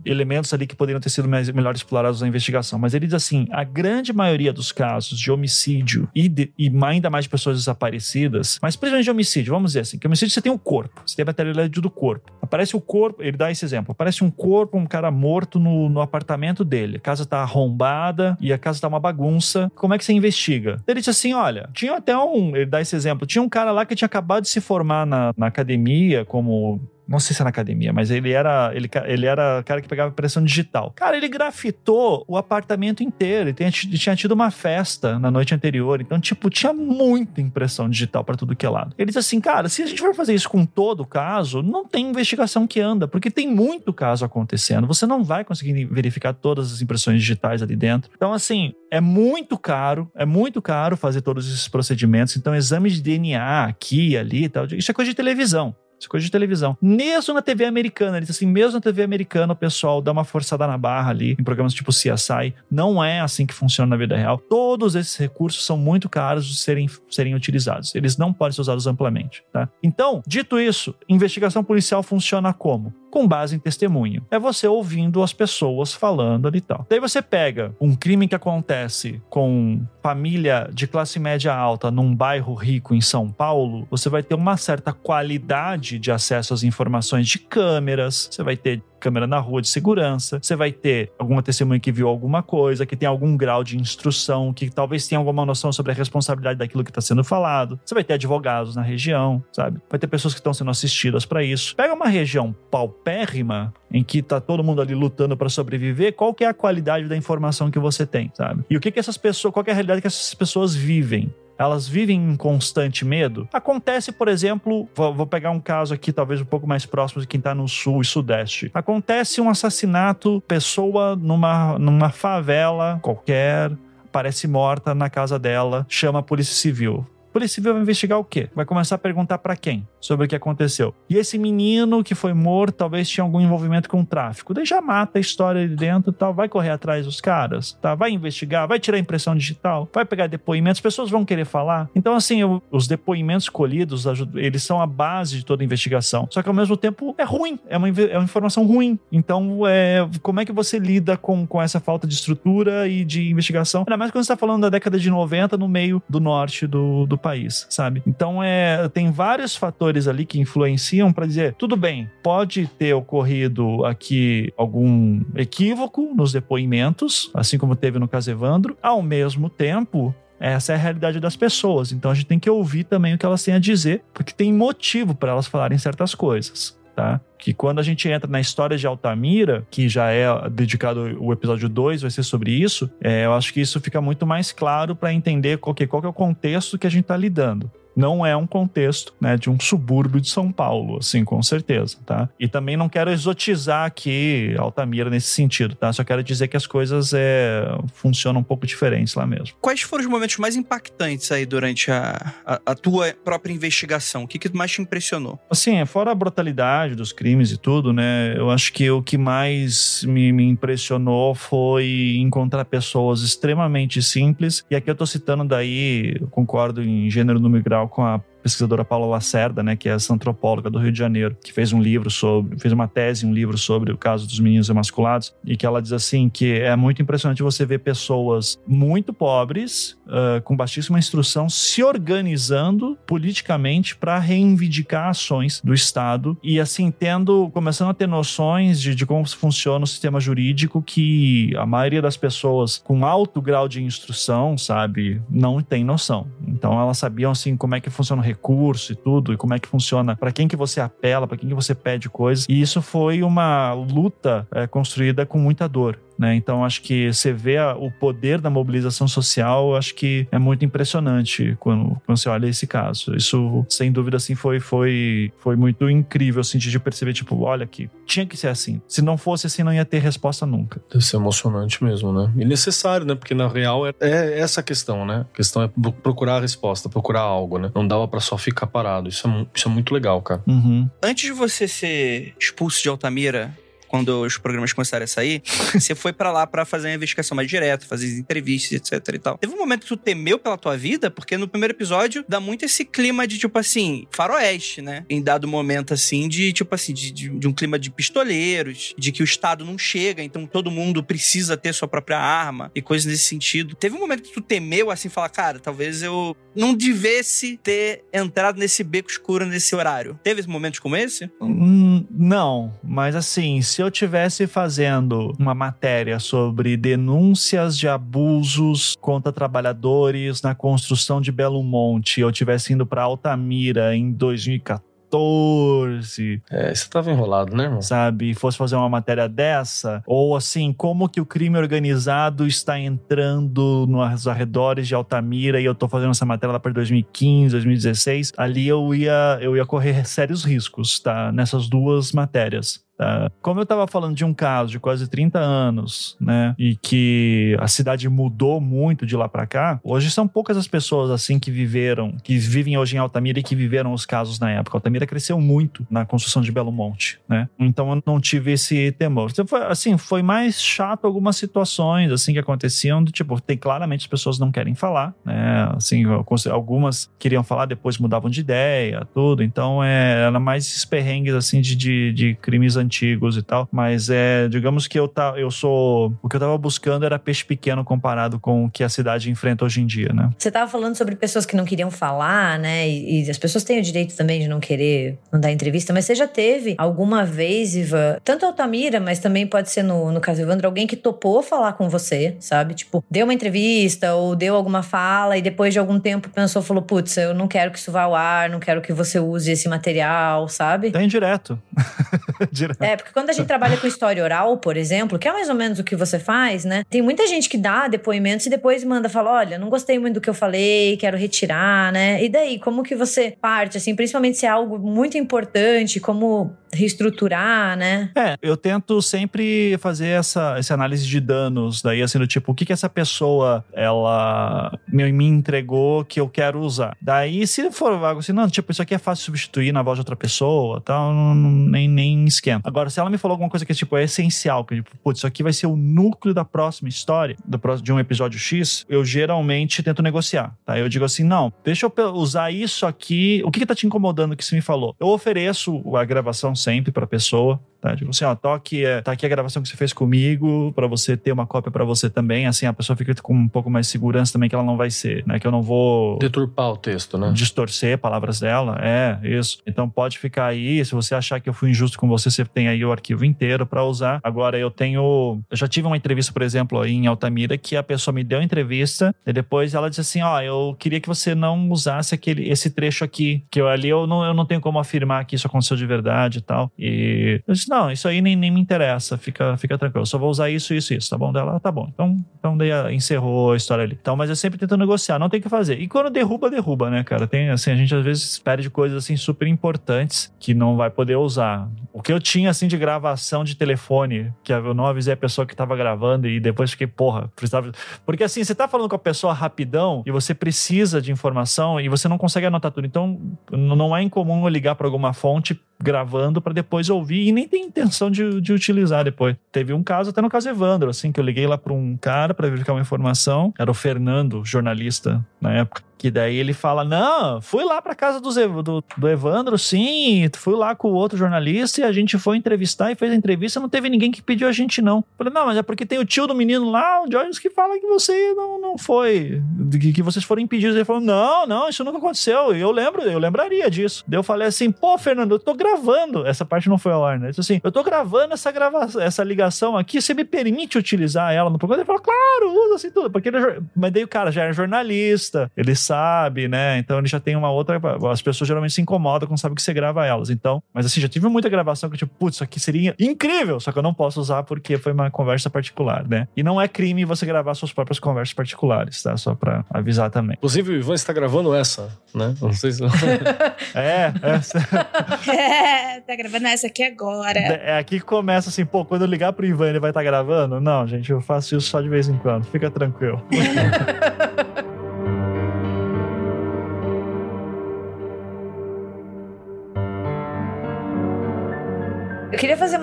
[0.04, 2.78] elementos ali que poderiam ter sido mais, melhor explorados na investigação.
[2.78, 7.10] Mas ele diz assim: a grande maioria dos casos de homicídio e, de, e ainda
[7.10, 10.52] mais de pessoas desaparecidas, mas principalmente de homicídio, vamos dizer assim, que homicídio você tem
[10.52, 12.32] o um corpo, você tem a materialidade do corpo.
[12.40, 16.00] Aparece o corpo, ele dá esse exemplo, aparece um corpo, um cara morto no, no
[16.00, 20.04] apartamento dele, a casa tá arrombada e a casa tá uma bagunça, como é que
[20.04, 20.82] você investiga?
[20.86, 23.84] Ele diz assim, olha, tinha até um, ele dá esse exemplo, tinha um cara lá
[23.84, 27.50] que tinha acabado de se formar na, na academia como não sei se é na
[27.50, 30.92] academia, mas ele era ele, ele era cara que pegava impressão digital.
[30.96, 33.50] Cara, ele grafitou o apartamento inteiro.
[33.50, 36.00] Ele tinha, tinha tido uma festa na noite anterior.
[36.00, 38.94] Então, tipo, tinha muita impressão digital para tudo que é lado.
[38.98, 41.86] Ele diz assim, cara, se a gente for fazer isso com todo o caso, não
[41.86, 44.86] tem investigação que anda, porque tem muito caso acontecendo.
[44.86, 48.10] Você não vai conseguir verificar todas as impressões digitais ali dentro.
[48.14, 52.36] Então, assim, é muito caro, é muito caro fazer todos esses procedimentos.
[52.36, 55.74] Então, exame de DNA aqui e ali e tal, isso é coisa de televisão.
[56.02, 56.76] Isso é coisa de televisão.
[56.82, 60.24] Mesmo na TV americana, ele diz assim, mesmo na TV americana, o pessoal dá uma
[60.24, 62.52] forçada na barra ali, em programas tipo CSI.
[62.68, 64.36] Não é assim que funciona na vida real.
[64.36, 67.94] Todos esses recursos são muito caros de serem, serem utilizados.
[67.94, 69.68] Eles não podem ser usados amplamente, tá?
[69.80, 72.92] Então, dito isso, investigação policial funciona como?
[73.12, 74.24] Com base em testemunho.
[74.30, 76.86] É você ouvindo as pessoas falando ali e tal.
[76.88, 82.54] Daí você pega um crime que acontece com família de classe média alta num bairro
[82.54, 87.38] rico em São Paulo, você vai ter uma certa qualidade de acesso às informações de
[87.38, 91.90] câmeras, você vai ter câmera na rua de segurança, você vai ter alguma testemunha que
[91.90, 95.90] viu alguma coisa, que tem algum grau de instrução, que talvez tenha alguma noção sobre
[95.90, 97.80] a responsabilidade daquilo que está sendo falado.
[97.84, 99.80] Você vai ter advogados na região, sabe?
[99.90, 101.74] Vai ter pessoas que estão sendo assistidas para isso.
[101.74, 106.44] Pega uma região paupérrima em que tá todo mundo ali lutando para sobreviver, qual que
[106.44, 108.64] é a qualidade da informação que você tem, sabe?
[108.70, 111.34] E o que que essas pessoas, qual é a realidade que essas pessoas vivem?
[111.62, 113.48] Elas vivem em constante medo.
[113.52, 117.38] Acontece, por exemplo, vou, pegar um caso aqui, talvez um pouco mais próximo de quem
[117.38, 118.70] está no sul e sudeste.
[118.74, 123.72] Acontece um assassinato, pessoa numa, numa favela qualquer,
[124.10, 127.06] parece morta na casa dela, chama a polícia civil.
[127.32, 128.48] Polícia civil vai investigar o quê?
[128.54, 129.86] Vai começar a perguntar para quem?
[130.02, 130.92] sobre o que aconteceu.
[131.08, 134.52] E esse menino que foi morto talvez tinha algum envolvimento com o tráfico.
[134.52, 137.94] Daí já mata a história ali dentro, tal, vai correr atrás dos caras, tá?
[137.94, 141.88] Vai investigar, vai tirar impressão digital, vai pegar depoimentos, as pessoas vão querer falar.
[141.94, 144.04] Então assim, eu, os depoimentos colhidos,
[144.34, 146.26] eles são a base de toda a investigação.
[146.30, 148.98] Só que ao mesmo tempo é ruim, é uma, é uma informação ruim.
[149.12, 153.30] Então, é, como é que você lida com, com essa falta de estrutura e de
[153.30, 153.82] investigação?
[153.82, 157.06] Ainda mais quando você está falando da década de 90 no meio do norte do,
[157.06, 158.02] do país, sabe?
[158.06, 163.84] Então, é, tem vários fatores ali que influenciam para dizer, tudo bem, pode ter ocorrido
[163.84, 170.72] aqui algum equívoco nos depoimentos, assim como teve no caso Evandro, ao mesmo tempo, essa
[170.72, 171.92] é a realidade das pessoas.
[171.92, 174.52] Então a gente tem que ouvir também o que elas têm a dizer, porque tem
[174.52, 176.76] motivo para elas falarem certas coisas.
[176.94, 177.20] Tá?
[177.38, 181.68] Que quando a gente entra na história de Altamira, que já é dedicado o episódio
[181.68, 185.12] 2, vai ser sobre isso, é, eu acho que isso fica muito mais claro para
[185.12, 188.36] entender qual que, qual que é o contexto que a gente está lidando não é
[188.36, 192.28] um contexto né, de um subúrbio de São Paulo, assim, com certeza, tá?
[192.38, 195.92] E também não quero exotizar aqui Altamira nesse sentido, tá?
[195.92, 197.64] Só quero dizer que as coisas é,
[197.94, 199.56] funcionam um pouco diferentes lá mesmo.
[199.60, 204.24] Quais foram os momentos mais impactantes aí durante a, a, a tua própria investigação?
[204.24, 205.38] O que, que mais te impressionou?
[205.50, 208.34] Assim, fora a brutalidade dos crimes e tudo, né?
[208.36, 214.76] Eu acho que o que mais me, me impressionou foi encontrar pessoas extremamente simples, e
[214.76, 219.06] aqui eu tô citando daí, eu concordo em gênero, número grau com a pesquisadora Paula
[219.06, 222.58] Lacerda, né, que é essa antropóloga do Rio de Janeiro, que fez um livro sobre,
[222.58, 225.92] fez uma tese, um livro sobre o caso dos meninos emasculados, e que ela diz
[225.92, 231.82] assim que é muito impressionante você ver pessoas muito pobres, uh, com baixíssima instrução, se
[231.82, 238.94] organizando politicamente para reivindicar ações do Estado e assim tendo, começando a ter noções de,
[238.94, 243.82] de como funciona o sistema jurídico que a maioria das pessoas com alto grau de
[243.82, 246.26] instrução, sabe, não tem noção.
[246.46, 249.58] Então elas sabiam assim como é que funciona o recurso e tudo, e como é
[249.58, 252.46] que funciona, para quem que você apela, para quem que você pede coisas.
[252.48, 255.98] E isso foi uma luta é, construída com muita dor.
[256.22, 256.36] Né?
[256.36, 260.64] Então acho que você vê a, o poder da mobilização social, acho que é muito
[260.64, 263.16] impressionante quando, quando você olha esse caso.
[263.16, 267.90] Isso, sem dúvida, assim, foi, foi, foi muito incrível, assim, de perceber, tipo, olha aqui,
[268.06, 268.80] tinha que ser assim.
[268.86, 270.80] Se não fosse assim, não ia ter resposta nunca.
[270.88, 272.32] Deve ser emocionante mesmo, né?
[272.36, 273.16] E necessário, né?
[273.16, 275.26] Porque na real é, é essa a questão, né?
[275.32, 275.68] A questão é
[276.02, 277.72] procurar a resposta, procurar algo, né?
[277.74, 279.08] Não dava para só ficar parado.
[279.08, 280.40] Isso é, isso é muito legal, cara.
[280.46, 280.88] Uhum.
[281.02, 283.52] Antes de você ser expulso de Altamira,
[283.92, 285.42] quando os programas começaram a sair,
[285.74, 289.36] você foi para lá para fazer uma investigação mais direta, fazer entrevistas, etc e tal.
[289.36, 292.64] Teve um momento que tu temeu pela tua vida, porque no primeiro episódio dá muito
[292.64, 295.04] esse clima de, tipo assim, faroeste, né?
[295.10, 299.12] Em dado momento, assim, de, tipo assim, de, de, de um clima de pistoleiros, de
[299.12, 303.04] que o Estado não chega, então todo mundo precisa ter sua própria arma e coisas
[303.04, 303.76] nesse sentido.
[303.76, 308.58] Teve um momento que tu temeu, assim, falar, cara, talvez eu não devesse ter entrado
[308.58, 310.18] nesse beco escuro nesse horário.
[310.22, 311.30] Teve momentos como esse?
[311.40, 319.32] Hum, não, mas assim, se eu tivesse fazendo uma matéria sobre denúncias de abusos contra
[319.32, 326.42] trabalhadores na construção de Belo Monte, eu tivesse indo para Altamira em 2014 14.
[326.50, 327.82] É, você tava enrolado, né, irmão?
[327.82, 328.32] Sabe?
[328.34, 334.26] Fosse fazer uma matéria dessa, ou assim, como que o crime organizado está entrando nos
[334.26, 338.94] arredores de Altamira e eu tô fazendo essa matéria lá para 2015, 2016, ali eu
[338.94, 341.30] ia, eu ia correr sérios riscos, tá?
[341.30, 342.82] Nessas duas matérias.
[343.02, 343.32] Tá?
[343.42, 347.66] Como eu estava falando de um caso de quase 30 anos, né, e que a
[347.66, 352.14] cidade mudou muito de lá para cá, hoje são poucas as pessoas assim que viveram,
[352.22, 354.76] que vivem hoje em Altamira e que viveram os casos na época.
[354.76, 357.48] Altamira cresceu muito na construção de Belo Monte, né?
[357.58, 359.30] Então eu não tive esse temor.
[359.32, 364.02] Então, foi, assim, foi mais chato algumas situações assim que aconteciam, do tipo, tem claramente
[364.02, 365.72] as pessoas não querem falar, né?
[365.74, 366.04] Assim,
[366.50, 369.42] algumas queriam falar, depois mudavam de ideia, tudo.
[369.42, 373.68] Então é, era mais esses perrengues assim de, de, de crimes antigos e tal.
[373.70, 376.12] Mas é, digamos que eu, tá, eu sou.
[376.22, 379.64] O que eu tava buscando era peixe pequeno comparado com o que a cidade enfrenta
[379.64, 380.30] hoje em dia, né?
[380.38, 382.88] Você tava falando sobre pessoas que não queriam falar, né?
[382.88, 386.04] E, e as pessoas têm o direito também de não querer não dar entrevista, mas
[386.04, 390.40] você já teve alguma vez, Ivan, tanto Altamira, mas também pode ser no, no caso
[390.40, 392.74] Evandro, alguém que topou falar com você, sabe?
[392.74, 396.82] Tipo, deu uma entrevista ou deu alguma fala e depois de algum tempo pensou, falou,
[396.82, 399.68] putz, eu não quero que isso vá ao ar, não quero que você use esse
[399.68, 400.90] material, sabe?
[400.90, 401.58] Tem direto.
[402.50, 402.71] direto.
[402.82, 405.54] É, porque quando a gente trabalha com história oral, por exemplo, que é mais ou
[405.54, 406.82] menos o que você faz, né?
[406.90, 410.20] Tem muita gente que dá depoimentos e depois manda falar: olha, não gostei muito do
[410.20, 412.22] que eu falei, quero retirar, né?
[412.22, 417.76] E daí, como que você parte, assim, principalmente se é algo muito importante, como reestruturar,
[417.76, 418.10] né?
[418.14, 422.54] É, eu tento sempre fazer essa, essa análise de danos, daí assim, do tipo, o
[422.54, 426.96] que que essa pessoa, ela me, me entregou que eu quero usar.
[427.00, 430.00] Daí, se for algo assim, não, tipo, isso aqui é fácil substituir na voz de
[430.00, 432.68] outra pessoa, tal, não, nem, nem esquenta.
[432.68, 435.26] Agora, se ela me falou alguma coisa que, tipo, é essencial, que, tipo, putz, isso
[435.26, 439.82] aqui vai ser o núcleo da próxima história, do de um episódio X, eu geralmente
[439.82, 440.78] tento negociar, tá?
[440.78, 444.36] Eu digo assim, não, deixa eu usar isso aqui, o que que tá te incomodando
[444.36, 444.94] que você me falou?
[444.98, 447.96] Eu ofereço a gravação sempre pra pessoa, Tá?
[447.96, 451.16] Tipo assim, ó, toque, é, tá aqui a gravação que você fez comigo, para você
[451.16, 452.46] ter uma cópia para você também.
[452.46, 454.88] Assim, a pessoa fica com um pouco mais de segurança também que ela não vai
[454.88, 455.40] ser, né?
[455.40, 456.16] Que eu não vou.
[456.20, 457.32] Deturpar o texto, né?
[457.34, 458.78] Distorcer palavras dela.
[458.80, 459.60] É, isso.
[459.66, 460.84] Então pode ficar aí.
[460.84, 463.66] Se você achar que eu fui injusto com você, você tem aí o arquivo inteiro
[463.66, 464.20] para usar.
[464.22, 465.42] Agora, eu tenho.
[465.50, 468.44] Eu já tive uma entrevista, por exemplo, em Altamira, que a pessoa me deu a
[468.44, 472.70] entrevista e depois ela disse assim: ó, eu queria que você não usasse aquele, esse
[472.70, 475.76] trecho aqui, que eu ali eu não, eu não tenho como afirmar que isso aconteceu
[475.76, 476.70] de verdade e tal.
[476.78, 480.04] E eu disse, não, isso aí nem, nem me interessa, fica, fica tranquilo.
[480.04, 481.32] Só vou usar isso, isso, isso, tá bom?
[481.32, 481.88] Dela, tá bom.
[481.88, 483.98] Então, então daí encerrou a história ali.
[483.98, 485.80] Então, mas eu sempre tento negociar, não tem o que fazer.
[485.80, 487.26] E quando derruba, derruba, né, cara?
[487.26, 491.16] Tem, assim, a gente às vezes perde coisas, assim, super importantes que não vai poder
[491.16, 491.66] usar.
[491.94, 495.46] O que eu tinha, assim, de gravação de telefone, que eu não avisei a pessoa
[495.46, 497.72] que tava gravando e depois fiquei, porra, precisava...
[498.04, 501.88] Porque, assim, você tá falando com a pessoa rapidão e você precisa de informação e
[501.88, 502.86] você não consegue anotar tudo.
[502.86, 503.18] Então,
[503.50, 507.64] não é incomum eu ligar para alguma fonte gravando para depois ouvir e nem tem
[507.64, 509.36] intenção de, de utilizar depois.
[509.50, 512.32] Teve um caso, até no caso Evandro, assim, que eu liguei lá para um cara
[512.32, 515.82] para verificar uma informação, era o Fernando, jornalista na época.
[516.02, 520.56] Que daí ele fala: Não, fui lá pra casa do, do, do, Evandro, sim, fui
[520.56, 523.60] lá com o outro jornalista e a gente foi entrevistar e fez a entrevista.
[523.60, 525.04] Não teve ninguém que pediu a gente, não.
[525.16, 527.78] Falei: Não, mas é porque tem o tio do menino lá, o Jones, que fala
[527.78, 529.40] que você não, não foi,
[529.80, 530.74] que, que vocês foram impedidos.
[530.74, 532.52] Ele falou: Não, não, isso nunca aconteceu.
[532.52, 534.02] Eu lembro, eu lembraria disso.
[534.04, 536.26] Daí eu falei assim: Pô, Fernando, eu tô gravando gravando.
[536.26, 537.26] Essa parte não foi ao ar, né?
[537.26, 541.32] Ele disse assim: eu tô gravando essa gravação, essa ligação aqui, você me permite utilizar
[541.32, 541.82] ela no programa?
[541.82, 543.10] Ele falou, claro, usa assim tudo.
[543.10, 546.78] Porque ele, é mas daí o cara já é jornalista, ele sabe, né?
[546.78, 547.80] Então ele já tem uma outra.
[548.10, 550.30] As pessoas geralmente se incomodam quando sabem que você grava elas.
[550.30, 553.72] Então, mas assim, já tive muita gravação que, tipo, putz, isso aqui seria incrível, só
[553.72, 556.28] que eu não posso usar porque foi uma conversa particular, né?
[556.36, 559.16] E não é crime você gravar suas próprias conversas particulares, tá?
[559.16, 560.36] Só pra avisar também.
[560.36, 562.34] Inclusive, o Ivan está gravando essa, né?
[562.40, 562.82] Não sei se.
[563.74, 564.58] é, essa.
[564.58, 565.61] é,
[566.06, 567.38] tá gravando essa aqui agora.
[567.38, 570.04] É aqui que começa assim, pô, quando eu ligar pro Ivan, ele vai estar tá
[570.04, 570.60] gravando?
[570.60, 572.44] Não, gente, eu faço isso só de vez em quando.
[572.44, 573.22] Fica tranquilo.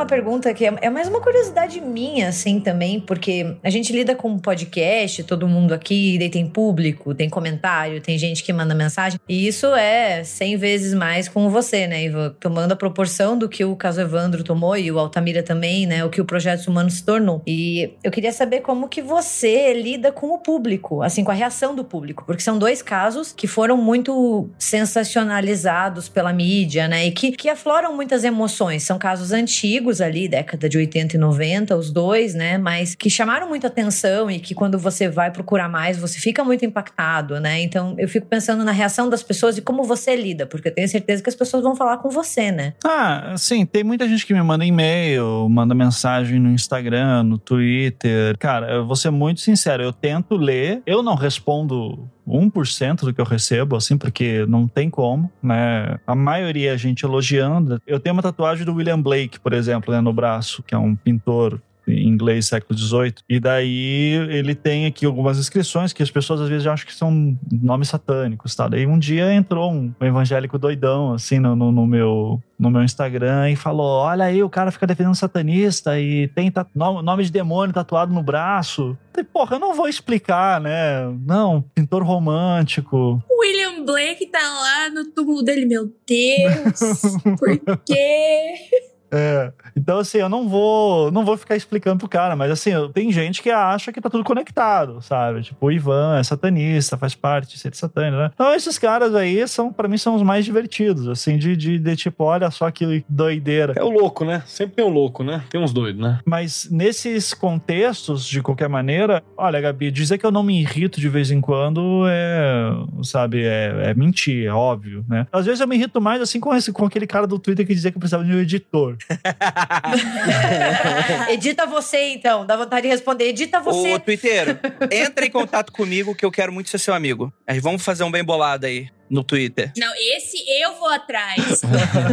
[0.09, 4.39] pergunta que é, é mais uma curiosidade minha, assim, também, porque a gente lida com
[4.39, 9.47] podcast, todo mundo aqui, daí tem público, tem comentário, tem gente que manda mensagem, e
[9.47, 12.33] isso é 100 vezes mais com você, né, Ivan?
[12.39, 16.09] Tomando a proporção do que o caso Evandro tomou e o Altamira também, né, o
[16.09, 17.43] que o Projeto Humano se tornou.
[17.45, 21.75] E eu queria saber como que você lida com o público, assim, com a reação
[21.75, 27.31] do público, porque são dois casos que foram muito sensacionalizados pela mídia, né, e que,
[27.31, 28.81] que afloram muitas emoções.
[28.81, 32.57] São casos antigos ali, década de 80 e 90, os dois, né?
[32.57, 36.65] Mas que chamaram muita atenção e que quando você vai procurar mais, você fica muito
[36.65, 37.61] impactado, né?
[37.61, 40.87] Então eu fico pensando na reação das pessoas e como você lida, porque eu tenho
[40.87, 42.73] certeza que as pessoas vão falar com você, né?
[42.83, 48.37] Ah, sim, tem muita gente que me manda e-mail, manda mensagem no Instagram, no Twitter.
[48.37, 53.21] Cara, eu vou ser muito sincero, eu tento ler, eu não respondo 1% do que
[53.21, 55.99] eu recebo, assim, porque não tem como, né?
[56.05, 57.81] A maioria é gente elogiando.
[57.85, 60.95] Eu tenho uma tatuagem do William Blake, por exemplo, né, no braço, que é um
[60.95, 63.15] pintor em inglês século XVIII.
[63.27, 67.37] E daí ele tem aqui algumas inscrições que as pessoas às vezes acham que são
[67.51, 68.67] nomes satânicos, tá?
[68.67, 73.51] Daí um dia entrou um, evangélico doidão, assim, no, no, no, meu no meu Instagram
[73.51, 78.13] e falou: Olha aí, o cara fica defendendo satanista e tem nome de demônio tatuado
[78.13, 78.97] no braço.
[79.17, 81.05] E, porra, eu não vou explicar, né?
[81.25, 83.21] Não, pintor romântico.
[83.41, 87.01] William Blake tá lá no túmulo dele, meu Deus,
[87.37, 88.55] por quê?
[89.11, 89.51] É.
[89.75, 93.41] Então, assim, eu não vou, não vou ficar explicando pro cara, mas assim, tem gente
[93.41, 95.41] que acha que tá tudo conectado, sabe?
[95.41, 98.31] Tipo, o Ivan é satanista, faz parte de ser satânico, né?
[98.33, 101.95] Então, esses caras aí são, para mim, são os mais divertidos, assim, de, de, de,
[101.95, 103.73] tipo, olha só que doideira.
[103.75, 104.43] É o louco, né?
[104.45, 105.43] Sempre tem um louco, né?
[105.49, 106.19] Tem uns doidos, né?
[106.25, 111.09] Mas nesses contextos, de qualquer maneira, olha, Gabi, dizer que eu não me irrito de
[111.09, 112.69] vez em quando é,
[113.03, 115.27] sabe, é, é mentir, é óbvio, né?
[115.31, 117.73] Às vezes eu me irrito mais, assim, com, esse, com aquele cara do Twitter que
[117.73, 118.98] dizia que eu precisava de um editor.
[121.29, 122.45] Edita você, então.
[122.45, 123.29] Dá vontade de responder.
[123.29, 123.93] Edita você.
[123.93, 124.59] Ô, Twitter,
[124.91, 127.33] entra em contato comigo que eu quero muito ser seu amigo.
[127.61, 129.71] Vamos fazer um bem bolado aí no Twitter.
[129.75, 131.61] Não, esse eu vou atrás.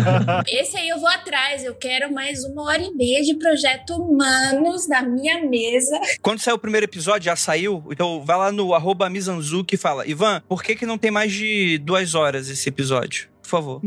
[0.49, 1.63] esse aí eu vou atrás.
[1.63, 6.01] Eu quero mais uma hora e meia de projeto humanos na minha mesa.
[6.23, 7.85] Quando sair o primeiro episódio, já saiu?
[7.91, 11.33] Então vai lá no arroba Mizanzuki e fala: Ivan, por que, que não tem mais
[11.33, 13.29] de duas horas esse episódio?
[13.47, 13.81] Por favor.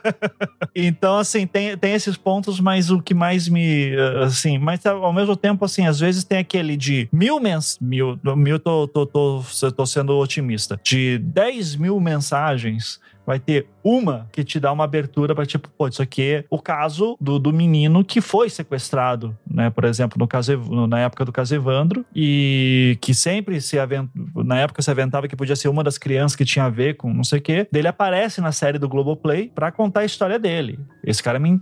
[0.74, 3.94] então, assim, tem, tem esses pontos, mas o que mais me.
[4.24, 7.78] Assim, mas ao mesmo tempo, assim, às vezes tem aquele de mil mens.
[7.80, 9.42] Mil, mil tô, tô, tô,
[9.76, 10.80] tô sendo otimista.
[10.82, 12.98] De 10 mil mensagens
[13.28, 16.58] vai ter uma que te dá uma abertura para tipo, pô, isso aqui é o
[16.58, 19.70] caso do, do menino que foi sequestrado, né?
[19.70, 20.56] Por exemplo, no caso,
[20.86, 24.08] na época do caso Evandro, e que sempre se avent...
[24.36, 27.12] na época se aventava que podia ser uma das crianças que tinha a ver com
[27.12, 27.66] não sei o quê.
[27.74, 30.78] Ele aparece na série do Globoplay para contar a história dele.
[31.02, 31.60] Esse cara me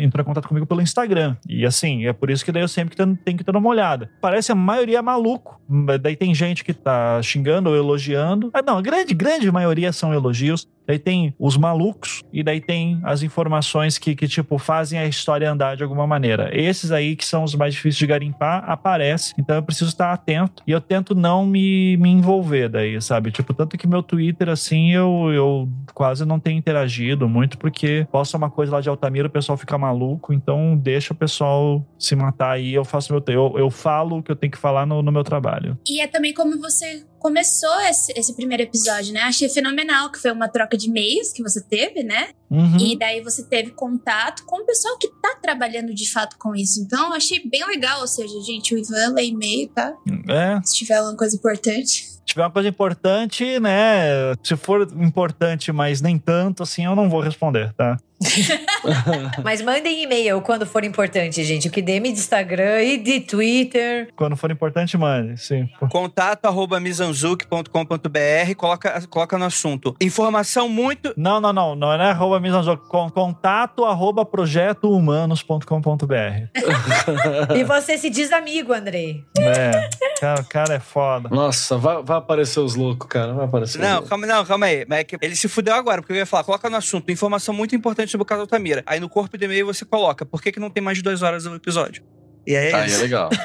[0.00, 1.36] entrou em contato comigo pelo Instagram.
[1.46, 4.08] E assim, é por isso que daí eu sempre tenho que ter uma olhada.
[4.22, 5.60] Parece a maioria maluco.
[6.00, 8.50] Daí tem gente que tá xingando ou elogiando.
[8.54, 10.66] Ah, não, a grande, grande maioria são elogios.
[10.86, 15.50] Daí tem os malucos e daí tem as informações que, que, tipo, fazem a história
[15.50, 16.50] andar de alguma maneira.
[16.52, 19.34] Esses aí que são os mais difíceis de garimpar, aparecem.
[19.38, 23.30] Então eu preciso estar atento e eu tento não me, me envolver daí, sabe?
[23.30, 28.36] Tipo, tanto que meu Twitter, assim, eu, eu quase não tenho interagido muito porque posta
[28.36, 32.52] uma coisa lá de Altamira, o pessoal fica maluco, então deixa o pessoal se matar
[32.52, 33.22] aí, eu faço meu...
[33.28, 35.78] Eu, eu falo o que eu tenho que falar no, no meu trabalho.
[35.88, 39.22] E é também como você começou esse, esse, primeiro episódio, né?
[39.22, 42.28] Achei fenomenal, que foi uma troca de e-mails que você teve, né?
[42.50, 42.76] Uhum.
[42.78, 46.82] E daí você teve contato com o pessoal que tá trabalhando de fato com isso.
[46.82, 48.02] Então, achei bem legal.
[48.02, 49.94] Ou seja, gente, o Ivan lê e-mail, tá?
[50.28, 50.60] É.
[50.66, 52.10] Se tiver alguma coisa importante.
[52.26, 54.34] tiver uma coisa importante, né?
[54.42, 57.96] Se for importante, mas nem tanto, assim, eu não vou responder, tá?
[59.42, 61.68] Mas mandem e-mail quando for importante, gente.
[61.68, 64.08] O que DM de Instagram e de Twitter.
[64.16, 65.68] Quando for importante, mande, sim.
[65.90, 69.94] Contato arroba mizanzuki.com.br, coloca, coloca no assunto.
[70.00, 71.12] Informação muito.
[71.16, 71.74] Não, não, não.
[71.74, 72.88] Não é arroba Mizanzuki.
[72.88, 76.14] Con- Contato arroba projetohumanos.com.br.
[77.54, 79.24] E você se diz amigo, Andrei.
[79.38, 79.88] É,
[80.20, 81.28] cara, o cara é foda.
[81.30, 83.32] Nossa, vai, vai aparecer os loucos, cara.
[83.32, 84.84] Vai aparecer Não, calma, não, calma aí.
[84.88, 87.10] Mas é que ele se fudeu agora, porque eu ia falar, coloca no assunto.
[87.10, 88.82] Informação muito importante sobre o caso Altamira.
[88.86, 91.22] Aí no corpo do e-mail você coloca, por que, que não tem mais de duas
[91.22, 92.02] horas o episódio?
[92.46, 93.00] E aí é Aí é isso.
[93.00, 93.30] legal.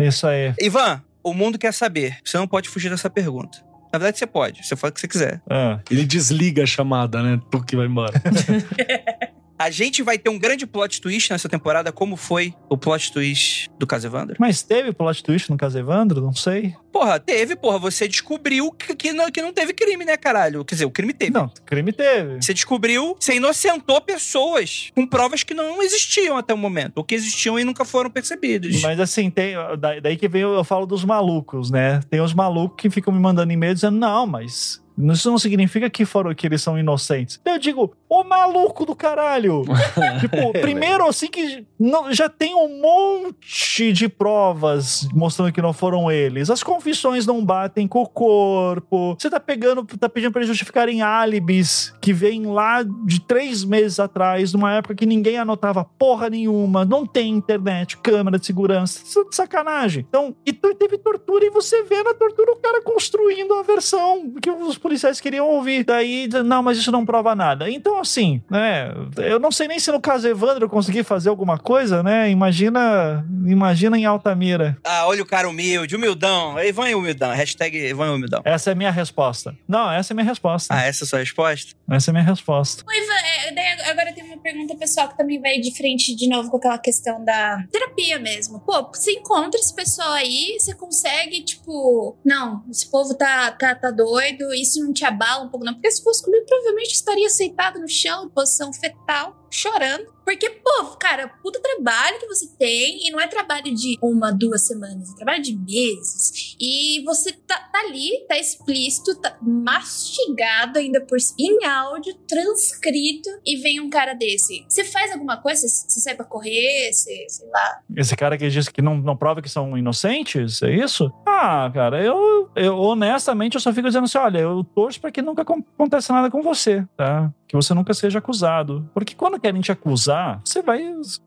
[0.00, 0.54] Isso aí.
[0.60, 2.18] Ivan, o mundo quer saber.
[2.24, 3.58] Você não pode fugir dessa pergunta.
[3.92, 4.66] Na verdade, você pode.
[4.66, 5.40] Você fala o que você quiser.
[5.48, 5.80] Ah.
[5.90, 7.40] Ele desliga a chamada, né?
[7.50, 8.20] Tu que vai embora.
[9.58, 13.68] A gente vai ter um grande plot twist nessa temporada, como foi o plot twist
[13.78, 14.36] do caso Evandro.
[14.38, 16.20] Mas teve plot twist no caso Evandro?
[16.20, 16.74] Não sei.
[16.92, 17.78] Porra, teve, porra.
[17.78, 20.64] Você descobriu que, que, não, que não teve crime, né, caralho?
[20.64, 21.30] Quer dizer, o crime teve.
[21.32, 22.40] Não, crime teve.
[22.42, 27.14] Você descobriu, você inocentou pessoas com provas que não existiam até o momento, ou que
[27.14, 28.80] existiam e nunca foram percebidos.
[28.82, 32.00] Mas assim, tem, da- daí que vem, eu falo dos malucos, né?
[32.10, 34.80] Tem os malucos que ficam me mandando e-mail dizendo, não, mas
[35.12, 37.40] isso não significa que foram que eles são inocentes.
[37.44, 39.62] Eu digo, ô maluco do caralho!
[40.20, 46.10] tipo, primeiro assim que não- já tem um monte de provas mostrando que não foram
[46.10, 46.50] eles.
[46.50, 49.16] As confissões não batem com o corpo.
[49.18, 54.00] Você tá pegando, tá pedindo pra eles justificarem álibis que vêm lá de três meses
[54.00, 59.02] atrás, numa época que ninguém anotava porra nenhuma, não tem internet, câmera de segurança.
[59.04, 60.06] Isso é de sacanagem.
[60.08, 64.50] Então, e teve tortura e você vê na tortura o cara construindo a versão que
[64.50, 65.84] os policiais queriam ouvir.
[65.84, 67.70] Daí, não, mas isso não prova nada.
[67.70, 68.90] Então, assim, né?
[69.18, 72.30] Eu não sei nem se no caso Evandro eu consegui fazer alguma coisa, né?
[72.30, 74.78] Imagina, imagina em Altamira.
[74.82, 76.58] Ah, olha o cara humilde, humildão.
[76.58, 77.30] Ivan é humildão.
[77.30, 78.40] Hashtag Ivan é humildão.
[78.44, 79.54] Essa é a minha resposta.
[79.68, 80.74] Não, essa é a minha resposta.
[80.74, 81.74] Ah, essa é a sua resposta?
[81.90, 82.84] Essa é a minha resposta.
[82.90, 86.56] Ivan, é, agora tem uma pergunta pessoal que também vai de frente de novo com
[86.56, 88.60] aquela questão da terapia mesmo.
[88.60, 93.90] Pô, você encontra esse pessoal aí, você consegue, tipo, não, esse povo tá, tá, tá
[93.90, 95.74] doido, isso não te abala um pouco, não.
[95.74, 100.06] Porque se fosse comigo, provavelmente estaria sentado no chão, em posição fetal, chorando.
[100.24, 104.66] Porque, pô, cara, puta trabalho que você tem, e não é trabalho de uma, duas
[104.66, 106.54] semanas, é trabalho de meses.
[106.60, 113.56] E você tá, tá ali, tá explícito, tá mastigado ainda por em áudio, transcrito, e
[113.56, 114.64] vem um cara desse.
[114.68, 115.66] Você faz alguma coisa?
[115.66, 116.92] Você, sai pra correr?
[116.92, 117.80] Sei lá.
[117.96, 121.10] Esse cara que diz que não, não prova que são inocentes, é isso?
[121.26, 125.22] Ah, cara, eu, eu honestamente eu só fico dizendo assim: olha, eu torço pra que
[125.22, 127.32] nunca acon- aconteça nada com você, tá?
[127.48, 128.88] Que você nunca seja acusado.
[128.92, 130.80] Porque quando querem te acusar, você vai.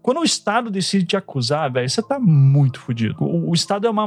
[0.04, 3.16] Quando o Estado decide te acusar, velho, você tá muito fudido.
[3.20, 4.06] O, o Estado é uma,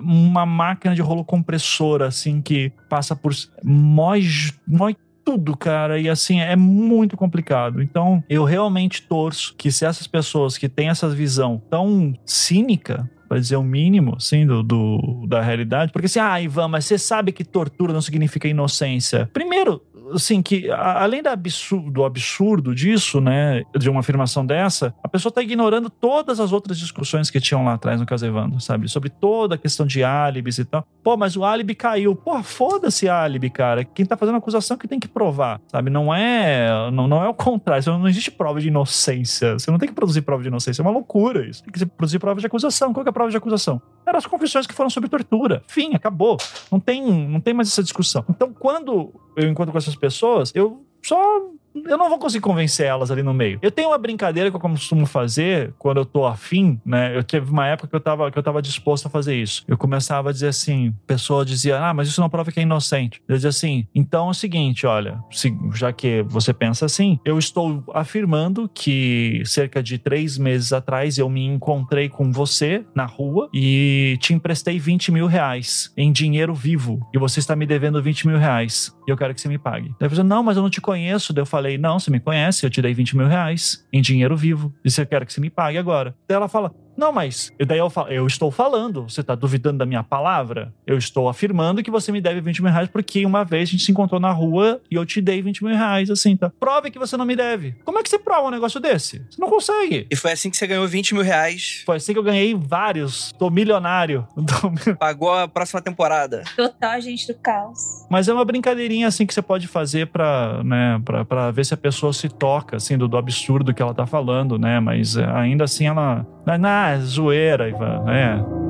[0.00, 3.32] uma máquina de rolo compressora, assim, que passa por.
[3.62, 4.22] mói,
[4.66, 7.82] mói tudo, cara, e assim, é muito complicado.
[7.82, 13.38] Então, eu realmente torço que se essas pessoas que têm essa visão tão cínica, pra
[13.38, 17.30] dizer o mínimo, assim, do, do- da realidade, porque assim, ah, Ivan, mas você sabe
[17.30, 19.30] que tortura não significa inocência.
[19.32, 19.80] Primeiro,
[20.12, 25.32] assim, que além da absurdo, do absurdo disso, né, de uma afirmação dessa, a pessoa
[25.32, 28.88] tá ignorando todas as outras discussões que tinham lá atrás no caso Evandro, sabe?
[28.88, 30.86] Sobre toda a questão de álibis e tal.
[31.02, 32.14] Pô, mas o álibi caiu.
[32.14, 33.84] Pô, foda-se álibi, cara.
[33.84, 35.90] Quem tá fazendo acusação que tem que provar, sabe?
[35.90, 37.84] Não é, não, não é o contrário.
[37.86, 39.54] Não existe prova de inocência.
[39.54, 40.82] Você não tem que produzir prova de inocência.
[40.82, 41.62] É uma loucura isso.
[41.64, 42.92] Tem que produzir prova de acusação.
[42.92, 43.80] Qual é a prova de acusação?
[44.10, 45.62] Eram as confissões que foram sobre tortura.
[45.68, 46.36] Fim, acabou.
[46.70, 48.24] Não tem, não tem mais essa discussão.
[48.28, 53.10] Então, quando eu encontro com essas pessoas, eu só eu não vou conseguir convencer elas
[53.10, 53.58] ali no meio.
[53.62, 57.16] Eu tenho uma brincadeira que eu costumo fazer quando eu tô afim, né?
[57.16, 59.64] Eu teve uma época que eu tava, que eu tava disposto a fazer isso.
[59.68, 62.62] Eu começava a dizer assim, a pessoa dizia, ah, mas isso não prova que é
[62.62, 63.20] inocente.
[63.28, 67.38] Eu dizia assim, então é o seguinte, olha, se- já que você pensa assim, eu
[67.38, 73.48] estou afirmando que cerca de três meses atrás eu me encontrei com você na rua
[73.54, 78.26] e te emprestei 20 mil reais em dinheiro vivo e você está me devendo 20
[78.26, 79.94] mil reais e eu quero que você me pague.
[79.98, 81.32] Daí você, não, mas eu não te conheço.
[81.32, 84.36] Daí eu falei, não, você me conhece, eu te dei 20 mil reais em dinheiro
[84.36, 86.14] vivo e você quer que você me pague agora.
[86.28, 87.50] Daí ela fala, não, mas.
[87.58, 90.72] E daí eu falo, eu estou falando, você está duvidando da minha palavra?
[90.86, 93.84] Eu estou afirmando que você me deve 20 mil reais porque uma vez a gente
[93.84, 96.52] se encontrou na rua e eu te dei 20 mil reais, assim, tá?
[96.60, 97.74] Prove que você não me deve.
[97.84, 99.24] Como é que você prova um negócio desse?
[99.30, 100.06] Você não consegue.
[100.10, 103.32] E foi assim que você ganhou 20 mil reais, Foi assim que eu ganhei vários.
[103.38, 104.26] Tô milionário.
[104.36, 106.42] Tô pagou a próxima temporada.
[106.54, 108.06] Total agente do caos.
[108.10, 111.72] Mas é uma brincadeirinha assim que você pode fazer pra, né, pra, pra ver se
[111.72, 114.80] a pessoa se toca, assim, do, do absurdo que ela tá falando, né?
[114.80, 116.26] Mas é, ainda assim ela.
[116.46, 118.04] Não, é zoeira, Ivan.
[118.10, 118.69] É.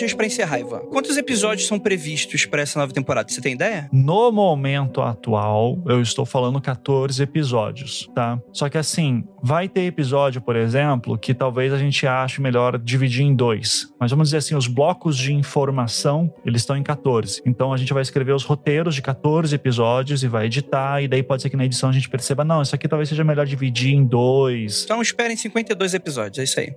[0.00, 0.80] perguntinhas pra encerrar, Ivan.
[0.90, 3.30] Quantos episódios são previstos pra essa nova temporada?
[3.30, 3.88] Você tem ideia?
[3.92, 8.40] No momento atual, eu estou falando 14 episódios, tá?
[8.52, 13.24] Só que assim, vai ter episódio, por exemplo, que talvez a gente ache melhor dividir
[13.24, 13.92] em dois.
[13.98, 17.42] Mas vamos dizer assim, os blocos de informação, eles estão em 14.
[17.44, 21.22] Então a gente vai escrever os roteiros de 14 episódios e vai editar, e daí
[21.22, 23.94] pode ser que na edição a gente perceba, não, isso aqui talvez seja melhor dividir
[23.94, 24.84] em dois.
[24.84, 26.74] Então esperem 52 episódios, é isso aí.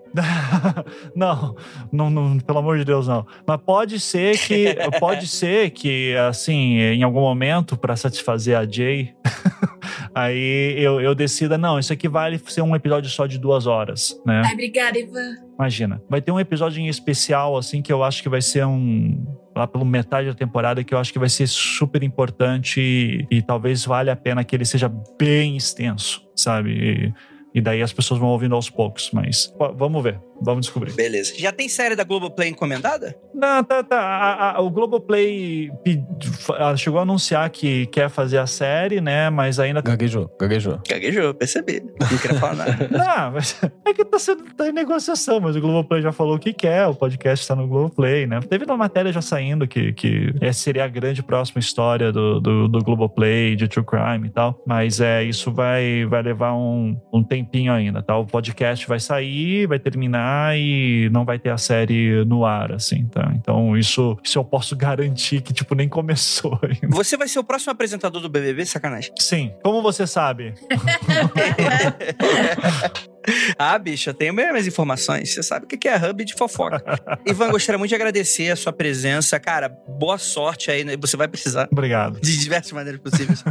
[1.15, 1.55] não,
[1.91, 3.22] não, não, pelo amor de Deus, não.
[3.47, 9.13] Mas pode ser que, pode ser que, assim, em algum momento, para satisfazer a Jay,
[10.13, 14.19] aí eu, eu decida, não, isso aqui vale ser um episódio só de duas horas,
[14.25, 14.41] né?
[14.45, 15.35] Ai, obrigada, Ivan.
[15.57, 16.01] Imagina.
[16.09, 19.25] Vai ter um episódio em especial, assim, que eu acho que vai ser um.
[19.55, 23.39] Lá pelo metade da temporada, que eu acho que vai ser super importante e, e
[23.39, 26.71] talvez valha a pena que ele seja bem extenso, sabe?
[26.71, 27.13] E,
[27.53, 30.93] e daí as pessoas vão ouvindo aos poucos, mas vamos ver, vamos descobrir.
[30.93, 31.34] Beleza.
[31.38, 33.15] Já tem série da Globoplay encomendada?
[33.34, 33.99] Não, tá, tá.
[33.99, 39.30] A, a, o Globoplay pe- f- chegou a anunciar que quer fazer a série, né?
[39.30, 39.81] Mas ainda.
[39.81, 40.80] Gaguejou, gaguejou.
[40.88, 41.81] Gaguejou, percebi.
[41.99, 42.88] Não queria falar nada.
[42.91, 46.39] Não, mas é que tá, sendo, tá em negociação, mas o Globoplay já falou o
[46.39, 48.39] que quer, o podcast tá no Globoplay, né?
[48.41, 52.67] Teve uma matéria já saindo que, que essa seria a grande próxima história do, do,
[52.67, 57.23] do Globoplay, de True Crime e tal, mas é, isso vai, vai levar um, um
[57.44, 58.18] tempinho ainda, tá?
[58.18, 63.06] O podcast vai sair, vai terminar e não vai ter a série no ar, assim,
[63.06, 63.32] tá?
[63.36, 66.95] Então isso, isso eu posso garantir que, tipo, nem começou ainda.
[66.95, 68.65] Você vai ser o próximo apresentador do BBB?
[68.65, 69.11] Sacanagem.
[69.20, 70.53] Sim, como você sabe?
[73.57, 75.34] ah, bicho, eu tenho minhas informações.
[75.34, 76.84] Você sabe o que é hub de fofoca.
[77.26, 79.40] Ivan, gostaria muito de agradecer a sua presença.
[79.40, 80.84] Cara, boa sorte aí.
[80.84, 80.95] né?
[80.98, 82.20] Você vai precisar Obrigado.
[82.20, 83.44] de diversas maneiras possíveis.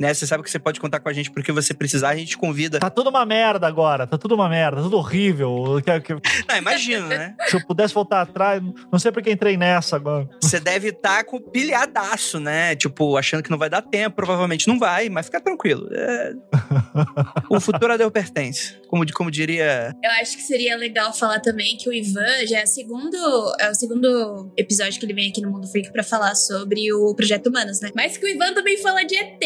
[0.00, 0.14] Né?
[0.14, 2.08] Você sabe que você pode contar com a gente porque você precisar.
[2.08, 2.80] A gente te convida.
[2.80, 5.80] Tá tudo uma merda agora, tá tudo uma merda, tá tudo horrível.
[6.48, 7.34] Não, imagina, né?
[7.46, 10.28] Se eu pudesse voltar atrás, não sei porque entrei nessa agora.
[10.42, 12.74] Você deve estar com pilhadaço, né?
[12.74, 14.16] Tipo, achando que não vai dar tempo.
[14.16, 15.88] Provavelmente não vai, mas fica tranquilo.
[15.92, 16.32] É...
[17.50, 18.80] O futuro a Deus pertence.
[18.88, 19.94] Como, como diria.
[20.02, 23.16] Eu acho que seria legal falar também que o Ivan já é, o segundo,
[23.58, 27.14] é o segundo episódio que ele vem aqui no Mundo Freak pra falar sobre o
[27.14, 27.90] Projeto Humanos, né?
[27.94, 29.40] Mas que o Ivan também fala de ET.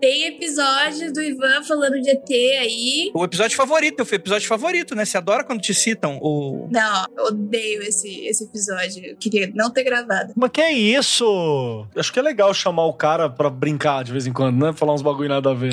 [0.00, 3.10] Tem episódios do Ivan falando de ET aí.
[3.14, 5.04] O episódio favorito, o episódio favorito, né?
[5.04, 6.68] Você adora quando te citam o.
[6.70, 9.04] Não, eu odeio esse, esse episódio.
[9.04, 10.32] Eu queria não ter gravado.
[10.36, 11.86] Mas que é isso?
[11.96, 14.72] Acho que é legal chamar o cara pra brincar de vez em quando, né?
[14.72, 15.72] Falar uns bagulho nada a ver.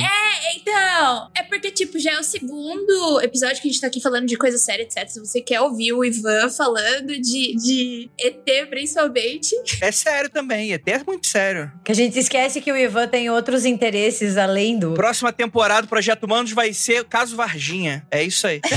[0.55, 4.25] Então, é porque, tipo, já é o segundo episódio que a gente tá aqui falando
[4.25, 5.07] de coisa séria, etc.
[5.07, 9.55] Se você quer ouvir o Ivan falando de, de ET, principalmente.
[9.81, 11.71] É sério também, ET é muito sério.
[11.83, 14.93] Que a gente esquece que o Ivan tem outros interesses além do.
[14.93, 18.05] Próxima temporada do Projeto Humanos vai ser Caso Varginha.
[18.09, 18.61] É isso aí.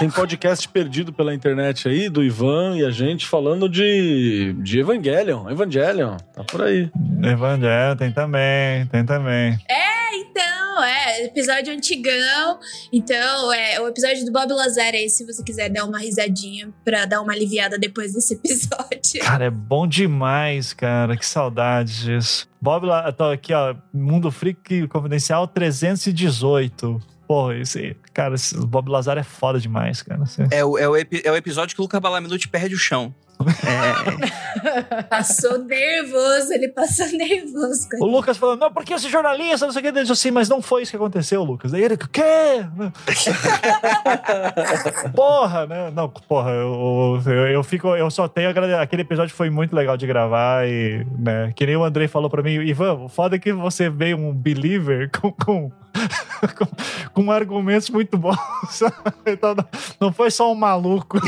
[0.00, 5.50] Tem podcast perdido pela internet aí, do Ivan e a gente falando de, de Evangelion.
[5.50, 6.90] Evangelion, tá por aí.
[7.22, 9.58] Evangelho, tem também, tem também.
[9.68, 9.99] É,
[10.82, 12.58] é, episódio antigão.
[12.92, 17.04] Então, é o episódio do Bob Lazar aí, se você quiser dar uma risadinha pra
[17.06, 19.20] dar uma aliviada depois desse episódio.
[19.22, 21.16] Cara, é bom demais, cara.
[21.16, 22.48] Que saudade disso.
[22.60, 23.74] Bob, lá, tô aqui, ó.
[23.92, 27.00] Mundo Freak Confidencial 318.
[27.26, 27.96] Porra, isso aí.
[28.12, 30.24] Cara, esse Bob Lazar é foda demais, cara.
[30.50, 33.14] É o, é o, é o episódio que o Luca Balaminuti perde o chão.
[33.66, 37.88] É, Passou nervoso, ele passou nervoso.
[38.00, 40.48] O Lucas falando, não, porque esse jornalista, não sei o que, ele disse assim, mas
[40.48, 41.72] não foi isso que aconteceu, Lucas.
[41.72, 42.20] Daí ele, o quê?
[45.14, 45.90] porra, né?
[45.94, 49.96] Não, porra, eu, eu, eu fico, eu só tenho agrade- Aquele episódio foi muito legal
[49.96, 53.38] de gravar e, né, que nem o Andrei falou pra mim, Ivan, o foda é
[53.38, 55.70] que você veio um believer com, com,
[56.56, 56.66] com,
[57.24, 58.36] com argumentos muito bons?
[59.26, 59.64] Então, não,
[60.00, 61.18] não foi só um maluco.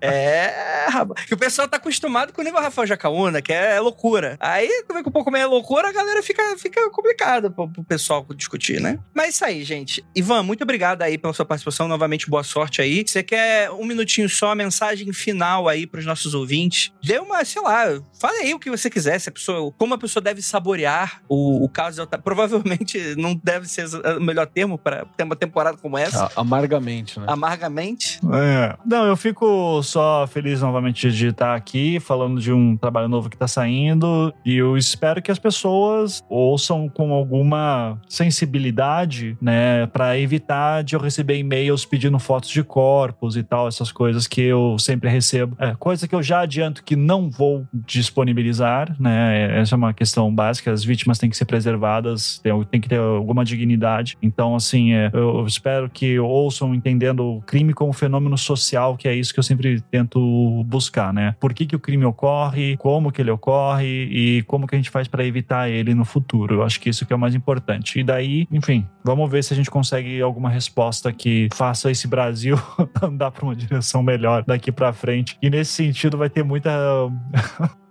[0.00, 0.47] é,
[0.88, 1.26] rapaz.
[1.26, 4.36] Que o pessoal tá acostumado com o nível Rafael Jacaúna, que é, loucura.
[4.40, 7.68] Aí, como é que um pouco meio é loucura, a galera fica, fica complicado pro,
[7.68, 8.98] pro pessoal discutir, né?
[9.14, 10.04] Mas é isso aí, gente.
[10.14, 11.88] Ivan, muito obrigado aí pela sua participação.
[11.88, 13.04] Novamente, boa sorte aí.
[13.06, 16.92] Você quer um minutinho só, a mensagem final aí pros nossos ouvintes?
[17.02, 17.84] Dê uma, sei lá,
[18.20, 19.18] fale aí o que você quiser.
[19.18, 22.06] Se a pessoa, como a pessoa deve saborear o, o caso.
[22.22, 26.26] Provavelmente não deve ser o melhor termo para ter uma temporada como essa.
[26.26, 27.26] Ah, amargamente, né?
[27.28, 28.20] Amargamente.
[28.32, 28.76] É.
[28.84, 33.28] Não, eu fico só feliz feliz novamente de estar aqui falando de um trabalho novo
[33.28, 40.16] que está saindo e eu espero que as pessoas ouçam com alguma sensibilidade, né, para
[40.16, 44.78] evitar de eu receber e-mails pedindo fotos de corpos e tal, essas coisas que eu
[44.78, 45.56] sempre recebo.
[45.58, 49.58] É, coisa que eu já adianto que não vou disponibilizar, né?
[49.60, 50.70] Essa é uma questão básica.
[50.70, 54.16] As vítimas têm que ser preservadas, tem, tem que ter alguma dignidade.
[54.22, 59.14] Então, assim, é, eu espero que ouçam entendendo o crime como fenômeno social, que é
[59.14, 60.27] isso que eu sempre tento
[60.66, 61.34] buscar, né?
[61.40, 64.90] Por que, que o crime ocorre, como que ele ocorre e como que a gente
[64.90, 66.56] faz para evitar ele no futuro.
[66.56, 67.98] Eu acho que isso que é o mais importante.
[67.98, 72.56] E daí, enfim, vamos ver se a gente consegue alguma resposta que faça esse Brasil
[73.02, 75.36] andar para uma direção melhor daqui para frente.
[75.42, 76.70] E nesse sentido vai ter muita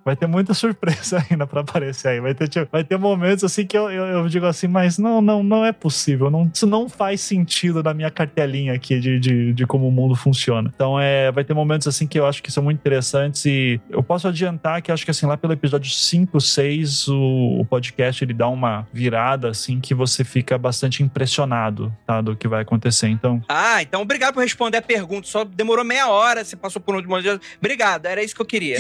[0.08, 2.20] vai ter muita surpresa ainda para aparecer aí.
[2.22, 5.22] Vai ter, tipo, vai ter momentos assim que eu, eu, eu, digo assim, mas não,
[5.22, 6.32] não, não é possível.
[6.32, 10.16] Não, isso não faz sentido na minha cartelinha aqui de, de, de, como o mundo
[10.16, 10.72] funciona.
[10.74, 14.02] Então, é, vai ter momentos assim que eu acho que são muito interessantes e eu
[14.02, 18.34] posso adiantar que acho que assim, lá pelo episódio 5, 6, o, o podcast ele
[18.34, 23.10] dá uma virada assim que você fica bastante impressionado, tá, do que vai acontecer.
[23.10, 23.42] Então.
[23.50, 25.28] Ah, então obrigado por responder a pergunta.
[25.28, 28.46] Só demorou meia hora, você passou por um monte de Obrigado, era isso que eu
[28.46, 28.78] queria.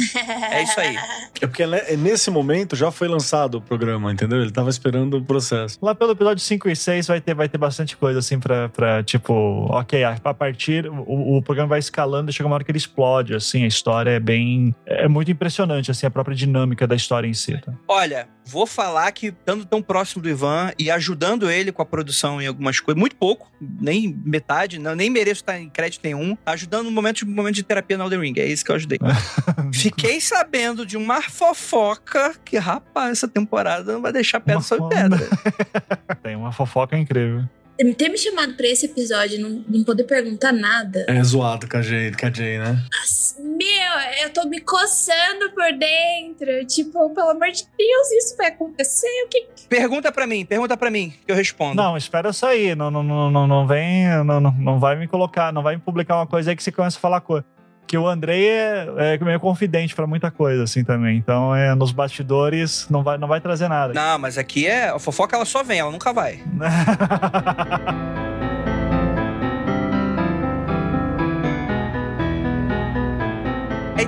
[0.51, 0.95] É isso aí.
[1.41, 4.41] É porque né, nesse momento já foi lançado o programa, entendeu?
[4.41, 5.77] Ele tava esperando o processo.
[5.81, 9.03] Lá pelo episódio 5 e 6 vai ter, vai ter bastante coisa assim pra, pra
[9.03, 9.33] tipo,
[9.69, 13.35] ok, a partir, o, o programa vai escalando e chega uma hora que ele explode,
[13.35, 17.33] assim, a história é bem, é muito impressionante, assim, a própria dinâmica da história em
[17.33, 17.57] si.
[17.57, 17.73] Tá?
[17.87, 22.41] Olha, vou falar que estando tão próximo do Ivan e ajudando ele com a produção
[22.41, 26.85] em algumas coisas, muito pouco, nem metade, não, nem mereço estar em crédito nenhum, ajudando
[26.85, 28.99] no momento, no momento de terapia no Elden Ring, é isso que eu ajudei.
[29.73, 35.27] Fiquei sabendo de uma fofoca que, rapaz, essa temporada não vai deixar pedra sobre pedra.
[36.23, 37.47] Tem uma fofoca incrível
[37.95, 41.05] ter me chamado pra esse episódio e não, não poder perguntar nada.
[41.07, 42.83] É zoado com a Jay, com a Jay né?
[42.91, 46.65] Nossa, meu, eu tô me coçando por dentro.
[46.65, 49.07] Tipo, pelo amor de Deus, isso vai acontecer?
[49.25, 49.47] O que.
[49.69, 51.75] Pergunta pra mim, pergunta pra mim, que eu respondo.
[51.75, 52.75] Não, espera eu sair.
[52.75, 54.07] Não, não, não, não, não vem.
[54.25, 56.71] Não, não, não vai me colocar, não vai me publicar uma coisa aí que você
[56.71, 57.45] começa a falar coisa
[57.87, 61.17] que o Andrei é, é meio confidente para muita coisa, assim, também.
[61.17, 63.93] Então, é, nos bastidores, não vai, não vai trazer nada.
[63.93, 64.89] Não, mas aqui é.
[64.89, 66.39] A fofoca ela só vem, ela nunca vai.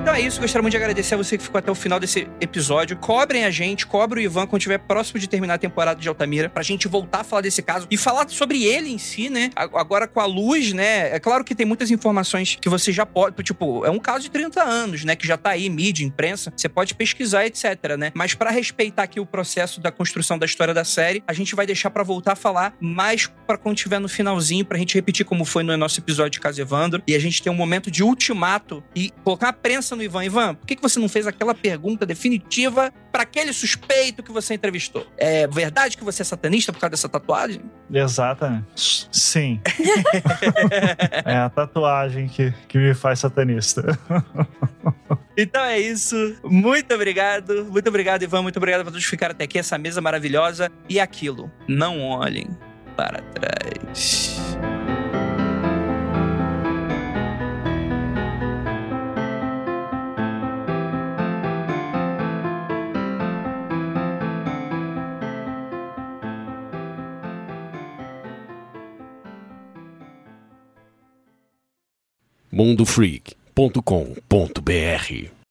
[0.01, 2.25] Então é isso, gostaria muito de agradecer a você que ficou até o final desse
[2.39, 2.95] episódio.
[2.95, 6.47] Cobrem a gente, cobre o Ivan quando estiver próximo de terminar a temporada de Altamira,
[6.47, 9.51] pra gente voltar a falar desse caso e falar sobre ele em si, né?
[9.55, 11.13] Agora com a luz, né?
[11.13, 14.31] É claro que tem muitas informações que você já pode, tipo, é um caso de
[14.31, 15.17] 30 anos, né?
[15.17, 18.11] Que já tá aí, mídia, imprensa, você pode pesquisar, etc, né?
[18.15, 21.65] Mas para respeitar aqui o processo da construção da história da série, a gente vai
[21.65, 25.43] deixar para voltar a falar mais para quando tiver no finalzinho, pra gente repetir como
[25.43, 28.81] foi no nosso episódio de Caso Evandro e a gente ter um momento de ultimato
[28.95, 30.25] e colocar a prensa pensa no Ivan.
[30.25, 34.53] Ivan, por que, que você não fez aquela pergunta definitiva para aquele suspeito que você
[34.53, 35.05] entrevistou?
[35.17, 37.61] É verdade que você é satanista por causa dessa tatuagem?
[37.91, 39.07] Exatamente.
[39.11, 39.59] Sim.
[41.25, 43.97] é a tatuagem que, que me faz satanista.
[45.35, 46.15] Então é isso.
[46.43, 47.65] Muito obrigado.
[47.65, 48.41] Muito obrigado, Ivan.
[48.41, 49.57] Muito obrigado por todos ficarem até aqui.
[49.57, 50.71] Essa mesa maravilhosa.
[50.87, 51.51] E aquilo.
[51.67, 52.47] Não olhem
[52.95, 54.37] para trás.
[72.51, 75.38] mundofreak.com.br